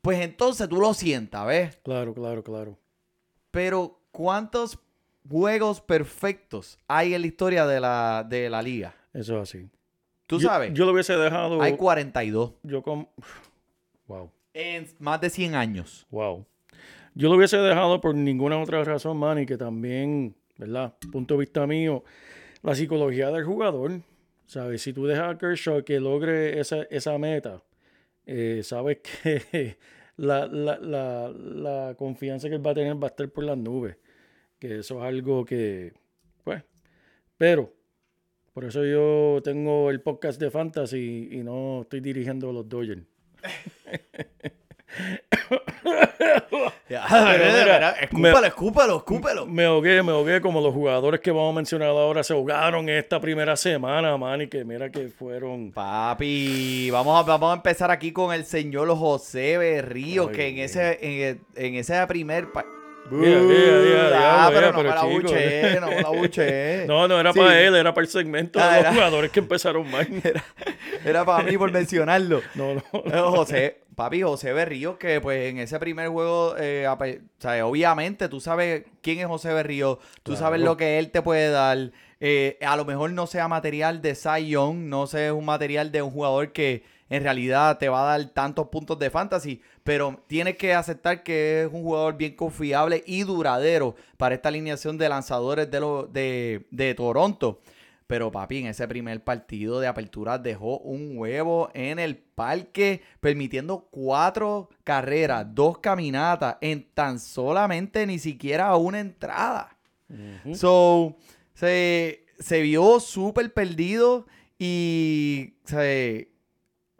pues 0.02 0.20
entonces 0.20 0.68
tú 0.68 0.76
lo 0.80 0.92
sientas, 0.92 1.46
¿ves? 1.46 1.76
Claro, 1.82 2.12
claro, 2.12 2.44
claro. 2.44 2.78
Pero 3.50 3.98
¿cuántos 4.10 4.78
juegos 5.26 5.80
perfectos 5.80 6.78
hay 6.88 7.14
en 7.14 7.22
la 7.22 7.26
historia 7.26 7.66
de 7.66 7.80
la, 7.80 8.26
de 8.28 8.50
la 8.50 8.60
liga? 8.60 8.94
Eso 9.14 9.36
es 9.40 9.48
así. 9.48 9.70
Tú 10.26 10.38
Yo- 10.40 10.48
sabes, 10.48 10.72
Yo, 10.74 10.84
lo 10.86 10.92
hubiese 10.92 11.16
dejado. 11.16 11.60
hay 11.62 11.76
42 11.76 12.52
Yo 12.62 12.82
con. 12.82 13.08
Wow. 14.08 14.30
en 14.54 14.86
más 15.00 15.20
de 15.20 15.30
100 15.30 15.54
años. 15.56 16.06
Wow. 16.10 16.46
Yo 17.14 17.28
lo 17.28 17.34
hubiese 17.36 17.56
dejado 17.56 18.00
por 18.00 18.14
ninguna 18.14 18.60
otra 18.60 18.84
razón, 18.84 19.16
Manny, 19.16 19.46
que 19.46 19.56
también, 19.56 20.36
¿verdad? 20.58 20.94
Punto 21.10 21.34
de 21.34 21.40
vista 21.40 21.66
mío, 21.66 22.04
la 22.62 22.74
psicología 22.74 23.30
del 23.30 23.44
jugador, 23.44 24.00
¿sabes? 24.46 24.82
Si 24.82 24.92
tú 24.92 25.06
dejas 25.06 25.34
a 25.34 25.38
Kershaw 25.38 25.82
que 25.82 25.98
logre 25.98 26.60
esa, 26.60 26.82
esa 26.90 27.18
meta, 27.18 27.62
eh, 28.26 28.60
sabes 28.62 28.98
que 29.22 29.76
la, 30.16 30.46
la, 30.46 30.78
la, 30.78 31.28
la 31.30 31.94
confianza 31.98 32.48
que 32.48 32.54
él 32.56 32.64
va 32.66 32.70
a 32.70 32.74
tener 32.74 32.94
va 33.02 33.08
a 33.08 33.10
estar 33.10 33.28
por 33.30 33.42
las 33.44 33.56
nubes. 33.58 33.96
Que 34.60 34.78
eso 34.78 34.98
es 34.98 35.04
algo 35.04 35.44
que, 35.44 35.94
pues, 36.44 36.62
pero, 37.38 37.72
por 38.56 38.64
eso 38.64 38.82
yo 38.86 39.42
tengo 39.44 39.90
el 39.90 40.00
podcast 40.00 40.40
de 40.40 40.50
Fantasy 40.50 41.28
y 41.30 41.36
no 41.42 41.82
estoy 41.82 42.00
dirigiendo 42.00 42.48
a 42.48 42.54
los 42.54 42.66
Dodgers. 42.66 43.02
mira, 46.88 47.90
escúpalo, 48.00 48.46
escúpalo, 48.46 48.96
escúpalo. 48.96 49.46
Me 49.46 49.66
ahogué, 49.66 50.02
me 50.02 50.12
ahogué 50.12 50.40
como 50.40 50.62
los 50.62 50.72
jugadores 50.72 51.20
que 51.20 51.30
vamos 51.30 51.52
a 51.52 51.56
mencionar 51.56 51.88
ahora 51.90 52.24
se 52.24 52.32
ahogaron 52.32 52.88
esta 52.88 53.20
primera 53.20 53.56
semana, 53.56 54.16
man, 54.16 54.40
y 54.40 54.46
que 54.46 54.64
mira 54.64 54.90
que 54.90 55.08
fueron... 55.08 55.70
Papi, 55.72 56.88
vamos 56.90 57.20
a, 57.20 57.24
vamos 57.24 57.50
a 57.52 57.56
empezar 57.56 57.90
aquí 57.90 58.10
con 58.10 58.32
el 58.32 58.46
señor 58.46 58.88
José 58.96 59.58
Berrío, 59.58 60.28
Ay, 60.30 60.34
que 60.34 60.48
en 60.48 60.58
ese, 60.60 60.98
en, 61.02 61.40
en 61.56 61.74
ese 61.74 62.06
primer... 62.06 62.50
pa- 62.52 62.64
Mira, 63.10 63.40
mira, 63.40 63.72
mira, 63.82 64.06
Ah, 64.46 64.50
diablo, 64.50 64.52
pero 64.52 64.54
mira, 64.54 64.70
no 64.70 64.76
pero 64.76 64.94
la 64.94 65.04
buché, 65.04 65.80
no 65.80 65.90
la 65.90 66.08
buché. 66.18 66.84
No, 66.86 67.08
no 67.08 67.20
era 67.20 67.32
Sí, 67.32 67.38
para 67.38 67.60
él, 67.60 67.74
era 67.76 67.94
para 67.94 68.04
el 68.04 68.10
segmento 68.10 68.58
Ah, 68.60 68.68
de 68.68 68.70
los 68.76 68.80
era- 68.80 68.92
jugadores 68.94 69.30
que 69.30 69.40
empezaron 69.40 69.90
mal. 69.90 70.06
Era 71.04 71.24
para 71.24 71.44
mí 71.44 71.56
por 71.56 71.70
mencionarlo. 71.70 72.42
No, 72.56 72.74
no. 72.74 72.82
Eh, 73.04 73.20
José, 73.20 73.80
papi, 73.94 74.22
José 74.22 74.52
Berrío, 74.52 74.98
que 74.98 75.20
pues 75.20 75.50
en 75.50 75.58
ese 75.58 75.78
primer 75.78 76.08
juego, 76.08 76.56
eh, 76.58 76.86
ape- 76.88 77.20
o 77.20 77.40
sea, 77.40 77.64
obviamente 77.66 78.28
tú 78.28 78.40
sabes 78.40 78.84
quién 79.02 79.20
es 79.20 79.26
José 79.26 79.52
Berrío, 79.52 79.98
tú 80.22 80.32
Claro. 80.32 80.38
sabes 80.46 80.60
lo 80.62 80.76
que 80.76 80.98
él 80.98 81.10
te 81.10 81.22
puede 81.22 81.50
dar. 81.50 81.92
Eh, 82.18 82.58
a 82.66 82.76
lo 82.76 82.84
mejor 82.84 83.10
no 83.12 83.26
sea 83.26 83.46
material 83.46 84.00
de 84.02 84.16
Young, 84.48 84.76
no 84.88 85.06
sea 85.06 85.32
un 85.34 85.44
material 85.44 85.92
de 85.92 86.02
un 86.02 86.10
jugador 86.10 86.50
que 86.52 86.82
en 87.08 87.22
realidad 87.22 87.78
te 87.78 87.88
va 87.88 88.02
a 88.02 88.18
dar 88.18 88.28
tantos 88.30 88.68
puntos 88.68 88.98
de 88.98 89.10
fantasy, 89.10 89.60
pero 89.84 90.20
tienes 90.26 90.56
que 90.56 90.74
aceptar 90.74 91.22
que 91.22 91.62
es 91.62 91.72
un 91.72 91.82
jugador 91.82 92.16
bien 92.16 92.34
confiable 92.34 93.02
y 93.06 93.22
duradero 93.22 93.94
para 94.16 94.34
esta 94.34 94.48
alineación 94.48 94.98
de 94.98 95.08
lanzadores 95.08 95.70
de, 95.70 95.80
lo- 95.80 96.06
de, 96.06 96.66
de 96.70 96.94
Toronto. 96.94 97.60
Pero 98.08 98.30
papi, 98.30 98.58
en 98.58 98.66
ese 98.68 98.86
primer 98.86 99.24
partido 99.24 99.80
de 99.80 99.88
apertura 99.88 100.38
dejó 100.38 100.78
un 100.78 101.18
huevo 101.18 101.70
en 101.74 101.98
el 101.98 102.16
parque, 102.16 103.02
permitiendo 103.18 103.88
cuatro 103.90 104.68
carreras, 104.84 105.44
dos 105.52 105.78
caminatas, 105.78 106.56
en 106.60 106.86
tan 106.94 107.18
solamente 107.18 108.06
ni 108.06 108.20
siquiera 108.20 108.76
una 108.76 109.00
entrada. 109.00 109.76
So, 110.54 111.16
se, 111.54 112.26
se 112.38 112.60
vio 112.60 113.00
súper 113.00 113.52
perdido 113.52 114.26
y, 114.56 115.54
se, 115.64 116.28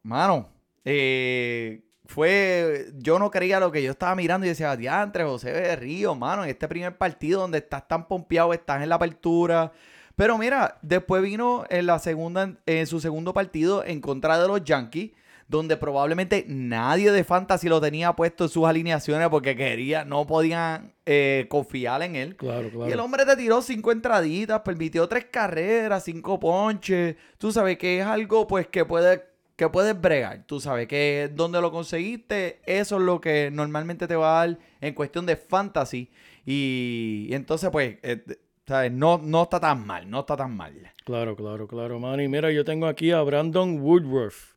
mano, 0.07 0.49
eh, 0.85 1.83
fue, 2.07 2.87
yo 2.97 3.19
no 3.19 3.31
creía 3.31 3.59
lo 3.59 3.73
que 3.73 3.83
yo 3.83 3.90
estaba 3.90 4.14
mirando 4.14 4.47
y 4.47 4.51
decía, 4.51 4.77
diantre, 4.77 5.25
José 5.25 5.53
Berrío, 5.53 6.14
mano, 6.14 6.45
en 6.45 6.51
este 6.51 6.69
primer 6.69 6.97
partido 6.97 7.40
donde 7.40 7.59
estás 7.59 7.87
tan 7.88 8.07
pompeado, 8.07 8.53
estás 8.53 8.83
en 8.83 8.88
la 8.88 8.95
apertura. 8.95 9.73
Pero 10.14 10.38
mira, 10.38 10.79
después 10.83 11.23
vino 11.23 11.64
en 11.69 11.87
la 11.87 11.99
segunda, 11.99 12.55
en 12.64 12.87
su 12.87 13.01
segundo 13.01 13.35
partido 13.35 13.85
en 13.85 14.01
contra 14.01 14.40
de 14.40 14.47
los 14.49 14.62
Yankees, 14.64 15.11
donde 15.49 15.77
probablemente 15.77 16.45
nadie 16.49 17.12
de 17.12 17.23
Fantasy 17.23 17.69
lo 17.69 17.81
tenía 17.81 18.12
puesto 18.14 18.45
en 18.45 18.51
sus 18.51 18.64
alineaciones 18.66 19.29
porque 19.29 19.55
quería, 19.55 20.05
no 20.05 20.27
podían 20.27 20.95
eh, 21.05 21.47
confiar 21.49 22.03
en 22.03 22.16
él. 22.16 22.37
Claro, 22.37 22.62
Y 22.62 22.66
el 22.66 22.87
claro. 22.87 23.05
hombre 23.05 23.27
te 23.27 23.37
tiró 23.37 23.62
cinco 23.62 23.92
entraditas, 23.92 24.61
permitió 24.61 25.07
tres 25.09 25.27
carreras, 25.27 26.05
cinco 26.05 26.38
ponches. 26.40 27.16
Tú 27.38 27.53
sabes 27.53 27.77
que 27.79 28.01
es 28.01 28.07
algo 28.07 28.47
pues 28.47 28.66
que 28.69 28.85
puedes 28.85 29.21
que 29.57 29.69
puedes 29.71 29.99
bregar. 30.01 30.45
Tú 30.47 30.61
sabes 30.61 30.87
que 30.87 31.31
donde 31.35 31.61
lo 31.61 31.73
conseguiste, 31.73 32.61
eso 32.66 32.97
es 32.97 33.03
lo 33.03 33.21
que 33.21 33.51
normalmente 33.51 34.07
te 34.07 34.14
va 34.14 34.42
a 34.42 34.47
dar 34.47 34.59
en 34.81 34.95
cuestión 34.95 35.27
de 35.27 35.37
fantasy. 35.37 36.11
Y, 36.45 37.29
entonces 37.33 37.71
pues, 37.71 37.97
eh, 38.03 38.23
¿sabes? 38.66 38.92
No, 38.92 39.19
no 39.19 39.45
está 39.45 39.59
tan 39.59 39.87
mal, 39.87 40.09
no 40.09 40.21
está 40.21 40.37
tan 40.37 40.55
mal. 40.57 40.75
Claro, 41.05 41.37
claro, 41.37 41.67
claro, 41.67 41.98
Manny. 41.98 42.29
Mira, 42.29 42.52
yo 42.52 42.65
tengo 42.65 42.87
aquí 42.87 43.11
a 43.13 43.23
Brandon 43.23 43.81
Woodruff, 43.81 44.54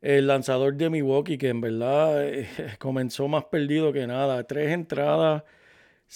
el 0.00 0.26
lanzador 0.26 0.74
de 0.74 0.88
Milwaukee, 0.88 1.38
que 1.38 1.48
en 1.48 1.60
verdad 1.60 2.26
eh, 2.26 2.48
comenzó 2.78 3.28
más 3.28 3.44
perdido 3.44 3.92
que 3.92 4.06
nada. 4.06 4.42
Tres 4.44 4.72
entradas, 4.72 5.44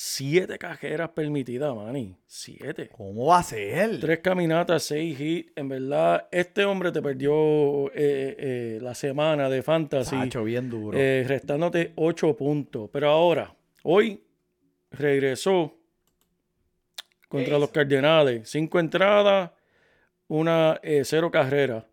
siete 0.00 0.58
cajeras 0.58 1.08
permitidas, 1.08 1.74
Manny. 1.74 2.14
Siete. 2.24 2.88
¿Cómo 2.96 3.26
va 3.26 3.38
a 3.38 3.42
ser? 3.42 3.98
Tres 3.98 4.20
caminatas, 4.20 4.84
seis 4.84 5.18
hits. 5.18 5.50
En 5.56 5.68
verdad, 5.68 6.28
este 6.30 6.64
hombre 6.64 6.92
te 6.92 7.02
perdió 7.02 7.88
eh, 7.88 8.36
eh, 8.38 8.78
la 8.80 8.94
semana 8.94 9.48
de 9.48 9.60
fantasy. 9.60 10.14
Sacho, 10.14 10.44
bien 10.44 10.70
duro. 10.70 10.96
eh, 10.96 11.24
restándote 11.26 11.94
ocho 11.96 12.36
puntos. 12.36 12.88
Pero 12.92 13.08
ahora, 13.10 13.52
hoy 13.82 14.22
regresó 14.92 15.74
contra 17.28 17.58
los 17.58 17.70
Cardenales. 17.70 18.48
Cinco 18.48 18.78
entradas, 18.78 19.50
una 20.28 20.78
eh, 20.80 21.02
cero 21.04 21.28
carrera. 21.32 21.84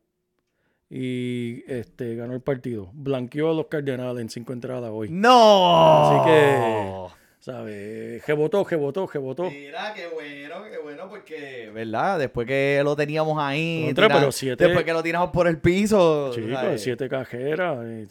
y 0.92 1.64
este, 1.68 2.16
ganó 2.16 2.36
el 2.36 2.42
partido. 2.42 2.92
Blanqueó 2.94 3.50
a 3.50 3.54
los 3.56 3.66
Cardenales 3.66 4.22
en 4.22 4.30
cinco 4.30 4.54
entradas 4.54 4.92
hoy. 4.94 5.10
¡No! 5.10 6.22
Así 6.22 6.30
que, 6.30 7.25
¿sabes? 7.46 8.26
Rebotó, 8.26 8.64
rebotó, 8.64 9.06
rebotó. 9.06 9.52
Mira, 9.52 9.94
qué 9.94 10.08
bueno, 10.08 10.64
qué 10.70 10.78
bueno, 10.80 11.08
porque, 11.08 11.70
¿verdad? 11.72 12.18
Después 12.18 12.48
que 12.48 12.82
lo 12.84 12.96
teníamos 12.96 13.38
ahí, 13.40 13.84
Contra, 13.86 14.08
tira- 14.08 14.20
pero 14.20 14.32
siete- 14.32 14.64
después 14.64 14.84
que 14.84 14.94
lo 14.94 15.04
tiramos 15.04 15.30
por 15.30 15.48
el 15.48 15.60
piso, 15.60 16.32
Chicos, 16.34 16.82
siete 16.82 17.08
cajeras. 17.08 17.78
y- 17.86 18.08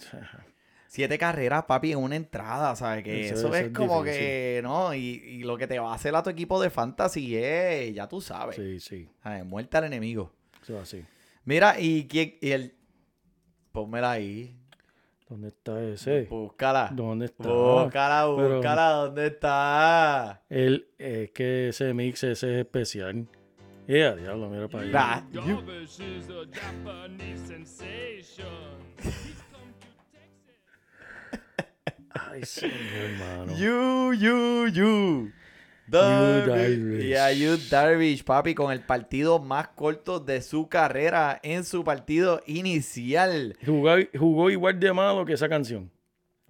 Siete 0.87 1.19
carreras, 1.19 1.65
papi, 1.65 1.91
en 1.91 1.99
una 1.99 2.15
entrada, 2.15 2.77
¿sabes? 2.77 3.03
Que 3.03 3.31
Eso- 3.31 3.53
es 3.53 3.65
es 3.65 3.73
como 3.73 4.05
que, 4.05 4.61
¿no? 4.63 4.95
Y, 4.95 5.01
y 5.25 5.39
lo 5.43 5.57
que 5.59 5.67
te 5.67 5.81
va 5.81 5.91
a 5.91 5.95
hacer 5.97 6.15
a 6.15 6.23
tu 6.23 6.31
equipo 6.31 6.63
de 6.63 6.71
fantasy 6.71 7.35
es, 7.37 7.93
ya 7.93 8.09
tú 8.09 8.21
sabes, 8.21 8.55
Sí, 8.55 8.79
sí, 8.79 9.09
¿sabes? 9.21 9.45
muerte 9.45 9.77
al 9.77 9.85
enemigo. 9.87 10.31
eso 10.63 10.77
es 10.77 10.83
así. 10.85 11.05
Mira, 11.45 11.81
y 11.81 12.07
quién, 12.07 12.37
y 12.41 12.53
el, 12.53 12.75
pónmela 13.73 14.13
ahí, 14.13 14.55
¿Dónde 15.35 15.49
está 15.49 15.83
ese? 15.83 16.27
búscala, 16.31 16.91
¿Dónde 16.95 17.27
está? 17.27 17.49
búscala, 17.49 18.33
Pero- 18.37 18.55
búscala, 18.55 18.89
¿dónde 18.91 19.27
está? 19.27 20.43
El, 20.49 20.87
es 20.97 21.33
que 21.33 21.71
ese 21.71 21.93
mix 21.93 22.23
ese 22.23 22.53
es 22.55 22.59
especial. 22.65 23.27
Yeah, 23.89 24.15
diablo, 24.15 24.49
mira 24.49 24.69
para 24.69 24.85
allá. 24.85 25.25
Ay, 32.11 32.45
señor, 32.45 32.77
hermano. 32.79 33.57
You, 33.57 34.13
you, 34.13 34.69
you. 34.69 35.33
Darvish. 35.87 37.05
Yeah, 37.05 37.31
you 37.33 37.57
Darvish, 37.71 38.25
papi, 38.25 38.55
con 38.55 38.73
el 38.73 38.81
partido 38.81 39.39
más 39.39 39.69
corto 39.69 40.21
de 40.21 40.43
su 40.43 40.69
carrera 40.69 41.41
en 41.43 41.65
su 41.65 41.85
partido 41.85 42.41
inicial. 42.47 43.57
Jugó, 43.65 43.97
jugó 44.19 44.51
igual 44.51 44.81
de 44.81 44.93
malo 44.93 45.25
que 45.25 45.35
esa 45.35 45.49
canción. 45.49 45.91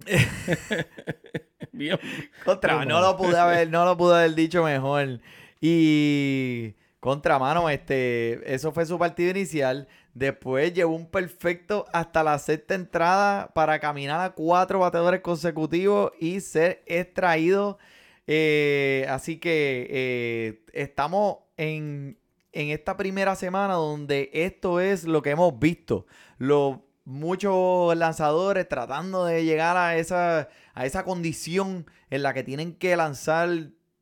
Bien. 1.72 1.99
Contra, 2.45 2.85
no 2.85 3.01
lo 3.01 3.16
pude 3.16 3.39
haber, 3.39 3.68
no 3.68 3.85
lo 3.85 3.97
pude 3.97 4.16
haber 4.16 4.35
dicho 4.35 4.62
mejor. 4.62 5.20
Y 5.61 6.74
contra 7.01 7.39
mano, 7.39 7.68
este, 7.68 8.55
eso 8.55 8.72
fue 8.72 8.87
su 8.87 8.99
partido 8.99 9.30
inicial. 9.30 9.89
Después 10.14 10.72
llevó 10.72 10.95
un 10.95 11.11
perfecto 11.11 11.87
hasta 11.93 12.22
la 12.22 12.39
sexta 12.39 12.74
entrada 12.74 13.51
para 13.53 13.80
caminar 13.80 14.20
a 14.20 14.30
cuatro 14.30 14.78
bateadores 14.78 15.20
consecutivos 15.20 16.12
y 16.20 16.41
ser 16.41 16.82
extraído. 16.87 17.78
Eh, 18.27 19.07
así 19.09 19.39
que 19.39 19.87
eh, 19.91 20.64
estamos 20.72 21.39
en, 21.57 22.18
en 22.53 22.70
esta 22.70 22.97
primera 22.97 23.37
semana 23.37 23.75
donde 23.75 24.31
esto 24.33 24.81
es 24.81 25.05
lo 25.05 25.22
que 25.22 25.31
hemos 25.31 25.59
visto. 25.59 26.07
Los 26.39 26.79
muchos 27.05 27.95
lanzadores 27.97 28.68
tratando 28.68 29.27
de 29.27 29.45
llegar 29.45 29.77
a 29.77 29.97
esa, 29.97 30.49
a 30.72 30.87
esa 30.87 31.05
condición 31.05 31.87
en 32.11 32.22
la 32.22 32.33
que 32.33 32.43
tienen 32.43 32.75
que 32.75 32.97
lanzar 32.97 33.49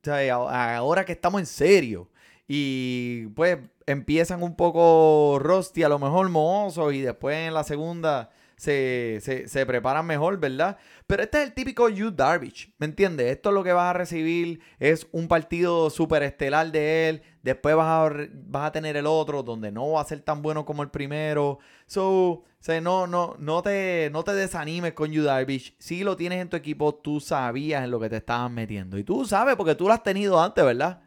o 0.05 0.49
ahora 0.49 1.05
que 1.05 1.13
estamos 1.13 1.39
en 1.39 1.45
serio. 1.45 2.09
Y 2.47 3.27
pues 3.27 3.57
empiezan 3.85 4.43
un 4.43 4.55
poco 4.55 5.39
rusty, 5.39 5.83
a 5.83 5.89
lo 5.89 5.99
mejor 5.99 6.29
mohosos, 6.29 6.93
y 6.93 7.01
después 7.01 7.47
en 7.47 7.53
la 7.53 7.63
segunda 7.63 8.31
se, 8.57 9.19
se, 9.21 9.47
se 9.47 9.65
preparan 9.65 10.05
mejor, 10.05 10.39
¿verdad? 10.39 10.77
Pero 11.07 11.23
este 11.23 11.39
es 11.39 11.47
el 11.47 11.53
típico 11.53 11.89
Yu 11.89 12.11
Darvish, 12.11 12.73
¿me 12.77 12.85
entiendes? 12.85 13.31
Esto 13.31 13.49
es 13.49 13.55
lo 13.55 13.63
que 13.63 13.73
vas 13.73 13.89
a 13.89 13.97
recibir, 13.97 14.61
es 14.79 15.07
un 15.11 15.27
partido 15.27 15.89
súper 15.89 16.23
estelar 16.23 16.71
de 16.71 17.09
él, 17.09 17.21
después 17.41 17.75
vas 17.75 17.87
a, 17.87 18.15
vas 18.45 18.67
a 18.67 18.71
tener 18.71 18.97
el 18.97 19.05
otro 19.05 19.43
donde 19.43 19.71
no 19.71 19.91
va 19.91 20.01
a 20.01 20.05
ser 20.05 20.21
tan 20.21 20.41
bueno 20.41 20.65
como 20.65 20.81
el 20.83 20.89
primero. 20.89 21.59
So, 21.85 22.43
o 22.63 22.65
sea, 22.65 22.79
no, 22.79 23.07
no, 23.07 23.35
no, 23.39 23.61
te, 23.61 24.09
no 24.11 24.23
te 24.23 24.33
desanimes 24.33 24.93
con 24.93 25.11
Yu 25.11 25.23
Darvish. 25.23 25.75
Si 25.79 26.03
lo 26.03 26.15
tienes 26.15 26.41
en 26.41 26.49
tu 26.49 26.55
equipo, 26.55 26.95
tú 26.95 27.19
sabías 27.19 27.83
en 27.83 27.91
lo 27.91 27.99
que 27.99 28.09
te 28.09 28.17
estaban 28.17 28.53
metiendo. 28.53 28.97
Y 28.97 29.03
tú 29.03 29.25
sabes 29.25 29.55
porque 29.57 29.75
tú 29.75 29.87
lo 29.87 29.93
has 29.93 30.01
tenido 30.01 30.41
antes, 30.41 30.63
¿verdad? 30.63 31.03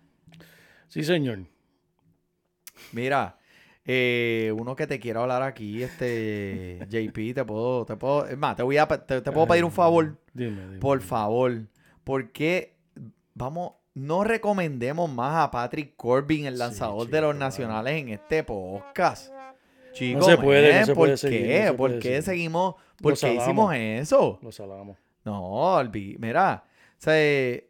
Sí, 0.89 1.03
señor. 1.03 1.47
Mira, 2.93 3.39
eh, 3.87 4.53
uno 4.57 4.75
que 4.77 4.87
te 4.87 4.99
quiero 4.99 5.23
hablar 5.23 5.43
aquí, 5.43 5.83
este 5.83 6.79
JP, 6.91 7.35
te 7.35 7.45
puedo, 7.45 7.85
te 7.87 7.97
puedo, 7.97 8.27
es 8.27 8.37
más, 8.37 8.57
te 8.57 8.63
voy 8.63 8.77
a, 8.79 8.87
te, 8.87 9.21
te 9.21 9.33
puedo 9.33 9.47
pedir 9.47 9.65
un 9.65 9.73
favor, 9.73 10.17
Dime, 10.35 10.61
dime. 10.67 10.79
por 10.79 11.01
favor, 11.01 11.63
porque 12.05 12.75
vamos, 13.35 13.73
no 13.95 14.25
recomendemos 14.25 15.11
más 15.11 15.45
a 15.45 15.51
Patrick 15.51 15.95
Corbin, 15.97 16.47
el 16.47 16.55
Sí, 16.55 16.59
lanzador 16.59 17.09
de 17.09 17.21
los 17.21 17.37
nacionales 17.37 17.95
en 18.01 18.09
este 18.11 18.45
podcast. 18.45 19.33
Chicos, 19.93 20.27
se 20.27 20.37
puede, 20.37 20.69
no 20.69 20.75
men, 20.75 20.87
se 20.87 20.95
¿por 20.95 21.05
puede 21.07 21.17
seguir, 21.17 21.43
qué? 21.47 21.59
no 21.61 21.65
se 21.65 21.69
¿Por 21.69 21.77
puede 21.77 21.99
qué 22.01 22.09
seguir. 22.09 22.23
seguimos? 22.23 22.75
¿Por 23.01 23.19
qué 23.19 23.35
hicimos 23.35 23.75
eso? 23.75 24.39
Lo 24.43 24.53
salamos. 24.53 24.99
No, 25.25 25.83
mira, 26.19 26.65
o 26.67 26.95
sea, 26.99 27.61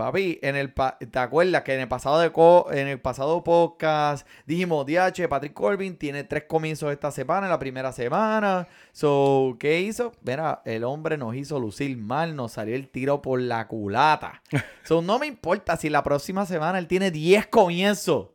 papi, 0.00 0.38
en 0.42 0.56
el 0.56 0.72
pa- 0.72 0.96
¿te 0.98 1.18
acuerdas 1.18 1.62
que 1.62 1.74
en 1.74 1.80
el 1.80 1.88
pasado 1.88 2.20
de 2.20 2.32
co- 2.32 2.68
en 2.72 2.88
el 2.88 3.00
pasado 3.00 3.44
podcast 3.44 4.26
dijimos, 4.46 4.86
DH, 4.86 5.28
Patrick 5.28 5.52
Corbin 5.52 5.96
tiene 5.96 6.24
tres 6.24 6.44
comienzos 6.44 6.90
esta 6.90 7.10
semana, 7.10 7.46
en 7.46 7.50
la 7.50 7.58
primera 7.58 7.92
semana. 7.92 8.66
So, 8.92 9.56
¿qué 9.60 9.80
hizo? 9.80 10.12
Mira, 10.22 10.62
el 10.64 10.84
hombre 10.84 11.18
nos 11.18 11.34
hizo 11.36 11.60
lucir 11.60 11.96
mal, 11.98 12.34
nos 12.34 12.52
salió 12.52 12.74
el 12.74 12.88
tiro 12.88 13.20
por 13.20 13.40
la 13.40 13.66
culata. 13.68 14.42
So, 14.84 15.02
no 15.02 15.18
me 15.18 15.26
importa 15.26 15.76
si 15.76 15.88
la 15.90 16.02
próxima 16.02 16.46
semana 16.46 16.78
él 16.78 16.88
tiene 16.88 17.10
10 17.10 17.46
comienzos. 17.46 18.28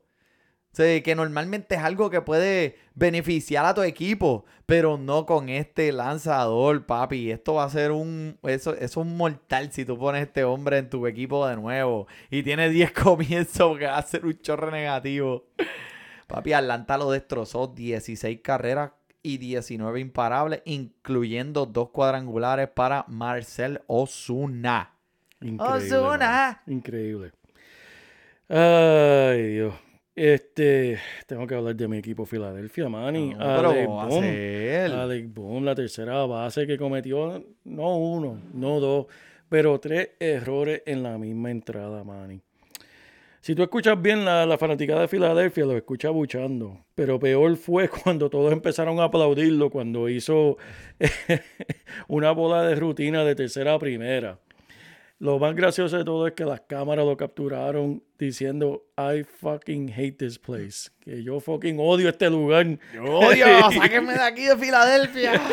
Sea, 0.76 1.02
que 1.02 1.16
normalmente 1.16 1.76
es 1.76 1.82
algo 1.82 2.10
que 2.10 2.20
puede 2.20 2.76
beneficiar 2.96 3.66
a 3.66 3.74
tu 3.74 3.82
equipo, 3.82 4.44
pero 4.66 4.98
no 4.98 5.26
con 5.26 5.48
este 5.48 5.90
lanzador, 5.94 6.86
papi. 6.86 7.32
Esto 7.32 7.54
va 7.54 7.64
a 7.64 7.70
ser 7.70 7.92
un. 7.92 8.38
Eso, 8.44 8.74
eso 8.74 8.84
es 8.84 8.98
un 8.98 9.16
mortal 9.16 9.72
si 9.72 9.86
tú 9.86 9.98
pones 9.98 10.20
a 10.20 10.24
este 10.24 10.44
hombre 10.44 10.80
en 10.80 10.90
tu 10.90 11.08
equipo 11.08 11.48
de 11.48 11.56
nuevo 11.56 12.08
y 12.30 12.44
tiene 12.44 12.70
10 12.70 12.92
comienzos, 13.04 13.78
que 13.78 13.86
va 13.86 13.98
a 13.98 14.02
ser 14.02 14.26
un 14.26 14.38
chorre 14.42 14.70
negativo. 14.70 15.46
Papi, 16.28 16.52
Atlanta 16.52 16.98
lo 16.98 17.10
destrozó 17.10 17.68
16 17.68 18.42
carreras 18.42 18.92
y 19.24 19.38
19 19.38 20.02
imparables, 20.02 20.62
incluyendo 20.66 21.66
dos 21.66 21.92
cuadrangulares 21.92 22.68
para 22.68 23.06
Marcel 23.08 23.82
Osuna. 23.88 24.92
Increíble. 25.40 25.96
Ozuna. 25.96 26.18
mano. 26.18 26.60
Increíble. 26.68 27.32
Ay, 28.50 29.54
Dios. 29.54 29.85
Este, 30.16 30.98
tengo 31.28 31.46
que 31.46 31.56
hablar 31.56 31.76
de 31.76 31.88
mi 31.90 31.98
equipo 31.98 32.26
Filadelfia, 32.26 32.88
Manny. 32.88 33.34
No, 33.34 33.44
Alec 33.44 33.86
¿cómo 33.86 33.98
va 33.98 34.04
a 34.04 34.08
Bohm. 34.08 34.22
ser? 34.22 34.92
Alec 34.92 35.34
Bohm, 35.34 35.66
la 35.66 35.76
tercera 35.76 36.26
base 36.26 36.66
que 36.66 36.78
cometió, 36.78 37.44
no 37.66 37.98
uno, 37.98 38.40
no 38.54 38.80
dos, 38.80 39.08
pero 39.50 39.78
tres 39.80 40.12
errores 40.20 40.84
en 40.86 41.04
la 41.04 41.18
misma 41.18 41.52
entrada, 41.52 42.04
Manny. 42.06 42.42
Si 43.42 43.54
tú 43.54 43.62
escuchas 43.62 44.02
bien 44.02 44.26
la, 44.26 44.46
la 44.46 44.58
fanaticada 44.58 45.02
de 45.02 45.08
Filadelfia, 45.08 45.66
lo 45.66 45.76
escucha 45.78 46.10
buchando. 46.10 46.86
Pero 46.96 47.20
peor 47.20 47.56
fue 47.58 47.90
cuando 48.04 48.30
todos 48.30 48.54
empezaron 48.54 49.00
a 49.00 49.04
aplaudirlo 49.04 49.70
cuando 49.70 50.08
hizo 50.10 50.58
una 52.08 52.32
bola 52.32 52.64
de 52.64 52.76
rutina 52.76 53.24
de 53.26 53.36
tercera 53.36 53.74
a 53.74 53.80
primera. 53.80 54.40
Lo 55.20 55.40
más 55.40 55.56
gracioso 55.56 55.98
de 55.98 56.04
todo 56.04 56.26
es 56.28 56.34
que 56.34 56.44
las 56.44 56.62
cámaras 56.62 57.06
lo 57.06 57.16
capturaron 57.16 58.04
diciendo 58.18 58.84
I 58.98 59.24
fucking 59.24 59.90
hate 59.90 60.14
this 60.18 60.40
place. 60.40 60.90
Que 61.02 61.22
yo 61.24 61.40
fucking 61.40 61.78
odio 61.80 62.10
este 62.10 62.30
lugar. 62.30 62.66
¡Odio! 63.00 63.46
¡Sáquenme 63.78 64.14
de 64.14 64.22
aquí 64.22 64.44
de 64.46 64.58
Filadelfia! 64.58 65.42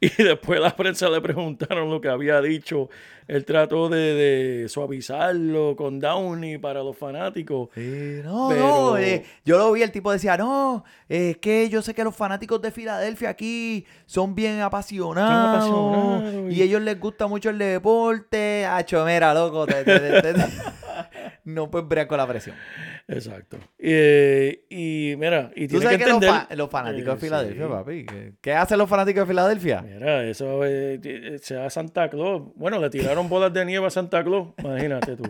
Y 0.00 0.08
después 0.22 0.58
la 0.58 0.74
prensa 0.74 1.08
le 1.08 1.20
preguntaron 1.20 1.88
lo 1.90 2.00
que 2.00 2.08
había 2.08 2.40
dicho. 2.40 2.88
Él 3.28 3.44
trató 3.44 3.88
de, 3.88 4.14
de 4.14 4.68
suavizarlo 4.68 5.76
con 5.76 6.00
Downey 6.00 6.58
para 6.58 6.82
los 6.82 6.96
fanáticos. 6.96 7.68
Sí, 7.74 8.20
no, 8.24 8.48
Pero- 8.48 8.60
no, 8.60 8.98
eh, 8.98 9.24
yo 9.44 9.58
lo 9.58 9.70
vi, 9.72 9.82
el 9.82 9.92
tipo 9.92 10.10
decía, 10.10 10.36
no, 10.36 10.84
es 11.08 11.36
que 11.36 11.68
yo 11.68 11.82
sé 11.82 11.94
que 11.94 12.02
los 12.02 12.16
fanáticos 12.16 12.60
de 12.60 12.72
Filadelfia 12.72 13.28
aquí 13.28 13.84
son 14.06 14.34
bien 14.34 14.60
apasionados, 14.60 15.66
Son 15.66 15.94
apasionados 15.94 16.52
y 16.52 16.56
y- 16.58 16.62
ellos 16.62 16.80
les 16.82 16.98
gusta 16.98 17.28
mucho 17.28 17.50
el 17.50 17.58
deporte. 17.58 18.64
Acho, 18.66 19.04
mira, 19.04 19.32
loco, 19.34 19.66
te- 19.66 19.84
te- 19.84 20.34
no 21.44 21.70
puedes 21.70 21.88
bregar 21.88 22.06
con 22.06 22.18
la 22.18 22.26
presión. 22.26 22.56
Exacto. 23.08 23.58
Eh, 23.78 24.64
y 24.70 25.14
mira, 25.18 25.50
y 25.56 25.68
Tú 25.68 25.80
sabes 25.80 25.98
que 25.98 26.04
que, 26.04 26.10
los, 26.10 26.22
entender... 26.22 26.46
fa- 26.48 26.54
los 26.54 26.70
fanáticos 26.70 27.08
Eh, 27.08 27.14
de 27.14 27.20
Filadelfia, 27.20 27.64
sí. 27.66 27.70
papi, 27.72 28.06
¿qué, 28.06 28.32
qué 28.40 28.52
hacen 28.52 28.78
los 28.78 28.88
fanáticos 28.88 29.22
de 29.22 29.26
Filadelfia? 29.32 29.82
Mira, 29.82 30.24
eso 30.24 30.64
eh, 30.64 31.00
eh, 31.02 31.38
sea 31.42 31.68
Santa 31.70 32.08
Claus. 32.10 32.42
Bueno, 32.54 32.78
le 32.78 32.90
tiraron 32.90 33.28
bolas 33.28 33.52
de 33.52 33.64
nieve 33.64 33.86
a 33.86 33.90
Santa 33.90 34.22
Claus. 34.22 34.48
Imagínate 34.58 35.16
tú. 35.16 35.24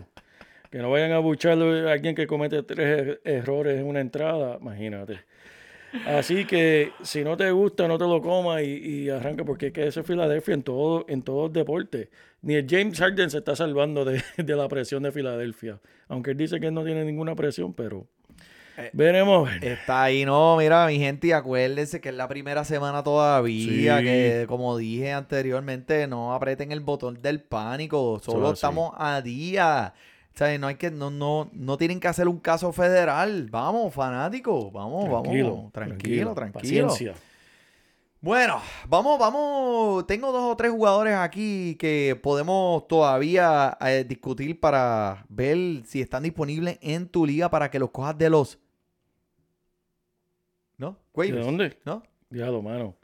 Que 0.70 0.78
no 0.78 0.90
vayan 0.90 1.12
a 1.12 1.18
buchar 1.18 1.58
a 1.60 1.92
alguien 1.92 2.14
que 2.14 2.26
comete 2.26 2.62
tres 2.62 2.86
er- 3.06 3.20
errores 3.24 3.80
en 3.80 3.86
una 3.86 4.00
entrada. 4.00 4.58
Imagínate. 4.60 5.18
Así 6.06 6.44
que 6.44 6.92
si 7.02 7.24
no 7.24 7.36
te 7.36 7.50
gusta, 7.50 7.88
no 7.88 7.98
te 7.98 8.04
lo 8.04 8.22
comas 8.22 8.62
y, 8.62 8.66
y 9.06 9.10
arranca, 9.10 9.44
porque 9.44 9.68
es 9.68 9.72
que 9.72 9.86
eso 9.88 10.00
es 10.00 10.06
Filadelfia 10.06 10.54
en 10.54 10.62
todo, 10.62 11.04
en 11.08 11.22
todo 11.22 11.48
deporte. 11.48 12.10
Ni 12.42 12.54
el 12.54 12.66
James 12.68 12.98
Harden 12.98 13.30
se 13.30 13.38
está 13.38 13.54
salvando 13.54 14.04
de, 14.04 14.22
de 14.36 14.56
la 14.56 14.68
presión 14.68 15.02
de 15.02 15.12
Filadelfia. 15.12 15.78
Aunque 16.08 16.30
él 16.32 16.36
dice 16.36 16.58
que 16.60 16.68
él 16.68 16.74
no 16.74 16.84
tiene 16.84 17.04
ninguna 17.04 17.34
presión, 17.34 17.72
pero 17.74 18.06
Veremos. 18.94 19.46
a 19.48 19.52
ver. 19.52 19.64
Está 19.64 20.04
ahí, 20.04 20.24
no, 20.24 20.56
mira, 20.56 20.86
mi 20.86 20.98
gente, 20.98 21.26
y 21.26 21.32
acuérdense 21.32 22.00
que 22.00 22.08
es 22.08 22.14
la 22.14 22.28
primera 22.28 22.64
semana 22.64 23.02
todavía, 23.02 23.98
Sí. 23.98 24.04
que 24.04 24.46
como 24.48 24.76
dije 24.78 25.12
anteriormente, 25.12 26.06
no 26.06 26.32
aprieten 26.34 26.72
el 26.72 26.80
botón 26.80 27.20
del 27.20 27.40
pánico, 27.42 28.18
solo 28.24 28.52
estamos 28.52 28.92
a 28.96 29.20
día. 29.20 29.92
O 30.34 30.38
sea, 30.38 30.56
no 30.58 30.68
hay 30.68 30.76
que, 30.76 30.90
no, 30.90 31.10
no, 31.10 31.50
no 31.52 31.76
tienen 31.76 32.00
que 32.00 32.08
hacer 32.08 32.26
un 32.26 32.38
caso 32.38 32.72
federal. 32.72 33.48
Vamos, 33.50 33.92
fanáticos, 33.92 34.72
vamos, 34.72 35.04
vamos. 35.10 35.72
Tranquilo, 35.72 36.32
tranquilo. 36.34 36.52
Paciencia. 36.52 37.14
Bueno, 38.22 38.60
vamos, 38.86 39.18
vamos. 39.18 40.06
Tengo 40.06 40.30
dos 40.30 40.52
o 40.52 40.56
tres 40.56 40.70
jugadores 40.70 41.14
aquí 41.14 41.74
que 41.76 42.18
podemos 42.22 42.86
todavía 42.86 43.78
eh, 43.80 44.04
discutir 44.06 44.60
para 44.60 45.24
ver 45.30 45.56
si 45.86 46.02
están 46.02 46.24
disponibles 46.24 46.78
en 46.82 47.08
tu 47.08 47.24
liga 47.24 47.48
para 47.48 47.70
que 47.70 47.78
los 47.78 47.90
cojas 47.90 48.18
de 48.18 48.28
los. 48.28 48.58
¿No? 50.76 50.98
¿De 51.14 51.32
dónde? 51.32 51.78
¿No? 51.86 52.02
Diablo, 52.28 52.60
mano. 52.60 52.94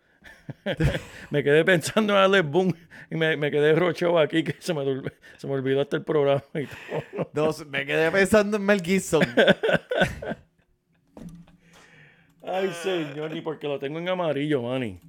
me 1.30 1.42
quedé 1.42 1.64
pensando 1.64 2.12
en 2.12 2.18
Alex 2.18 2.50
Boone 2.50 2.74
y 3.10 3.16
me, 3.16 3.38
me 3.38 3.50
quedé 3.50 3.74
rochado 3.74 4.18
aquí 4.18 4.44
que 4.44 4.56
se 4.58 4.74
me, 4.74 4.84
se 5.38 5.46
me 5.46 5.54
olvidó 5.54 5.80
hasta 5.80 5.96
el 5.96 6.04
programa 6.04 6.42
y 6.54 6.68
todo. 7.32 7.54
Me 7.70 7.86
quedé 7.86 8.10
pensando 8.10 8.58
en 8.58 8.64
Mel 8.64 8.82
Gibson. 8.82 9.22
Ay, 12.46 12.70
señor, 12.82 13.32
ni 13.32 13.40
porque 13.40 13.66
lo 13.66 13.78
tengo 13.78 13.98
en 13.98 14.08
amarillo, 14.08 14.62
Manny. 14.62 15.00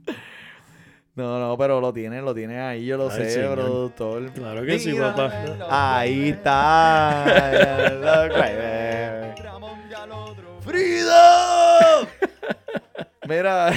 No, 1.16 1.40
no, 1.40 1.58
pero 1.58 1.82
lo 1.82 1.92
tiene, 1.94 2.22
lo 2.22 2.34
tiene 2.34 2.60
ahí, 2.60 2.86
yo 2.86 2.98
lo 2.98 3.10
Ay, 3.10 3.18
sé, 3.18 3.30
señor. 3.32 3.56
productor. 3.56 4.32
Claro 4.32 4.64
que 4.64 4.78
sí, 4.80 4.94
papá. 4.94 5.32
Ahí 5.70 6.30
está. 6.30 7.26
Ramón. 9.44 9.78
¡Frida! 10.62 12.08
Mira. 13.28 13.72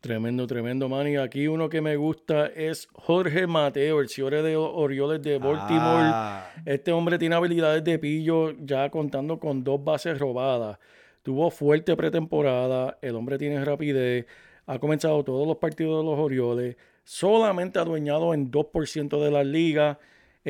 Tremendo, 0.00 0.46
tremendo, 0.46 0.88
Manny. 0.88 1.16
Aquí 1.16 1.48
uno 1.48 1.68
que 1.68 1.80
me 1.80 1.96
gusta 1.96 2.46
es 2.46 2.86
Jorge 2.92 3.48
Mateo, 3.48 3.98
el 3.98 4.08
señor 4.08 4.40
de 4.40 4.56
Orioles 4.56 5.20
de 5.20 5.38
Baltimore. 5.38 6.10
Ah, 6.14 6.48
Este 6.64 6.92
hombre 6.92 7.18
tiene 7.18 7.34
habilidades 7.34 7.82
de 7.82 7.98
pillo 7.98 8.52
ya 8.60 8.88
contando 8.88 9.40
con 9.40 9.64
dos 9.64 9.82
bases 9.82 10.16
robadas. 10.16 10.78
Tuvo 11.24 11.50
fuerte 11.50 11.96
pretemporada. 11.96 12.98
El 13.02 13.16
hombre 13.16 13.36
tiene 13.36 13.64
rapidez. 13.64 14.26
Ha 14.66 14.78
comenzado 14.78 15.24
todos 15.24 15.44
los 15.44 15.56
partidos 15.56 16.04
de 16.04 16.08
los 16.08 16.20
Orioles. 16.20 16.76
Solamente 17.02 17.80
adueñado 17.80 18.32
en 18.32 18.52
2% 18.52 19.20
de 19.20 19.30
las 19.32 19.44
ligas. 19.44 19.98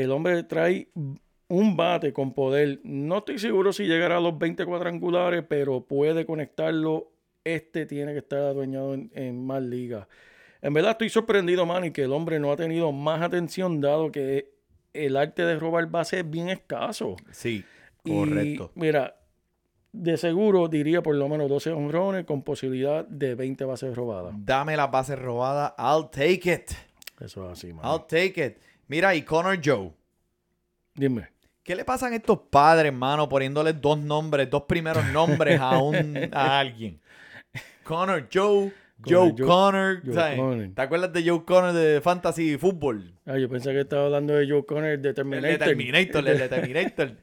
El 0.02 0.12
hombre 0.12 0.42
trae 0.44 0.88
un 1.48 1.76
bate 1.76 2.12
con 2.12 2.32
poder. 2.34 2.80
No 2.84 3.18
estoy 3.18 3.38
seguro 3.38 3.72
si 3.72 3.84
llegará 3.86 4.18
a 4.18 4.20
los 4.20 4.38
20 4.38 4.64
cuadrangulares, 4.64 5.44
pero 5.48 5.80
puede 5.84 6.24
conectarlo. 6.24 7.10
Este 7.42 7.86
tiene 7.86 8.12
que 8.12 8.18
estar 8.18 8.38
adueñado 8.40 8.94
en, 8.94 9.10
en 9.14 9.44
más 9.44 9.62
ligas. 9.62 10.06
En 10.62 10.72
verdad 10.74 10.92
estoy 10.92 11.08
sorprendido, 11.08 11.66
Manny, 11.66 11.90
que 11.90 12.02
el 12.04 12.12
hombre 12.12 12.38
no 12.38 12.52
ha 12.52 12.56
tenido 12.56 12.92
más 12.92 13.22
atención 13.22 13.80
dado 13.80 14.12
que 14.12 14.52
el 14.92 15.16
arte 15.16 15.44
de 15.44 15.58
robar 15.58 15.86
base 15.86 16.20
es 16.20 16.30
bien 16.30 16.48
escaso. 16.48 17.16
sí, 17.32 17.64
Y, 18.04 18.12
correcto. 18.14 18.70
mira, 18.74 19.16
de 19.92 20.16
seguro 20.16 20.68
diría 20.68 21.02
por 21.02 21.16
lo 21.16 21.28
menos 21.28 21.48
12 21.48 21.70
honrones 21.70 22.24
con 22.24 22.42
posibilidad 22.42 23.04
de 23.06 23.34
20 23.34 23.64
bases 23.64 23.96
robadas. 23.96 24.34
Dame 24.38 24.76
las 24.76 24.90
bases 24.90 25.18
robadas. 25.18 25.72
I'll 25.78 26.08
take 26.10 26.52
it. 26.52 26.70
Eso 27.20 27.46
es 27.46 27.58
así, 27.58 27.72
man. 27.72 27.84
I'll 27.84 28.06
take 28.06 28.44
it. 28.44 28.58
Mira, 28.88 29.14
y 29.14 29.22
Connor 29.22 29.58
Joe. 29.64 29.92
Dime. 30.94 31.28
¿Qué 31.62 31.76
le 31.76 31.84
pasan 31.84 32.12
a 32.14 32.16
estos 32.16 32.38
padres, 32.50 32.86
hermano, 32.86 33.28
poniéndoles 33.28 33.78
dos 33.80 33.98
nombres, 33.98 34.48
dos 34.48 34.62
primeros 34.62 35.04
nombres 35.12 35.60
a, 35.60 35.78
un, 35.78 36.16
a 36.32 36.58
alguien? 36.60 37.00
Connor 37.84 38.26
Joe, 38.32 38.72
Joe, 39.06 39.34
Connor 39.34 39.36
Joe- 39.36 39.46
Connor. 39.46 40.02
Joe 40.04 40.14
¿sabes? 40.14 40.38
Connor. 40.38 40.68
¿Te 40.74 40.82
acuerdas 40.82 41.12
de 41.12 41.28
Joe 41.28 41.44
Connor 41.44 41.72
de 41.74 42.00
Fantasy 42.00 42.56
Football? 42.56 43.14
Ah, 43.26 43.36
yo 43.38 43.48
pensé 43.50 43.72
que 43.72 43.80
estaba 43.80 44.06
hablando 44.06 44.34
de 44.34 44.48
Joe 44.48 44.64
Connor 44.64 44.84
de 44.84 44.94
El 44.94 45.02
de 45.02 45.14
Terminator. 45.14 45.58
Terminator, 45.58 46.28
el 46.28 46.38
de 46.38 46.48
Terminator. 46.48 47.16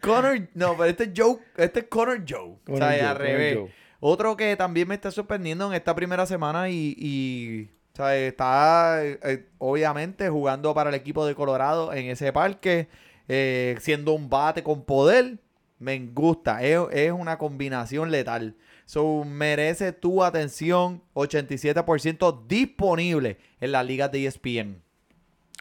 Connor, 0.00 0.48
no, 0.54 0.72
pero 0.76 0.84
este 0.84 1.04
es 1.04 1.10
Joe, 1.16 1.36
este 1.56 1.80
es 1.80 1.86
Connor 1.88 2.22
Joe. 2.28 2.58
Connor 2.64 2.74
o 2.74 2.76
sea, 2.76 2.90
Joe, 2.90 3.00
al 3.08 3.16
revés. 3.16 3.58
Otro 3.98 4.36
que 4.36 4.54
también 4.56 4.86
me 4.88 4.94
está 4.94 5.10
sorprendiendo 5.10 5.66
en 5.66 5.74
esta 5.74 5.94
primera 5.94 6.24
semana 6.26 6.70
y, 6.70 6.94
y, 6.96 7.68
está 8.08 9.04
eh, 9.04 9.46
obviamente 9.58 10.28
jugando 10.28 10.74
para 10.74 10.90
el 10.90 10.96
equipo 10.96 11.26
de 11.26 11.34
Colorado 11.34 11.92
en 11.92 12.06
ese 12.06 12.32
parque, 12.32 12.88
eh, 13.28 13.76
siendo 13.80 14.12
un 14.12 14.28
bate 14.28 14.62
con 14.62 14.84
poder. 14.84 15.38
Me 15.78 15.98
gusta, 15.98 16.62
es, 16.62 16.78
es 16.92 17.12
una 17.12 17.38
combinación 17.38 18.10
letal. 18.10 18.54
So, 18.84 19.24
merece 19.24 19.92
tu 19.92 20.24
atención, 20.24 21.02
87% 21.14 22.46
disponible 22.48 23.38
en 23.60 23.72
las 23.72 23.86
ligas 23.86 24.10
de 24.10 24.26
ESPN. 24.26 24.82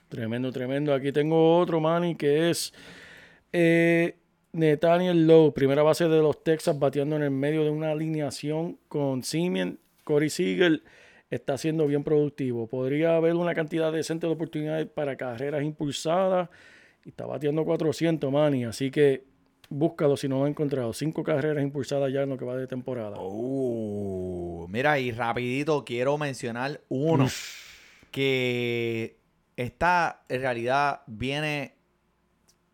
Tremendo, 0.09 0.51
tremendo. 0.51 0.93
Aquí 0.93 1.11
tengo 1.11 1.59
otro, 1.59 1.79
Manny, 1.79 2.15
que 2.15 2.49
es 2.49 2.73
eh, 3.53 4.15
Nathaniel 4.51 5.27
Lowe, 5.27 5.53
primera 5.53 5.83
base 5.83 6.07
de 6.07 6.17
los 6.17 6.43
Texas, 6.43 6.77
bateando 6.79 7.15
en 7.15 7.21
el 7.21 7.31
medio 7.31 7.63
de 7.63 7.69
una 7.69 7.91
alineación 7.91 8.79
con 8.87 9.23
Simeon. 9.23 9.77
Corey 10.03 10.31
Seager 10.31 10.81
está 11.29 11.57
siendo 11.57 11.87
bien 11.87 12.03
productivo. 12.03 12.67
Podría 12.67 13.15
haber 13.15 13.35
una 13.35 13.53
cantidad 13.53 13.91
decente 13.91 14.27
de 14.27 14.33
oportunidades 14.33 14.87
para 14.87 15.15
carreras 15.15 15.63
impulsadas. 15.63 16.49
Y 17.05 17.09
está 17.09 17.25
bateando 17.25 17.63
400, 17.65 18.31
Manny. 18.31 18.65
Así 18.65 18.91
que 18.91 19.23
búscalo 19.69 20.17
si 20.17 20.27
no 20.27 20.39
lo 20.39 20.45
has 20.45 20.49
encontrado. 20.49 20.91
Cinco 20.93 21.23
carreras 21.23 21.63
impulsadas 21.63 22.11
ya 22.11 22.23
en 22.23 22.29
lo 22.29 22.37
que 22.37 22.45
va 22.45 22.55
de 22.55 22.67
temporada. 22.67 23.15
Oh, 23.19 24.67
mira, 24.69 24.99
y 24.99 25.11
rapidito 25.11 25.85
quiero 25.85 26.17
mencionar 26.17 26.81
uno 26.89 27.27
que 28.11 29.17
está 29.55 30.23
en 30.29 30.41
realidad 30.41 31.01
viene 31.05 31.75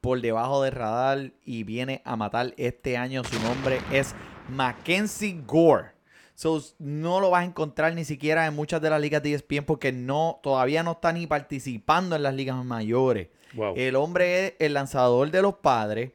por 0.01 0.21
debajo 0.21 0.63
del 0.63 0.71
radar 0.71 1.31
y 1.43 1.63
viene 1.63 2.01
a 2.05 2.15
matar 2.15 2.53
este 2.57 2.95
año. 2.95 3.23
Su 3.23 3.39
nombre 3.41 3.79
es 3.91 4.15
Mackenzie 4.49 5.41
Gore. 5.45 5.94
So, 6.35 6.61
no 6.79 7.21
lo 7.21 7.29
vas 7.29 7.43
a 7.43 7.45
encontrar 7.45 7.95
ni 7.95 8.03
siquiera 8.03 8.45
en 8.45 8.53
muchas 8.55 8.81
de 8.81 8.89
las 8.89 8.99
ligas 8.99 9.23
de 9.23 9.33
ESPN 9.33 9.63
porque 9.65 9.91
no, 9.93 10.39
todavía 10.43 10.83
no 10.83 10.91
está 10.91 11.13
ni 11.13 11.27
participando 11.27 12.15
en 12.15 12.23
las 12.23 12.35
ligas 12.35 12.63
mayores. 12.63 13.29
Wow. 13.53 13.73
El 13.77 13.95
hombre 13.95 14.47
es 14.47 14.53
el 14.59 14.73
lanzador 14.73 15.31
de 15.31 15.41
los 15.41 15.55
padres. 15.55 16.11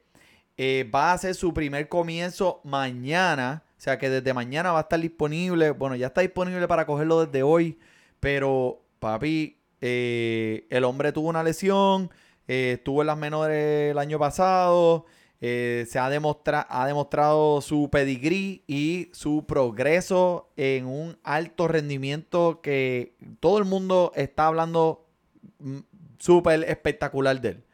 Eh, 0.58 0.88
va 0.94 1.10
a 1.10 1.14
hacer 1.14 1.34
su 1.34 1.54
primer 1.54 1.88
comienzo 1.88 2.60
mañana. 2.64 3.62
O 3.78 3.80
sea 3.80 3.98
que 3.98 4.10
desde 4.10 4.34
mañana 4.34 4.72
va 4.72 4.80
a 4.80 4.82
estar 4.82 5.00
disponible. 5.00 5.70
Bueno, 5.70 5.96
ya 5.96 6.08
está 6.08 6.20
disponible 6.20 6.68
para 6.68 6.84
cogerlo 6.84 7.24
desde 7.24 7.42
hoy. 7.42 7.78
Pero, 8.20 8.82
papi, 8.98 9.56
eh, 9.80 10.66
el 10.68 10.84
hombre 10.84 11.12
tuvo 11.12 11.30
una 11.30 11.42
lesión. 11.42 12.10
eh, 12.46 12.72
estuvo 12.76 13.00
en 13.00 13.06
las 13.06 13.16
menores 13.16 13.92
el 13.92 13.98
año 13.98 14.18
pasado. 14.18 15.06
Eh, 15.41 15.86
se 15.88 15.99
ha, 15.99 16.11
demostra- 16.11 16.66
ha 16.68 16.86
demostrado 16.86 17.61
su 17.61 17.88
pedigrí 17.91 18.62
y 18.66 19.09
su 19.12 19.47
progreso 19.47 20.51
en 20.57 20.86
un 20.86 21.18
alto 21.22 21.66
rendimiento 21.66 22.61
que 22.62 23.14
todo 23.41 23.59
el 23.59 23.64
mundo 23.64 24.12
está 24.14 24.47
hablando 24.49 25.07
mm, 25.59 25.78
súper 26.18 26.64
espectacular 26.64 27.41
de 27.41 27.49
él. 27.49 27.64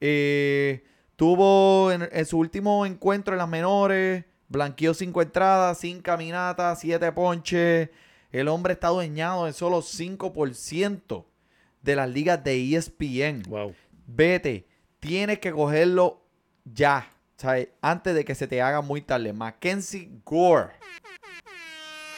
Eh, 0.00 0.84
tuvo 1.16 1.90
en, 1.90 2.08
en 2.12 2.24
su 2.26 2.38
último 2.38 2.86
encuentro 2.86 3.34
en 3.34 3.38
las 3.38 3.48
menores, 3.48 4.24
blanqueó 4.48 4.94
cinco 4.94 5.20
entradas, 5.20 5.78
sin 5.78 6.00
caminata, 6.00 6.74
siete 6.76 7.10
ponches. 7.10 7.90
El 8.30 8.46
hombre 8.48 8.74
está 8.74 8.88
dueñado 8.88 9.46
en 9.46 9.54
solo 9.54 9.80
5% 9.80 11.24
de 11.82 11.96
las 11.96 12.08
ligas 12.10 12.44
de 12.44 12.76
ESPN. 12.76 13.42
Wow. 13.48 13.74
Vete, 14.06 14.66
tienes 15.00 15.38
que 15.38 15.50
cogerlo 15.50 16.22
ya, 16.74 17.08
¿sabes? 17.36 17.68
Antes 17.80 18.14
de 18.14 18.24
que 18.24 18.34
se 18.34 18.46
te 18.46 18.60
haga 18.62 18.80
muy 18.80 19.00
tarde. 19.02 19.32
Mackenzie 19.32 20.10
Gore. 20.24 20.72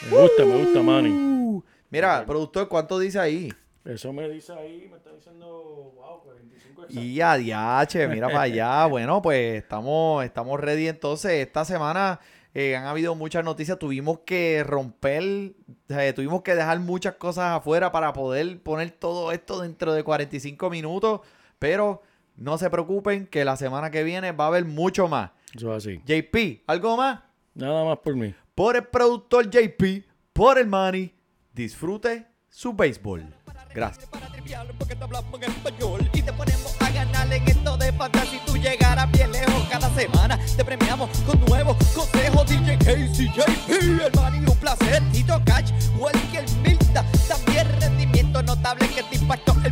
Me 0.09 0.17
gusta, 0.17 0.45
me 0.45 0.63
gusta, 0.63 0.81
Manny. 0.81 1.09
Uh, 1.09 1.63
mira, 1.89 2.25
productor, 2.25 2.67
¿cuánto 2.67 2.97
dice 2.97 3.19
ahí? 3.19 3.53
Eso 3.85 4.13
me 4.13 4.27
dice 4.29 4.53
ahí, 4.53 4.87
me 4.89 4.97
está 4.97 5.11
diciendo, 5.11 5.93
wow, 5.95 6.21
45 6.23 6.83
exacto. 6.83 7.01
Y 7.01 7.21
a 7.21 7.35
diache, 7.35 8.07
mira 8.07 8.27
para 8.27 8.41
allá. 8.41 8.85
Bueno, 8.89 9.21
pues 9.21 9.55
estamos, 9.55 10.23
estamos 10.23 10.59
ready. 10.59 10.87
Entonces, 10.87 11.31
esta 11.33 11.65
semana 11.65 12.19
eh, 12.53 12.75
han 12.75 12.85
habido 12.85 13.15
muchas 13.15 13.43
noticias. 13.43 13.79
Tuvimos 13.79 14.19
que 14.19 14.63
romper, 14.63 15.53
o 15.89 15.93
sea, 15.93 16.13
tuvimos 16.13 16.41
que 16.41 16.55
dejar 16.55 16.79
muchas 16.79 17.15
cosas 17.15 17.57
afuera 17.57 17.91
para 17.91 18.13
poder 18.13 18.61
poner 18.61 18.91
todo 18.91 19.31
esto 19.31 19.61
dentro 19.61 19.93
de 19.93 20.03
45 20.03 20.69
minutos. 20.69 21.21
Pero 21.59 22.01
no 22.41 22.57
se 22.57 22.69
preocupen 22.71 23.27
que 23.27 23.45
la 23.45 23.55
semana 23.55 23.91
que 23.91 24.03
viene 24.03 24.31
va 24.31 24.45
a 24.45 24.47
haber 24.47 24.65
mucho 24.65 25.07
más. 25.07 25.31
Eso 25.55 25.75
es 25.75 25.85
así. 25.85 26.01
JP, 26.05 26.63
¿algo 26.65 26.97
más? 26.97 27.19
Nada 27.53 27.85
más 27.85 27.99
por 27.99 28.15
mí. 28.15 28.33
Por 28.55 28.75
el 28.75 28.85
productor 28.85 29.49
JP, 29.49 30.05
por 30.33 30.57
el 30.57 30.65
money, 30.65 31.13
disfrute 31.53 32.25
su 32.49 32.73
béisbol. 32.73 33.25
Gracias. 33.73 34.09
para 34.09 34.27
trivial 34.27 34.67
porque 34.77 34.95
te 34.95 35.03
hablamos 35.03 35.33
en 35.41 35.49
español 35.49 36.09
y 36.13 36.21
te 36.21 36.33
ponemos 36.33 36.75
a 36.81 36.89
ganar 36.89 37.31
en 37.31 37.47
esto 37.47 37.77
de 37.77 37.93
fantasy 37.93 38.37
tú 38.45 38.57
llegarás 38.57 39.09
bien 39.13 39.31
lejos 39.31 39.65
cada 39.69 39.89
semana 39.95 40.37
te 40.57 40.65
premiamos 40.65 41.09
con 41.19 41.39
nuevos 41.45 41.77
consejos 41.95 42.49
DJ 42.49 42.77
Casey 42.79 43.31
JP 43.33 43.69
el 43.69 44.11
man 44.13 44.43
y 44.43 44.49
un 44.49 44.57
placer 44.57 45.01
Tito 45.13 45.41
Catch 45.45 45.71
Welker 45.97 46.43
Milta 46.61 47.05
también 47.29 47.65
rendimiento 47.79 48.43
notable 48.43 48.89
que 48.89 49.03
te 49.03 49.15
impactó 49.15 49.55
el 49.63 49.71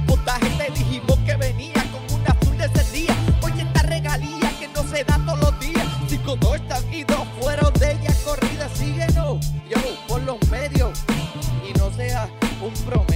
Vamos. 12.70 13.09